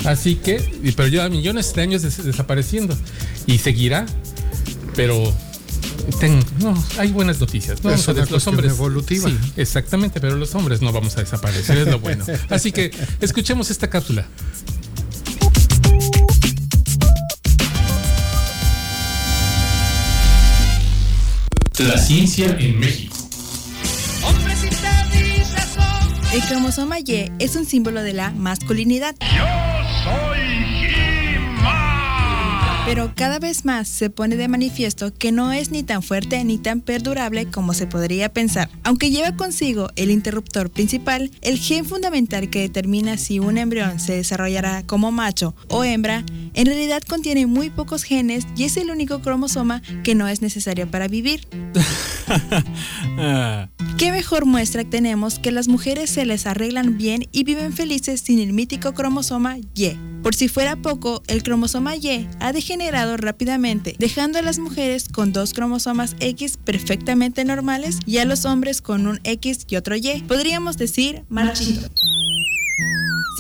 Así 0.06 0.36
que, 0.36 0.58
pero 0.96 1.08
lleva 1.10 1.28
millones 1.30 1.74
de 1.74 1.82
años 1.82 2.02
des- 2.04 2.24
desapareciendo 2.24 2.96
y 3.48 3.58
seguirá, 3.58 4.06
pero 4.96 5.34
ten- 6.20 6.44
no, 6.60 6.74
hay 6.98 7.12
buenas 7.12 7.40
noticias. 7.40 7.84
No 7.84 7.90
Es 7.92 8.06
vamos 8.06 8.10
a 8.10 8.14
des- 8.22 8.32
los 8.32 8.48
hombres 8.48 8.72
evolutiva. 8.72 9.30
Sí, 9.30 9.38
exactamente, 9.58 10.20
pero 10.22 10.36
los 10.36 10.54
hombres 10.56 10.82
no 10.82 10.92
vamos 10.92 11.18
a 11.18 11.22
desaparecer, 11.22 11.78
es 11.80 11.88
lo 11.88 12.00
bueno. 12.00 12.26
Así 12.50 12.72
que 12.72 12.92
escuchemos 13.22 13.70
esta 13.72 13.90
cápsula. 13.90 14.26
La 21.80 21.98
ciencia 21.98 22.56
en 22.60 22.80
México. 22.80 23.16
El 26.34 26.42
cromosoma 26.44 27.00
Y 27.00 27.32
es 27.40 27.56
un 27.56 27.66
símbolo 27.66 28.04
de 28.04 28.14
la 28.14 28.32
masculinidad. 28.32 29.16
Pero 32.94 33.14
cada 33.16 33.40
vez 33.40 33.64
más 33.64 33.88
se 33.88 34.10
pone 34.10 34.36
de 34.36 34.50
manifiesto 34.50 35.14
que 35.14 35.32
no 35.32 35.54
es 35.54 35.72
ni 35.72 35.82
tan 35.82 36.04
fuerte 36.04 36.44
ni 36.44 36.58
tan 36.58 36.82
perdurable 36.82 37.46
como 37.46 37.74
se 37.74 37.88
podría 37.88 38.28
pensar. 38.28 38.70
Aunque 38.84 39.10
lleva 39.10 39.38
consigo 39.38 39.88
el 39.96 40.12
interruptor 40.12 40.70
principal, 40.70 41.32
el 41.40 41.58
gen 41.58 41.86
fundamental 41.86 42.50
que 42.50 42.60
determina 42.60 43.16
si 43.16 43.40
un 43.40 43.58
embrión 43.58 43.98
se 44.02 44.18
desarrollará 44.18 44.84
como 44.86 45.10
macho 45.14 45.56
o 45.70 45.86
hembra, 45.86 46.26
en 46.54 46.66
realidad 46.66 47.02
contiene 47.08 47.46
muy 47.46 47.70
pocos 47.70 48.04
genes 48.04 48.46
y 48.58 48.66
es 48.66 48.76
el 48.76 48.92
único 48.92 49.22
cromosoma 49.22 49.82
que 50.04 50.14
no 50.14 50.28
es 50.28 50.42
necesario 50.42 50.92
para 50.92 51.08
vivir. 51.08 51.48
¿Qué 54.02 54.12
mejor 54.12 54.48
muestra 54.48 54.84
tenemos 54.84 55.38
que 55.38 55.52
las 55.52 55.68
mujeres 55.68 56.10
se 56.10 56.26
les 56.26 56.48
arreglan 56.48 56.98
bien 56.98 57.28
y 57.32 57.44
viven 57.44 57.72
felices 57.72 58.20
sin 58.22 58.40
el 58.40 58.52
mítico 58.52 58.96
cromosoma 58.96 59.60
Y? 59.76 59.96
Por 60.24 60.34
si 60.34 60.48
fuera 60.48 60.76
poco, 60.76 61.22
el 61.28 61.44
cromosoma 61.44 61.96
Y 61.96 62.28
ha 62.40 62.52
degenerado 62.52 63.16
rápidamente, 63.16 63.96
dejando 64.00 64.40
a 64.40 64.42
las 64.42 64.58
mujeres 64.58 65.08
con 65.08 65.34
dos 65.34 65.54
cromosomas 65.54 66.16
X 66.20 66.58
perfectamente 66.58 67.46
normales 67.46 68.00
y 68.08 68.18
a 68.18 68.26
los 68.26 68.46
hombres 68.46 68.82
con 68.82 69.06
un 69.06 69.20
X 69.24 69.68
y 69.70 69.76
otro 69.76 69.96
Y. 69.96 70.24
Podríamos 70.28 70.78
decir 70.78 71.24
marchito. 71.30 71.88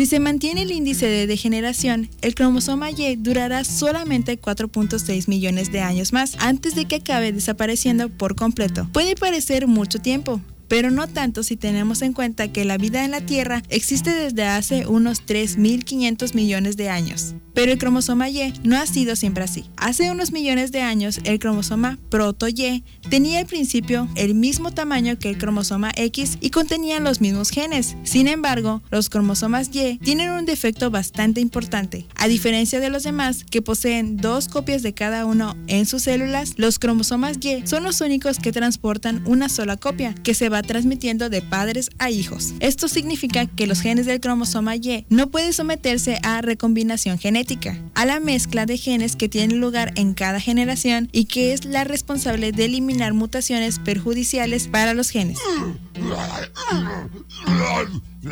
Si 0.01 0.07
se 0.07 0.19
mantiene 0.19 0.63
el 0.63 0.71
índice 0.71 1.05
de 1.05 1.27
degeneración, 1.27 2.09
el 2.23 2.33
cromosoma 2.33 2.89
Y 2.89 3.15
durará 3.17 3.63
solamente 3.63 4.41
4.6 4.41 5.27
millones 5.27 5.71
de 5.71 5.81
años 5.81 6.11
más 6.11 6.37
antes 6.39 6.73
de 6.73 6.85
que 6.85 6.95
acabe 6.95 7.31
desapareciendo 7.31 8.09
por 8.09 8.35
completo. 8.35 8.89
Puede 8.93 9.15
parecer 9.15 9.67
mucho 9.67 9.99
tiempo, 9.99 10.41
pero 10.71 10.89
no 10.89 11.05
tanto 11.05 11.43
si 11.43 11.57
tenemos 11.57 12.01
en 12.01 12.13
cuenta 12.13 12.47
que 12.47 12.63
la 12.63 12.77
vida 12.77 13.03
en 13.03 13.11
la 13.11 13.19
Tierra 13.19 13.61
existe 13.67 14.09
desde 14.11 14.45
hace 14.45 14.87
unos 14.87 15.25
3.500 15.25 16.33
millones 16.33 16.77
de 16.77 16.87
años. 16.87 17.35
Pero 17.53 17.73
el 17.73 17.77
cromosoma 17.77 18.29
Y 18.29 18.53
no 18.63 18.77
ha 18.77 18.85
sido 18.85 19.17
siempre 19.17 19.43
así. 19.43 19.65
Hace 19.75 20.09
unos 20.09 20.31
millones 20.31 20.71
de 20.71 20.81
años, 20.81 21.19
el 21.25 21.39
cromosoma 21.39 21.99
proto-Y 22.09 22.85
tenía 23.09 23.39
al 23.39 23.45
principio 23.45 24.07
el 24.15 24.33
mismo 24.33 24.71
tamaño 24.71 25.19
que 25.19 25.29
el 25.29 25.37
cromosoma 25.37 25.91
X 25.97 26.37
y 26.39 26.51
contenían 26.51 27.03
los 27.03 27.19
mismos 27.19 27.49
genes. 27.49 27.97
Sin 28.03 28.29
embargo, 28.29 28.81
los 28.89 29.09
cromosomas 29.09 29.69
Y 29.73 29.97
tienen 29.97 30.31
un 30.31 30.45
defecto 30.45 30.89
bastante 30.89 31.41
importante. 31.41 32.05
A 32.15 32.29
diferencia 32.29 32.79
de 32.79 32.89
los 32.89 33.03
demás, 33.03 33.43
que 33.43 33.61
poseen 33.61 34.15
dos 34.15 34.47
copias 34.47 34.81
de 34.83 34.93
cada 34.93 35.25
uno 35.25 35.57
en 35.67 35.85
sus 35.85 36.03
células, 36.03 36.53
los 36.55 36.79
cromosomas 36.79 37.37
Y 37.41 37.67
son 37.67 37.83
los 37.83 37.99
únicos 37.99 38.39
que 38.39 38.53
transportan 38.53 39.21
una 39.25 39.49
sola 39.49 39.75
copia, 39.75 40.15
que 40.23 40.33
se 40.33 40.47
va 40.47 40.60
transmitiendo 40.63 41.29
de 41.29 41.41
padres 41.41 41.89
a 41.99 42.09
hijos. 42.09 42.53
Esto 42.59 42.87
significa 42.87 43.45
que 43.45 43.67
los 43.67 43.81
genes 43.81 44.05
del 44.05 44.19
cromosoma 44.19 44.75
Y 44.75 45.05
no 45.09 45.29
pueden 45.29 45.53
someterse 45.53 46.19
a 46.23 46.41
recombinación 46.41 47.17
genética, 47.17 47.77
a 47.93 48.05
la 48.05 48.19
mezcla 48.19 48.65
de 48.65 48.77
genes 48.77 49.15
que 49.15 49.29
tienen 49.29 49.59
lugar 49.59 49.93
en 49.95 50.13
cada 50.13 50.39
generación 50.39 51.09
y 51.11 51.25
que 51.25 51.53
es 51.53 51.65
la 51.65 51.83
responsable 51.83 52.51
de 52.51 52.65
eliminar 52.65 53.13
mutaciones 53.13 53.79
perjudiciales 53.79 54.67
para 54.67 54.93
los 54.93 55.09
genes. 55.09 55.39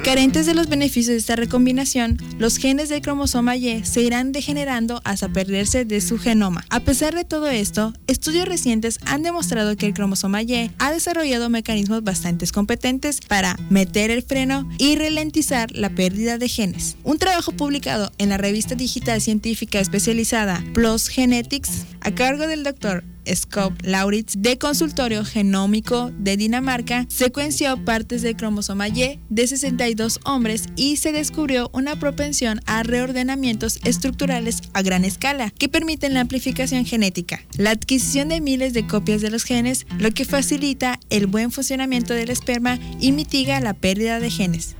Carentes 0.04 0.46
de 0.46 0.54
los 0.54 0.70
beneficios 0.70 1.08
de 1.14 1.18
esta 1.18 1.36
recombinación, 1.36 2.18
los 2.38 2.58
genes 2.58 2.90
del 2.90 3.02
cromosoma 3.02 3.56
Y 3.56 3.84
se 3.86 4.04
irán 4.04 4.32
degenerando 4.32 5.02
hasta 5.04 5.30
perderse 5.30 5.84
de 5.84 6.00
su 6.00 6.20
genoma. 6.20 6.64
A 6.70 6.82
pesar 6.82 7.16
de 7.16 7.26
todo 7.26 7.48
esto, 7.48 7.94
estudios 8.06 8.48
recientes 8.48 9.00
han 9.06 9.24
demostrado 9.24 9.76
que 9.76 9.88
el 9.88 9.96
cromosoma 9.96 10.44
Y 10.44 10.70
ha 10.78 10.92
desarrollado 10.92 11.50
mecanismos 11.50 12.04
bastante 12.04 12.46
competentes 12.48 13.20
para 13.20 13.58
meter 13.72 14.12
el 14.12 14.22
freno 14.22 14.70
y 14.78 14.96
ralentizar 14.96 15.72
la 15.76 15.90
pérdida 15.90 16.38
de 16.38 16.50
genes. 16.50 16.96
Un 17.04 17.18
trabajo 17.18 17.52
publicado 17.52 18.12
en 18.20 18.30
la 18.30 18.38
revista 18.38 18.76
digital 18.76 19.22
científica 19.22 19.80
especializada 19.80 20.64
PLOS 20.74 21.08
Genetics, 21.08 21.86
a 22.02 22.12
cargo 22.12 22.46
del 22.46 22.64
doctor 22.64 23.04
Scott 23.34 23.74
Lauritz 23.84 24.36
de 24.38 24.58
Consultorio 24.58 25.26
Genómico 25.26 26.12
de 26.18 26.38
Dinamarca 26.38 27.06
secuenció 27.10 27.84
partes 27.84 28.22
del 28.22 28.36
cromosoma 28.36 28.88
Y 28.88 29.20
de 29.30 29.48
62 29.48 30.20
hombres 30.26 30.66
y 30.76 30.98
se 30.98 31.12
descubrió 31.12 31.70
una 31.74 31.98
propensión 32.00 32.62
a 32.66 32.84
reordenamientos 32.84 33.80
estructurales 33.84 34.62
a 34.74 34.82
gran 34.82 35.06
escala 35.06 35.52
que 35.58 35.70
permiten 35.70 36.14
la 36.14 36.22
amplificación 36.22 36.86
genética, 36.86 37.42
la 37.58 37.72
adquisición 37.72 38.30
de 38.30 38.42
miles 38.42 38.74
de 38.74 38.88
copias 38.88 39.22
de 39.22 39.30
los 39.30 39.44
genes, 39.44 39.86
lo 39.98 40.12
que 40.12 40.26
facilita 40.26 41.00
el 41.10 41.28
buen 41.28 41.52
funcionamiento 41.52 42.14
del 42.14 42.30
esperma 42.30 42.80
y 43.00 43.12
mitiga 43.12 43.60
la 43.60 43.74
pérdida 43.74 44.20
de 44.20 44.30
genes. 44.30 44.76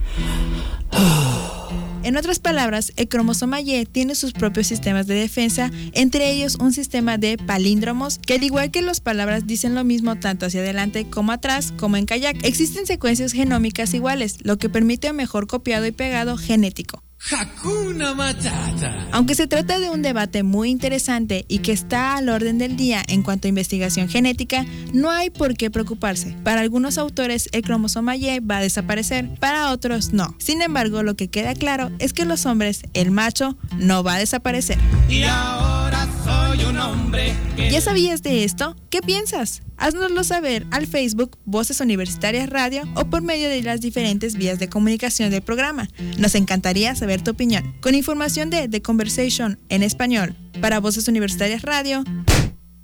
En 2.02 2.16
otras 2.16 2.38
palabras, 2.38 2.92
el 2.96 3.08
cromosoma 3.08 3.60
Y 3.60 3.84
tiene 3.84 4.14
sus 4.14 4.32
propios 4.32 4.66
sistemas 4.66 5.06
de 5.06 5.14
defensa, 5.14 5.70
entre 5.92 6.30
ellos 6.30 6.56
un 6.56 6.72
sistema 6.72 7.18
de 7.18 7.36
palíndromos 7.36 8.18
que 8.18 8.34
al 8.34 8.42
igual 8.42 8.70
que 8.70 8.80
las 8.80 9.00
palabras 9.00 9.46
dicen 9.46 9.74
lo 9.74 9.84
mismo 9.84 10.16
tanto 10.16 10.46
hacia 10.46 10.60
adelante 10.60 11.06
como 11.08 11.32
atrás, 11.32 11.72
como 11.76 11.96
en 11.96 12.06
kayak. 12.06 12.44
Existen 12.44 12.86
secuencias 12.86 13.32
genómicas 13.32 13.92
iguales, 13.92 14.38
lo 14.42 14.56
que 14.56 14.70
permite 14.70 15.10
un 15.10 15.16
mejor 15.16 15.46
copiado 15.46 15.86
y 15.86 15.92
pegado 15.92 16.36
genético. 16.36 17.02
Hakuna 17.28 18.14
Matata. 18.14 19.08
Aunque 19.12 19.34
se 19.34 19.46
trata 19.46 19.78
de 19.78 19.90
un 19.90 20.00
debate 20.00 20.42
muy 20.42 20.70
interesante 20.70 21.44
y 21.48 21.58
que 21.58 21.72
está 21.72 22.16
al 22.16 22.28
orden 22.28 22.56
del 22.58 22.76
día 22.76 23.02
en 23.06 23.22
cuanto 23.22 23.46
a 23.46 23.50
investigación 23.50 24.08
genética, 24.08 24.64
no 24.94 25.10
hay 25.10 25.28
por 25.28 25.54
qué 25.54 25.70
preocuparse. 25.70 26.34
Para 26.44 26.62
algunos 26.62 26.96
autores 26.96 27.48
el 27.52 27.62
cromosoma 27.62 28.16
Y 28.16 28.40
va 28.40 28.58
a 28.58 28.62
desaparecer, 28.62 29.28
para 29.38 29.70
otros 29.70 30.12
no. 30.12 30.34
Sin 30.38 30.62
embargo, 30.62 31.02
lo 31.02 31.14
que 31.14 31.28
queda 31.28 31.54
claro 31.54 31.90
es 31.98 32.12
que 32.12 32.24
los 32.24 32.46
hombres, 32.46 32.82
el 32.94 33.10
macho, 33.10 33.56
no 33.76 34.02
va 34.02 34.14
a 34.14 34.18
desaparecer. 34.18 34.78
Y 35.08 35.22
ahora 35.24 36.08
soy 36.24 36.64
un 36.64 36.78
hombre 36.78 37.34
que... 37.54 37.70
¿Ya 37.70 37.80
sabías 37.80 38.22
de 38.22 38.44
esto? 38.44 38.76
¿Qué 38.88 39.02
piensas? 39.02 39.62
Haznoslo 39.80 40.24
saber 40.24 40.66
al 40.72 40.86
Facebook 40.86 41.38
Voces 41.46 41.80
Universitarias 41.80 42.50
Radio 42.50 42.82
o 42.96 43.06
por 43.06 43.22
medio 43.22 43.48
de 43.48 43.62
las 43.62 43.80
diferentes 43.80 44.36
vías 44.36 44.58
de 44.58 44.68
comunicación 44.68 45.30
del 45.30 45.40
programa. 45.40 45.88
Nos 46.18 46.34
encantaría 46.34 46.94
saber 46.94 47.22
tu 47.22 47.30
opinión. 47.30 47.74
Con 47.80 47.94
información 47.94 48.50
de 48.50 48.68
The 48.68 48.82
Conversation 48.82 49.58
en 49.70 49.82
español 49.82 50.36
para 50.60 50.80
Voces 50.80 51.08
Universitarias 51.08 51.62
Radio, 51.62 52.04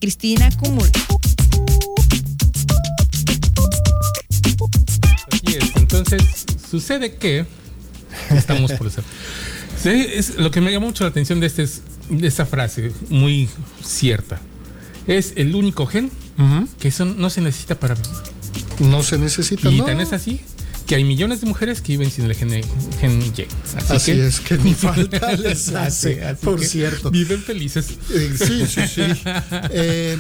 Cristina 0.00 0.48
Cumul. 0.56 0.88
Así 5.30 5.58
es. 5.58 5.76
Entonces, 5.76 6.46
sucede 6.70 7.16
que 7.16 7.44
estamos 8.30 8.72
por 8.72 8.86
eso. 8.86 9.02
Sí, 9.78 10.06
es, 10.14 10.36
lo 10.36 10.50
que 10.50 10.62
me 10.62 10.72
llamó 10.72 10.86
mucho 10.86 11.04
la 11.04 11.10
atención 11.10 11.40
de, 11.40 11.46
este 11.46 11.62
es, 11.62 11.82
de 12.08 12.26
esta 12.26 12.46
frase, 12.46 12.90
muy 13.10 13.50
cierta. 13.84 14.40
Es 15.06 15.34
el 15.36 15.54
único 15.54 15.84
gen 15.84 16.10
que 16.78 16.88
eso 16.88 17.04
no 17.04 17.30
se 17.30 17.40
necesita 17.40 17.78
para 17.78 17.96
No 18.78 19.02
se 19.02 19.18
necesita, 19.18 19.70
Y 19.70 19.78
¿no? 19.78 19.84
tan 19.84 20.00
es 20.00 20.12
así 20.12 20.40
que 20.86 20.94
hay 20.94 21.04
millones 21.04 21.40
de 21.40 21.48
mujeres 21.48 21.80
que 21.80 21.92
viven 21.92 22.10
sin 22.10 22.26
el 22.26 22.34
gen, 22.34 22.62
gen 23.00 23.20
Y. 23.20 23.46
Así, 23.76 23.92
Así 23.92 24.12
que, 24.12 24.26
es, 24.26 24.40
que 24.40 24.56
ni 24.58 24.72
falta 24.74 25.32
les 25.32 25.68
hace, 25.70 26.24
así 26.24 26.44
por 26.44 26.64
cierto. 26.64 27.10
Viven 27.10 27.42
felices. 27.42 27.88
Eh, 28.10 28.34
sí, 28.38 28.66
sí, 28.66 28.82
sí. 28.86 29.02
Eh, 29.70 30.16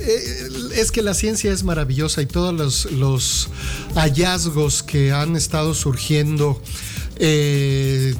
eh, 0.00 0.48
es 0.74 0.90
que 0.90 1.02
la 1.02 1.14
ciencia 1.14 1.52
es 1.52 1.62
maravillosa 1.64 2.22
y 2.22 2.26
todos 2.26 2.54
los, 2.54 2.90
los 2.92 3.48
hallazgos 3.94 4.82
que 4.82 5.12
han 5.12 5.36
estado 5.36 5.74
surgiendo, 5.74 6.60
eh, 7.16 8.14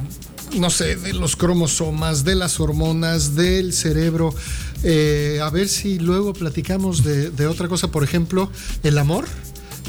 no 0.55 0.69
sé, 0.69 0.95
de 0.95 1.13
los 1.13 1.35
cromosomas, 1.35 2.23
de 2.23 2.35
las 2.35 2.59
hormonas, 2.59 3.35
del 3.35 3.73
cerebro. 3.73 4.33
Eh, 4.83 5.39
a 5.41 5.49
ver 5.49 5.67
si 5.69 5.99
luego 5.99 6.33
platicamos 6.33 7.03
de, 7.03 7.29
de 7.31 7.47
otra 7.47 7.67
cosa, 7.67 7.89
por 7.89 8.03
ejemplo, 8.03 8.49
el 8.83 8.97
amor. 8.97 9.25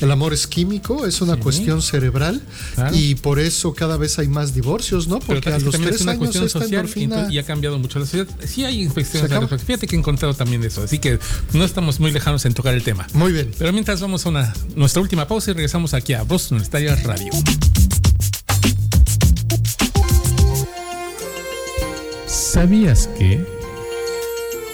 El 0.00 0.10
amor 0.10 0.34
es 0.34 0.48
químico, 0.48 1.06
es 1.06 1.20
una 1.20 1.36
Sí. 1.36 1.40
cuestión 1.40 1.80
cerebral 1.80 2.42
Claro. 2.74 2.96
y 2.96 3.14
por 3.14 3.38
eso 3.38 3.74
cada 3.74 3.96
vez 3.96 4.18
hay 4.18 4.26
más 4.26 4.52
divorcios, 4.52 5.06
¿no? 5.06 5.20
Pero 5.20 5.34
Porque 5.40 5.50
a 5.50 5.58
los 5.60 5.72
tres 5.76 5.94
es 5.96 6.00
una 6.02 6.10
años 6.12 6.18
cuestión 6.18 6.44
esta 6.46 6.58
social 6.58 6.72
y, 6.72 6.74
endorfina 6.74 7.14
entonces- 7.14 7.32
y 7.34 7.38
ha 7.38 7.42
cambiado 7.44 7.78
mucho 7.78 8.00
la 8.00 8.04
sociedad. 8.04 8.26
Sí 8.44 8.64
hay 8.64 8.74
¿Se 8.74 8.80
infecciones 8.82 9.30
respecto. 9.30 9.58
Fíjate 9.64 9.86
que 9.86 9.94
he 9.94 9.98
encontrado 10.00 10.34
también 10.34 10.60
de 10.62 10.66
eso, 10.66 10.82
así 10.82 10.98
que 10.98 11.20
no 11.52 11.64
estamos 11.64 12.00
muy 12.00 12.10
lejanos 12.10 12.44
en 12.44 12.54
tocar 12.54 12.74
el 12.74 12.82
tema. 12.82 13.06
Muy 13.12 13.30
bien. 13.32 13.52
Pero 13.56 13.72
mientras 13.72 14.00
vamos 14.00 14.26
a 14.26 14.30
una, 14.30 14.52
nuestra 14.74 15.00
última 15.00 15.28
pausa 15.28 15.52
y 15.52 15.54
regresamos 15.54 15.94
aquí 15.94 16.12
a 16.12 16.24
Voz 16.24 16.50
Universitaria 16.50 16.96
Radio. 16.96 17.30
¿Sabías 22.26 23.08
que? 23.18 23.44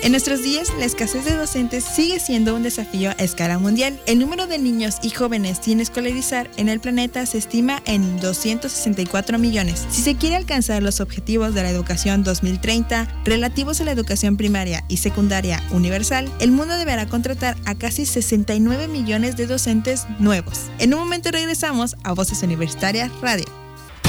En 0.02 0.12
nuestros 0.12 0.42
días, 0.42 0.72
la 0.78 0.86
escasez 0.86 1.26
de 1.26 1.36
docentes 1.36 1.84
sigue 1.84 2.20
siendo 2.20 2.56
un 2.56 2.62
desafío 2.62 3.10
a 3.10 3.12
escala 3.22 3.58
mundial. 3.58 4.00
El 4.06 4.18
número 4.18 4.46
de 4.46 4.58
niños 4.58 4.96
y 5.02 5.10
jóvenes 5.10 5.58
sin 5.60 5.78
escolarizar 5.78 6.50
en 6.56 6.70
el 6.70 6.80
planeta 6.80 7.26
se 7.26 7.36
estima 7.36 7.82
en 7.84 8.18
264 8.18 9.38
millones. 9.38 9.86
Si 9.90 10.00
se 10.00 10.16
quiere 10.16 10.36
alcanzar 10.36 10.82
los 10.82 11.00
objetivos 11.00 11.54
de 11.54 11.64
la 11.64 11.70
educación 11.70 12.24
2030 12.24 13.08
relativos 13.26 13.82
a 13.82 13.84
la 13.84 13.92
educación 13.92 14.38
primaria 14.38 14.84
y 14.88 14.96
secundaria 14.96 15.62
universal, 15.70 16.32
el 16.40 16.50
mundo 16.50 16.78
deberá 16.78 17.06
contratar 17.06 17.58
a 17.66 17.74
casi 17.74 18.06
69 18.06 18.88
millones 18.88 19.36
de 19.36 19.46
docentes 19.46 20.06
nuevos. 20.18 20.70
En 20.78 20.94
un 20.94 21.00
momento 21.00 21.30
regresamos 21.30 21.94
a 22.04 22.14
Voces 22.14 22.42
Universitarias 22.42 23.12
Radio. 23.20 23.59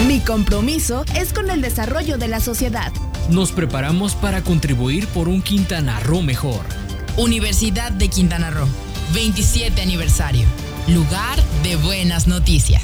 Mi 0.08 0.20
compromiso 0.20 1.06
es 1.16 1.32
con 1.32 1.50
el 1.50 1.62
desarrollo 1.62 2.18
de 2.18 2.28
la 2.28 2.40
sociedad. 2.40 2.92
Nos 3.30 3.52
preparamos 3.52 4.16
para 4.16 4.42
contribuir 4.42 5.08
por 5.08 5.28
un 5.28 5.42
Quintana 5.42 6.00
Roo 6.00 6.22
mejor. 6.22 6.66
Universidad 7.18 7.92
de 7.92 8.08
Quintana 8.08 8.50
Roo, 8.50 8.68
27 9.14 9.80
aniversario. 9.82 10.48
Lugar 10.88 11.40
de 11.62 11.76
buenas 11.76 12.26
noticias. 12.28 12.84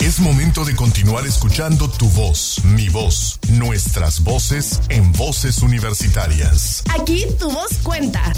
Es 0.00 0.18
momento 0.18 0.64
de 0.64 0.74
continuar 0.74 1.24
escuchando 1.24 1.88
tu 1.88 2.08
voz, 2.10 2.62
mi 2.64 2.88
voz, 2.88 3.38
nuestras 3.48 4.22
voces 4.22 4.80
en 4.88 5.12
voces 5.12 5.62
universitarias. 5.62 6.82
Aquí 6.98 7.26
tu 7.38 7.50
voz 7.50 7.78
cuenta. 7.82 8.32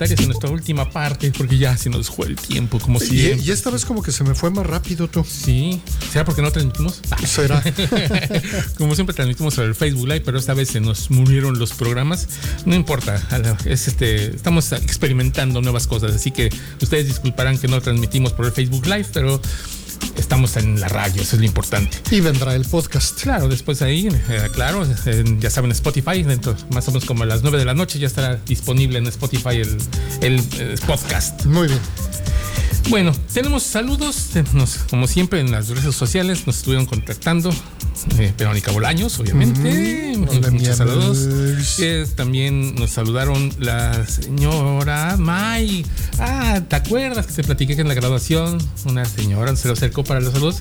En 0.00 0.26
nuestra 0.26 0.50
última 0.50 0.90
parte, 0.90 1.32
porque 1.36 1.56
ya 1.58 1.76
se 1.76 1.88
nos 1.90 2.10
fue 2.10 2.26
el 2.26 2.36
tiempo, 2.36 2.78
como 2.78 2.98
Y, 3.02 3.06
siempre. 3.06 3.44
y 3.44 3.50
esta 3.50 3.70
vez 3.70 3.84
como 3.84 4.02
que 4.02 4.12
se 4.12 4.24
me 4.24 4.34
fue 4.34 4.50
más 4.50 4.66
rápido 4.66 5.08
tú. 5.08 5.24
Sí, 5.28 5.80
¿será 6.12 6.24
porque 6.24 6.42
no 6.42 6.50
transmitimos? 6.50 7.00
Ah. 7.10 7.16
Será. 7.26 7.62
Como 8.78 8.94
siempre 8.94 9.14
transmitimos 9.14 9.54
sobre 9.54 9.68
el 9.68 9.74
Facebook 9.74 10.06
Live, 10.08 10.22
pero 10.22 10.38
esta 10.38 10.54
vez 10.54 10.68
se 10.68 10.80
nos 10.80 11.10
murieron 11.10 11.58
los 11.58 11.72
programas. 11.72 12.28
No 12.66 12.74
importa, 12.74 13.20
es 13.64 13.88
este, 13.88 14.34
estamos 14.34 14.72
experimentando 14.72 15.60
nuevas 15.60 15.86
cosas, 15.86 16.14
así 16.14 16.30
que 16.30 16.50
ustedes 16.80 17.06
disculparán 17.06 17.58
que 17.58 17.68
no 17.68 17.80
transmitimos 17.80 18.32
por 18.32 18.46
el 18.46 18.52
Facebook 18.52 18.86
Live, 18.86 19.06
pero 19.12 19.40
estamos 20.16 20.56
en 20.56 20.80
la 20.80 20.88
radio, 20.88 21.22
eso 21.22 21.36
es 21.36 21.40
lo 21.40 21.46
importante. 21.46 21.96
Y 22.10 22.20
vendrá 22.20 22.54
el 22.54 22.64
podcast. 22.64 23.20
Claro, 23.22 23.48
después 23.48 23.82
ahí, 23.82 24.08
eh, 24.08 24.48
claro, 24.52 24.86
en- 25.06 25.40
ya 25.40 25.50
saben, 25.50 25.70
Spotify, 25.72 26.22
dentro, 26.22 26.56
más 26.72 26.86
o 26.88 26.92
menos 26.92 27.04
como 27.04 27.22
a 27.24 27.26
las 27.26 27.42
9 27.42 27.58
de 27.58 27.64
la 27.64 27.74
noche 27.74 27.98
ya 27.98 28.06
estará 28.06 28.36
disponible 28.46 28.98
en 28.98 29.06
Spotify 29.06 29.56
el, 29.60 29.76
el, 30.20 30.40
eh, 30.58 30.74
podcast. 30.86 31.44
Muy 31.46 31.68
bien. 31.68 31.80
Bueno, 32.90 33.12
tenemos 33.32 33.62
saludos, 33.62 34.30
nos- 34.52 34.76
como 34.90 35.06
siempre 35.06 35.40
en 35.40 35.50
las 35.50 35.68
redes 35.68 35.94
sociales 35.94 36.46
nos 36.46 36.58
estuvieron 36.58 36.86
contactando. 36.86 37.50
eh, 38.18 38.34
Verónica 38.36 38.70
Bolaños, 38.72 39.18
obviamente. 39.20 40.14
Mm, 40.18 40.28
hola, 40.28 40.50
Muchos 40.50 40.76
saludos. 40.76 41.28
Eh, 41.78 42.06
también 42.14 42.74
nos 42.74 42.90
saludaron 42.90 43.50
la 43.58 44.04
señora 44.06 45.16
May. 45.18 45.86
Ah, 46.18 46.60
¿te 46.68 46.76
acuerdas 46.76 47.26
que 47.26 47.32
te 47.32 47.44
platiqué 47.44 47.74
que 47.76 47.82
en 47.82 47.88
la 47.88 47.94
graduación 47.94 48.58
una 48.84 49.04
señora 49.06 49.56
se 49.56 49.68
lo 49.68 49.74
acercó 49.74 50.04
para 50.04 50.20
los 50.20 50.32
saludos? 50.34 50.60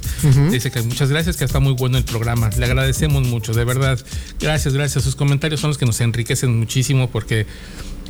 Dice 0.52 0.72
que 0.72 0.82
muchas 0.84 1.10
gracias, 1.10 1.36
que 1.36 1.44
está 1.44 1.60
muy 1.60 1.74
bueno 1.74 1.98
el 1.98 2.06
programa. 2.06 2.50
Le 2.58 2.66
agradecemos 2.66 3.28
mucho, 3.28 3.54
de 3.54 3.66
verdad. 3.66 4.00
Gracias, 4.40 4.74
gracias. 4.74 5.04
Sus 5.04 5.16
comentarios 5.16 5.60
son 5.60 5.72
los 5.72 5.78
que 5.78 5.86
nos 5.86 6.00
enriquecen 6.02 6.58
muchísimo 6.58 7.10
porque 7.10 7.46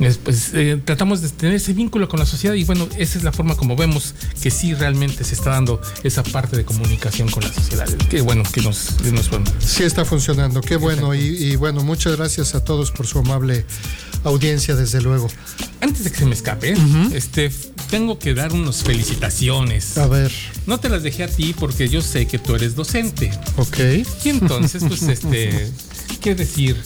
es, 0.00 0.18
pues, 0.18 0.50
eh, 0.54 0.80
tratamos 0.84 1.22
de 1.22 1.28
tener 1.28 1.54
ese 1.54 1.72
vínculo 1.72 2.08
con 2.08 2.18
la 2.18 2.26
sociedad 2.26 2.54
y 2.54 2.64
bueno, 2.64 2.88
esa 2.98 3.18
es 3.18 3.24
la 3.24 3.32
forma 3.32 3.56
como 3.56 3.76
vemos 3.76 4.14
que 4.42 4.50
sí 4.50 4.74
realmente 4.74 5.24
se 5.24 5.34
está 5.34 5.50
dando 5.50 5.80
esa 6.02 6.22
parte 6.22 6.56
de 6.56 6.64
comunicación 6.64 7.30
con 7.30 7.42
la 7.44 7.52
sociedad. 7.52 7.88
Qué 8.10 8.20
bueno 8.20 8.42
que 8.52 8.60
nos, 8.62 8.94
que 9.02 9.12
nos 9.12 9.30
bueno. 9.30 9.46
Sí 9.60 9.82
está 9.84 10.04
funcionando, 10.04 10.60
qué 10.60 10.76
bueno. 10.76 11.14
Y, 11.14 11.20
y 11.20 11.56
bueno, 11.56 11.82
muchas 11.82 12.16
gracias 12.16 12.54
a 12.54 12.64
todos 12.64 12.90
por 12.90 13.06
su 13.06 13.18
amable 13.18 13.64
audiencia, 14.24 14.74
desde 14.74 15.00
luego. 15.00 15.28
Antes 15.80 16.04
de 16.04 16.10
que 16.10 16.18
se 16.18 16.26
me 16.26 16.34
escape, 16.34 16.74
este, 17.12 17.50
tengo 17.90 18.18
que 18.18 18.34
dar 18.34 18.52
unas 18.52 18.82
felicitaciones. 18.82 19.96
A 19.98 20.06
ver, 20.06 20.32
No 20.66 20.78
te 20.78 20.88
las 20.88 21.02
dejé 21.02 21.24
a 21.24 21.28
ti 21.28 21.54
porque 21.58 21.88
yo 21.88 22.00
sé 22.02 22.26
que 22.26 22.38
tú 22.38 22.54
eres 22.54 22.74
docente. 22.74 23.30
ok. 23.56 23.78
Y 24.24 24.28
entonces, 24.30 24.82
pues, 24.86 25.02
este, 25.02 25.70
¿qué 26.20 26.34
decir? 26.34 26.76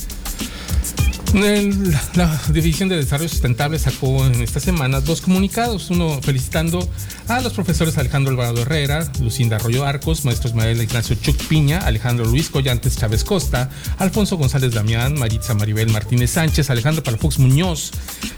El- 1.34 1.94
la 2.14 2.40
División 2.52 2.88
de 2.88 2.96
Desarrollo 2.96 3.28
Sustentable 3.28 3.78
sacó 3.78 4.24
en 4.24 4.40
esta 4.42 4.60
semana 4.60 5.00
dos 5.00 5.20
comunicados. 5.20 5.90
Uno 5.90 6.20
felicitando 6.22 6.88
a 7.28 7.40
los 7.40 7.52
profesores 7.52 7.98
Alejandro 7.98 8.30
Alvarado 8.32 8.62
Herrera, 8.62 9.10
Lucinda 9.20 9.56
Arroyo 9.56 9.84
Arcos, 9.84 10.24
maestro 10.24 10.48
Ismael 10.48 10.80
Ignacio 10.82 11.16
Chuc 11.16 11.36
Piña, 11.46 11.78
Alejandro 11.80 12.24
Luis 12.24 12.48
Collantes 12.48 12.96
Chávez 12.96 13.24
Costa, 13.24 13.68
Alfonso 13.98 14.36
González 14.38 14.72
Damián, 14.72 15.18
Maritza 15.18 15.54
Maribel 15.54 15.90
Martínez 15.92 16.30
Sánchez, 16.30 16.70
Alejandro 16.70 17.02
Palafox 17.02 17.38
Muñoz, 17.38 17.90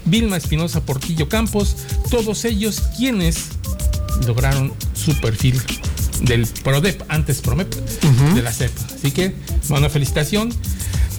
Vilma 0.05 0.35
Espinosa 0.37 0.81
Portillo 0.81 1.29
Campos, 1.29 1.75
todos 2.09 2.43
ellos 2.45 2.81
quienes 2.97 3.45
lograron 4.27 4.73
su 4.93 5.15
perfil 5.21 5.59
del 6.21 6.45
PRODEP, 6.45 7.01
antes 7.07 7.41
PROMEP, 7.41 7.73
de 8.35 8.41
la 8.43 8.51
CEP. 8.51 8.71
Así 8.95 9.11
que, 9.11 9.33
una 9.69 9.89
felicitación. 9.89 10.53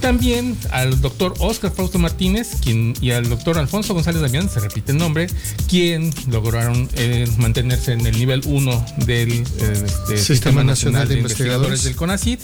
También 0.03 0.59
al 0.73 1.01
doctor 1.01 1.33
Oscar 1.39 1.71
Fausto 1.71 1.97
Martínez 1.97 2.57
quien, 2.61 2.93
y 3.01 3.13
al 3.13 3.29
doctor 3.29 3.57
Alfonso 3.57 3.95
González 3.95 4.21
Damián, 4.21 4.51
se 4.51 4.59
repite 4.59 4.91
el 4.91 4.99
nombre, 4.99 5.29
quien 5.69 6.13
lograron 6.29 6.89
eh, 6.95 7.29
mantenerse 7.39 7.93
en 7.93 8.05
el 8.05 8.19
nivel 8.19 8.43
1 8.45 8.87
del 9.07 9.31
eh, 9.31 9.45
este, 9.85 10.19
Sistema, 10.19 10.65
Nacional, 10.65 11.07
de, 11.07 11.19
Investigadores, 11.19 11.85
del 11.85 11.95
CONACIT. 11.95 12.41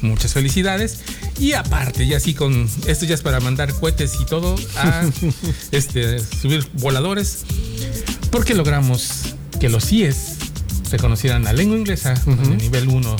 Muchas 0.00 0.32
felicidades. 0.32 1.00
Y 1.38 1.52
aparte, 1.52 2.06
ya 2.06 2.16
así 2.16 2.32
con 2.32 2.66
esto 2.86 3.04
ya 3.04 3.14
es 3.14 3.20
para 3.20 3.40
mandar 3.40 3.70
cohetes 3.74 4.14
y 4.18 4.24
todo 4.24 4.56
a 4.76 5.04
este, 5.70 6.18
subir 6.18 6.66
voladores, 6.78 7.44
porque 8.30 8.54
logramos 8.54 9.34
que 9.60 9.68
los 9.68 9.84
CIES 9.84 10.36
reconocieran 10.90 11.44
la 11.44 11.52
lengua 11.52 11.76
inglesa 11.76 12.14
en 12.26 12.52
el 12.52 12.56
nivel 12.56 12.88
1. 12.88 13.16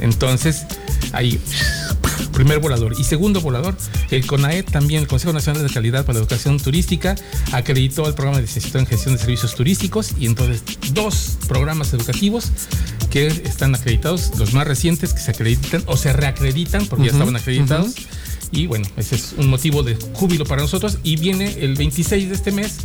Entonces, 0.00 0.64
ahí 1.12 1.38
primer 2.32 2.58
volador. 2.58 2.94
Y 2.98 3.04
segundo 3.04 3.40
volador, 3.40 3.76
el 4.10 4.26
CONAED 4.26 4.66
también, 4.66 5.02
el 5.02 5.08
Consejo 5.08 5.32
Nacional 5.32 5.66
de 5.66 5.72
Calidad 5.72 6.04
para 6.04 6.14
la 6.14 6.20
Educación 6.20 6.58
Turística, 6.58 7.14
acreditó 7.52 8.06
el 8.06 8.14
programa 8.14 8.38
de 8.38 8.42
licenciatura 8.42 8.80
en 8.80 8.86
gestión 8.86 9.14
de 9.14 9.20
servicios 9.20 9.54
turísticos 9.54 10.12
y 10.18 10.26
entonces 10.26 10.62
dos 10.92 11.38
programas 11.48 11.92
educativos 11.92 12.50
que 13.10 13.26
están 13.26 13.74
acreditados, 13.74 14.32
los 14.38 14.54
más 14.54 14.66
recientes 14.66 15.12
que 15.14 15.20
se 15.20 15.30
acreditan 15.30 15.82
o 15.86 15.96
se 15.96 16.12
reacreditan 16.12 16.86
porque 16.86 17.06
ya 17.06 17.12
estaban 17.12 17.36
acreditados. 17.36 17.94
Y 18.50 18.66
bueno, 18.66 18.86
ese 18.96 19.16
es 19.16 19.34
un 19.36 19.48
motivo 19.48 19.82
de 19.82 19.96
júbilo 20.12 20.44
para 20.44 20.62
nosotros. 20.62 20.98
Y 21.02 21.16
viene 21.16 21.56
el 21.60 21.74
26 21.74 22.28
de 22.28 22.34
este 22.34 22.52
mes 22.52 22.78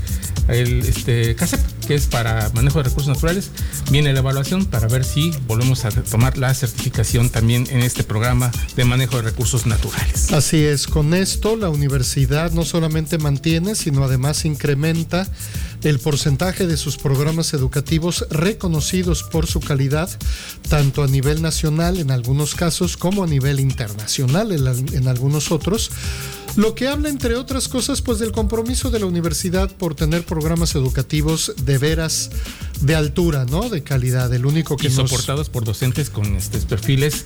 el 0.47 0.80
este, 0.80 1.36
CASEP, 1.36 1.59
que 1.90 1.96
es 1.96 2.06
para 2.06 2.52
manejo 2.54 2.78
de 2.78 2.84
recursos 2.84 3.08
naturales. 3.08 3.50
Viene 3.90 4.14
la 4.14 4.20
evaluación 4.20 4.66
para 4.66 4.88
ver 4.88 5.04
si 5.04 5.32
volvemos 5.48 5.86
a 5.86 5.90
tomar 5.90 6.38
la 6.38 6.54
certificación 6.54 7.32
también 7.32 7.66
en 7.72 7.80
este 7.80 8.04
programa 8.04 8.52
de 8.76 8.86
manejo 8.86 9.16
de 9.16 9.24
recursos 9.24 9.66
naturales. 9.66 10.32
Así 10.32 10.64
es, 10.64 10.86
con 10.86 11.16
esto 11.16 11.56
la 11.56 11.70
universidad 11.70 12.52
no 12.52 12.64
solamente 12.64 13.18
mantiene, 13.18 13.74
sino 13.74 14.04
además 14.04 14.46
incrementa 14.46 15.28
el 15.84 15.98
porcentaje 15.98 16.68
de 16.68 16.78
sus 16.78 16.98
programas 16.98 17.56
educativos 17.56 18.24
reconocidos 18.30 19.24
por 19.24 19.48
su 19.48 19.60
calidad, 19.60 20.12
tanto 20.70 21.02
a 21.02 21.08
nivel 21.08 21.42
nacional 21.42 21.98
en 21.98 22.12
algunos 22.12 22.54
casos 22.54 22.98
como 22.98 23.24
a 23.24 23.28
nivel 23.28 23.60
internacional 23.60 24.52
en, 24.52 25.08
algunos 25.08 25.52
otros 25.52 25.90
lo 26.56 26.76
que 26.76 26.88
habla, 26.88 27.10
entre 27.10 27.36
otras 27.36 27.68
cosas, 27.68 28.02
pues 28.02 28.20
del 28.20 28.32
compromiso 28.32 28.90
de 28.90 29.00
la 29.00 29.06
universidad 29.06 29.72
por 29.72 29.96
tener 29.96 30.26
programas 30.26 30.76
educativos 30.76 31.54
de 31.64 31.78
veras 31.80 32.30
de 32.82 32.95
altura, 32.95 33.45
¿no? 33.45 33.69
De 33.69 33.84
calidad. 33.84 34.34
El 34.34 34.45
único 34.45 34.77
que 34.77 34.88
y 34.88 34.91
soportados 34.91 35.49
por 35.49 35.63
docentes 35.65 36.09
con 36.09 36.36
estos 36.36 36.65
perfiles 36.65 37.25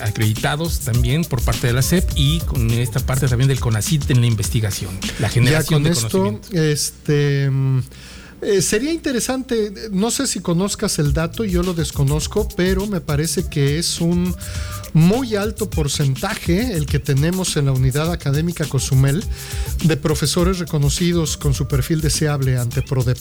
acreditados 0.00 0.80
también 0.80 1.24
por 1.24 1.42
parte 1.42 1.66
de 1.66 1.72
la 1.72 1.82
SEP 1.82 2.08
y 2.14 2.40
con 2.40 2.70
esta 2.70 3.00
parte 3.00 3.28
también 3.28 3.48
del 3.48 3.60
CONACIT 3.60 4.10
en 4.10 4.20
la 4.20 4.26
investigación, 4.26 4.98
la 5.18 5.28
generación 5.28 5.84
ya 5.84 5.90
con 5.90 6.04
esto, 6.04 6.40
este. 6.52 7.50
Eh, 8.42 8.60
sería 8.60 8.92
interesante, 8.92 9.72
no 9.92 10.10
sé 10.10 10.26
si 10.26 10.40
conozcas 10.40 10.98
el 10.98 11.14
dato, 11.14 11.42
yo 11.44 11.62
lo 11.62 11.72
desconozco, 11.72 12.46
pero 12.54 12.86
me 12.86 13.00
parece 13.00 13.48
que 13.48 13.78
es 13.78 13.98
un 13.98 14.36
muy 14.96 15.36
alto 15.36 15.68
porcentaje 15.68 16.72
el 16.72 16.86
que 16.86 16.98
tenemos 16.98 17.58
en 17.58 17.66
la 17.66 17.72
unidad 17.72 18.10
académica 18.10 18.64
Cozumel 18.64 19.22
de 19.84 19.96
profesores 19.98 20.58
reconocidos 20.58 21.36
con 21.36 21.52
su 21.52 21.68
perfil 21.68 22.00
deseable 22.00 22.56
ante 22.56 22.80
PRODEP. 22.80 23.18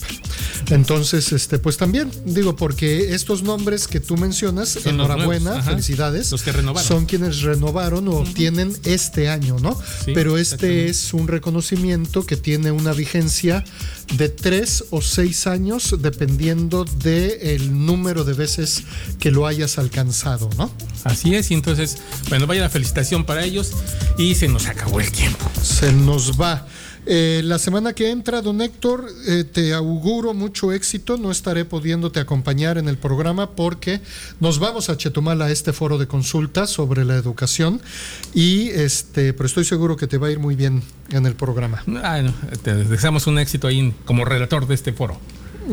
Entonces, 0.70 1.34
este, 1.34 1.60
pues 1.60 1.76
también 1.76 2.10
digo, 2.24 2.56
porque 2.56 3.14
estos 3.14 3.44
nombres 3.44 3.90
que 3.90 4.00
tú 4.00 4.16
mencionas, 4.16 4.86
enhorabuena, 4.86 5.62
felicidades, 5.64 6.32
los 6.32 6.44
que 6.44 6.54
renovaron. 6.54 6.88
son 6.88 7.06
quienes 7.06 7.42
renovaron 7.42 8.08
o 8.08 8.20
obtienen 8.20 8.74
este 8.86 9.28
año, 9.28 9.58
¿no? 9.60 9.78
Pero 10.06 10.38
este 10.38 10.88
es 10.88 11.14
un 11.14 11.28
reconocimiento 11.28 12.26
que 12.26 12.38
tiene 12.38 12.72
una 12.72 12.94
vigencia 12.94 13.66
de 14.16 14.30
tres 14.30 14.86
o 14.92 15.02
seis 15.02 15.46
años 15.46 15.94
dependiendo 16.00 16.86
del 16.86 17.86
número 17.86 18.24
de 18.24 18.34
veces 18.34 18.84
que 19.20 19.30
lo 19.30 19.46
hayas 19.46 19.78
alcanzado, 19.78 20.50
¿no? 20.58 20.72
Así 21.04 21.36
es, 21.36 21.52
y 21.52 21.65
entonces, 21.66 21.98
bueno, 22.30 22.46
vaya 22.46 22.62
la 22.62 22.70
felicitación 22.70 23.26
para 23.26 23.44
ellos 23.44 23.72
y 24.20 24.36
se 24.36 24.48
nos 24.48 24.68
acabó 24.68 25.00
el 25.00 25.12
tiempo. 25.12 25.50
Se 25.64 25.92
nos 25.92 26.40
va. 26.40 26.68
Eh, 27.08 27.42
la 27.44 27.58
semana 27.58 27.94
que 27.94 28.12
entra, 28.12 28.44
don 28.44 28.62
Héctor, 28.62 29.08
eh, 29.28 29.44
te 29.44 29.74
auguro 29.74 30.36
mucho 30.36 30.72
éxito. 30.72 31.18
No 31.18 31.32
estaré 31.32 31.66
pudiéndote 31.66 32.20
acompañar 32.20 32.78
en 32.78 32.88
el 32.88 33.00
programa 33.00 33.56
porque 33.56 34.00
nos 34.40 34.60
vamos 34.60 34.92
a 34.92 34.98
Chetumal 34.98 35.42
a 35.42 35.50
este 35.50 35.74
foro 35.74 35.98
de 35.98 36.06
consulta 36.06 36.68
sobre 36.68 37.04
la 37.04 37.16
educación 37.16 37.82
y 38.36 38.70
este, 38.70 39.34
pero 39.34 39.48
estoy 39.48 39.66
seguro 39.66 39.98
que 39.98 40.06
te 40.06 40.20
va 40.20 40.28
a 40.28 40.32
ir 40.32 40.40
muy 40.40 40.56
bien 40.56 40.84
en 41.10 41.26
el 41.26 41.34
programa. 41.34 41.82
Bueno, 41.88 42.32
te 42.62 42.76
deseamos 42.76 43.26
un 43.26 43.40
éxito 43.40 43.66
ahí 43.66 43.92
como 44.06 44.24
relator 44.24 44.68
de 44.68 44.76
este 44.76 44.94
foro. 44.94 45.20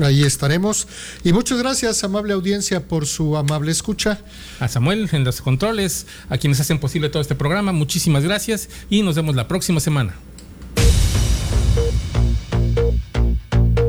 Ahí 0.01 0.23
estaremos. 0.23 0.89
Y 1.23 1.33
muchas 1.33 1.59
gracias, 1.59 2.03
amable 2.05 2.33
audiencia, 2.33 2.87
por 2.89 3.07
su 3.07 3.37
amable 3.37 3.73
escucha. 3.73 4.19
A 4.61 4.69
Samuel 4.69 5.09
en 5.13 5.25
los 5.25 5.43
controles, 5.43 6.07
a 6.29 6.39
quienes 6.39 6.61
hacen 6.61 6.79
posible 6.79 7.09
todo 7.11 7.21
este 7.21 7.35
programa, 7.35 7.73
muchísimas 7.73 8.25
gracias 8.25 8.69
y 8.89 9.03
nos 9.03 9.17
vemos 9.17 9.37
la 9.37 9.49
próxima 9.49 9.81
semana. 9.81 10.15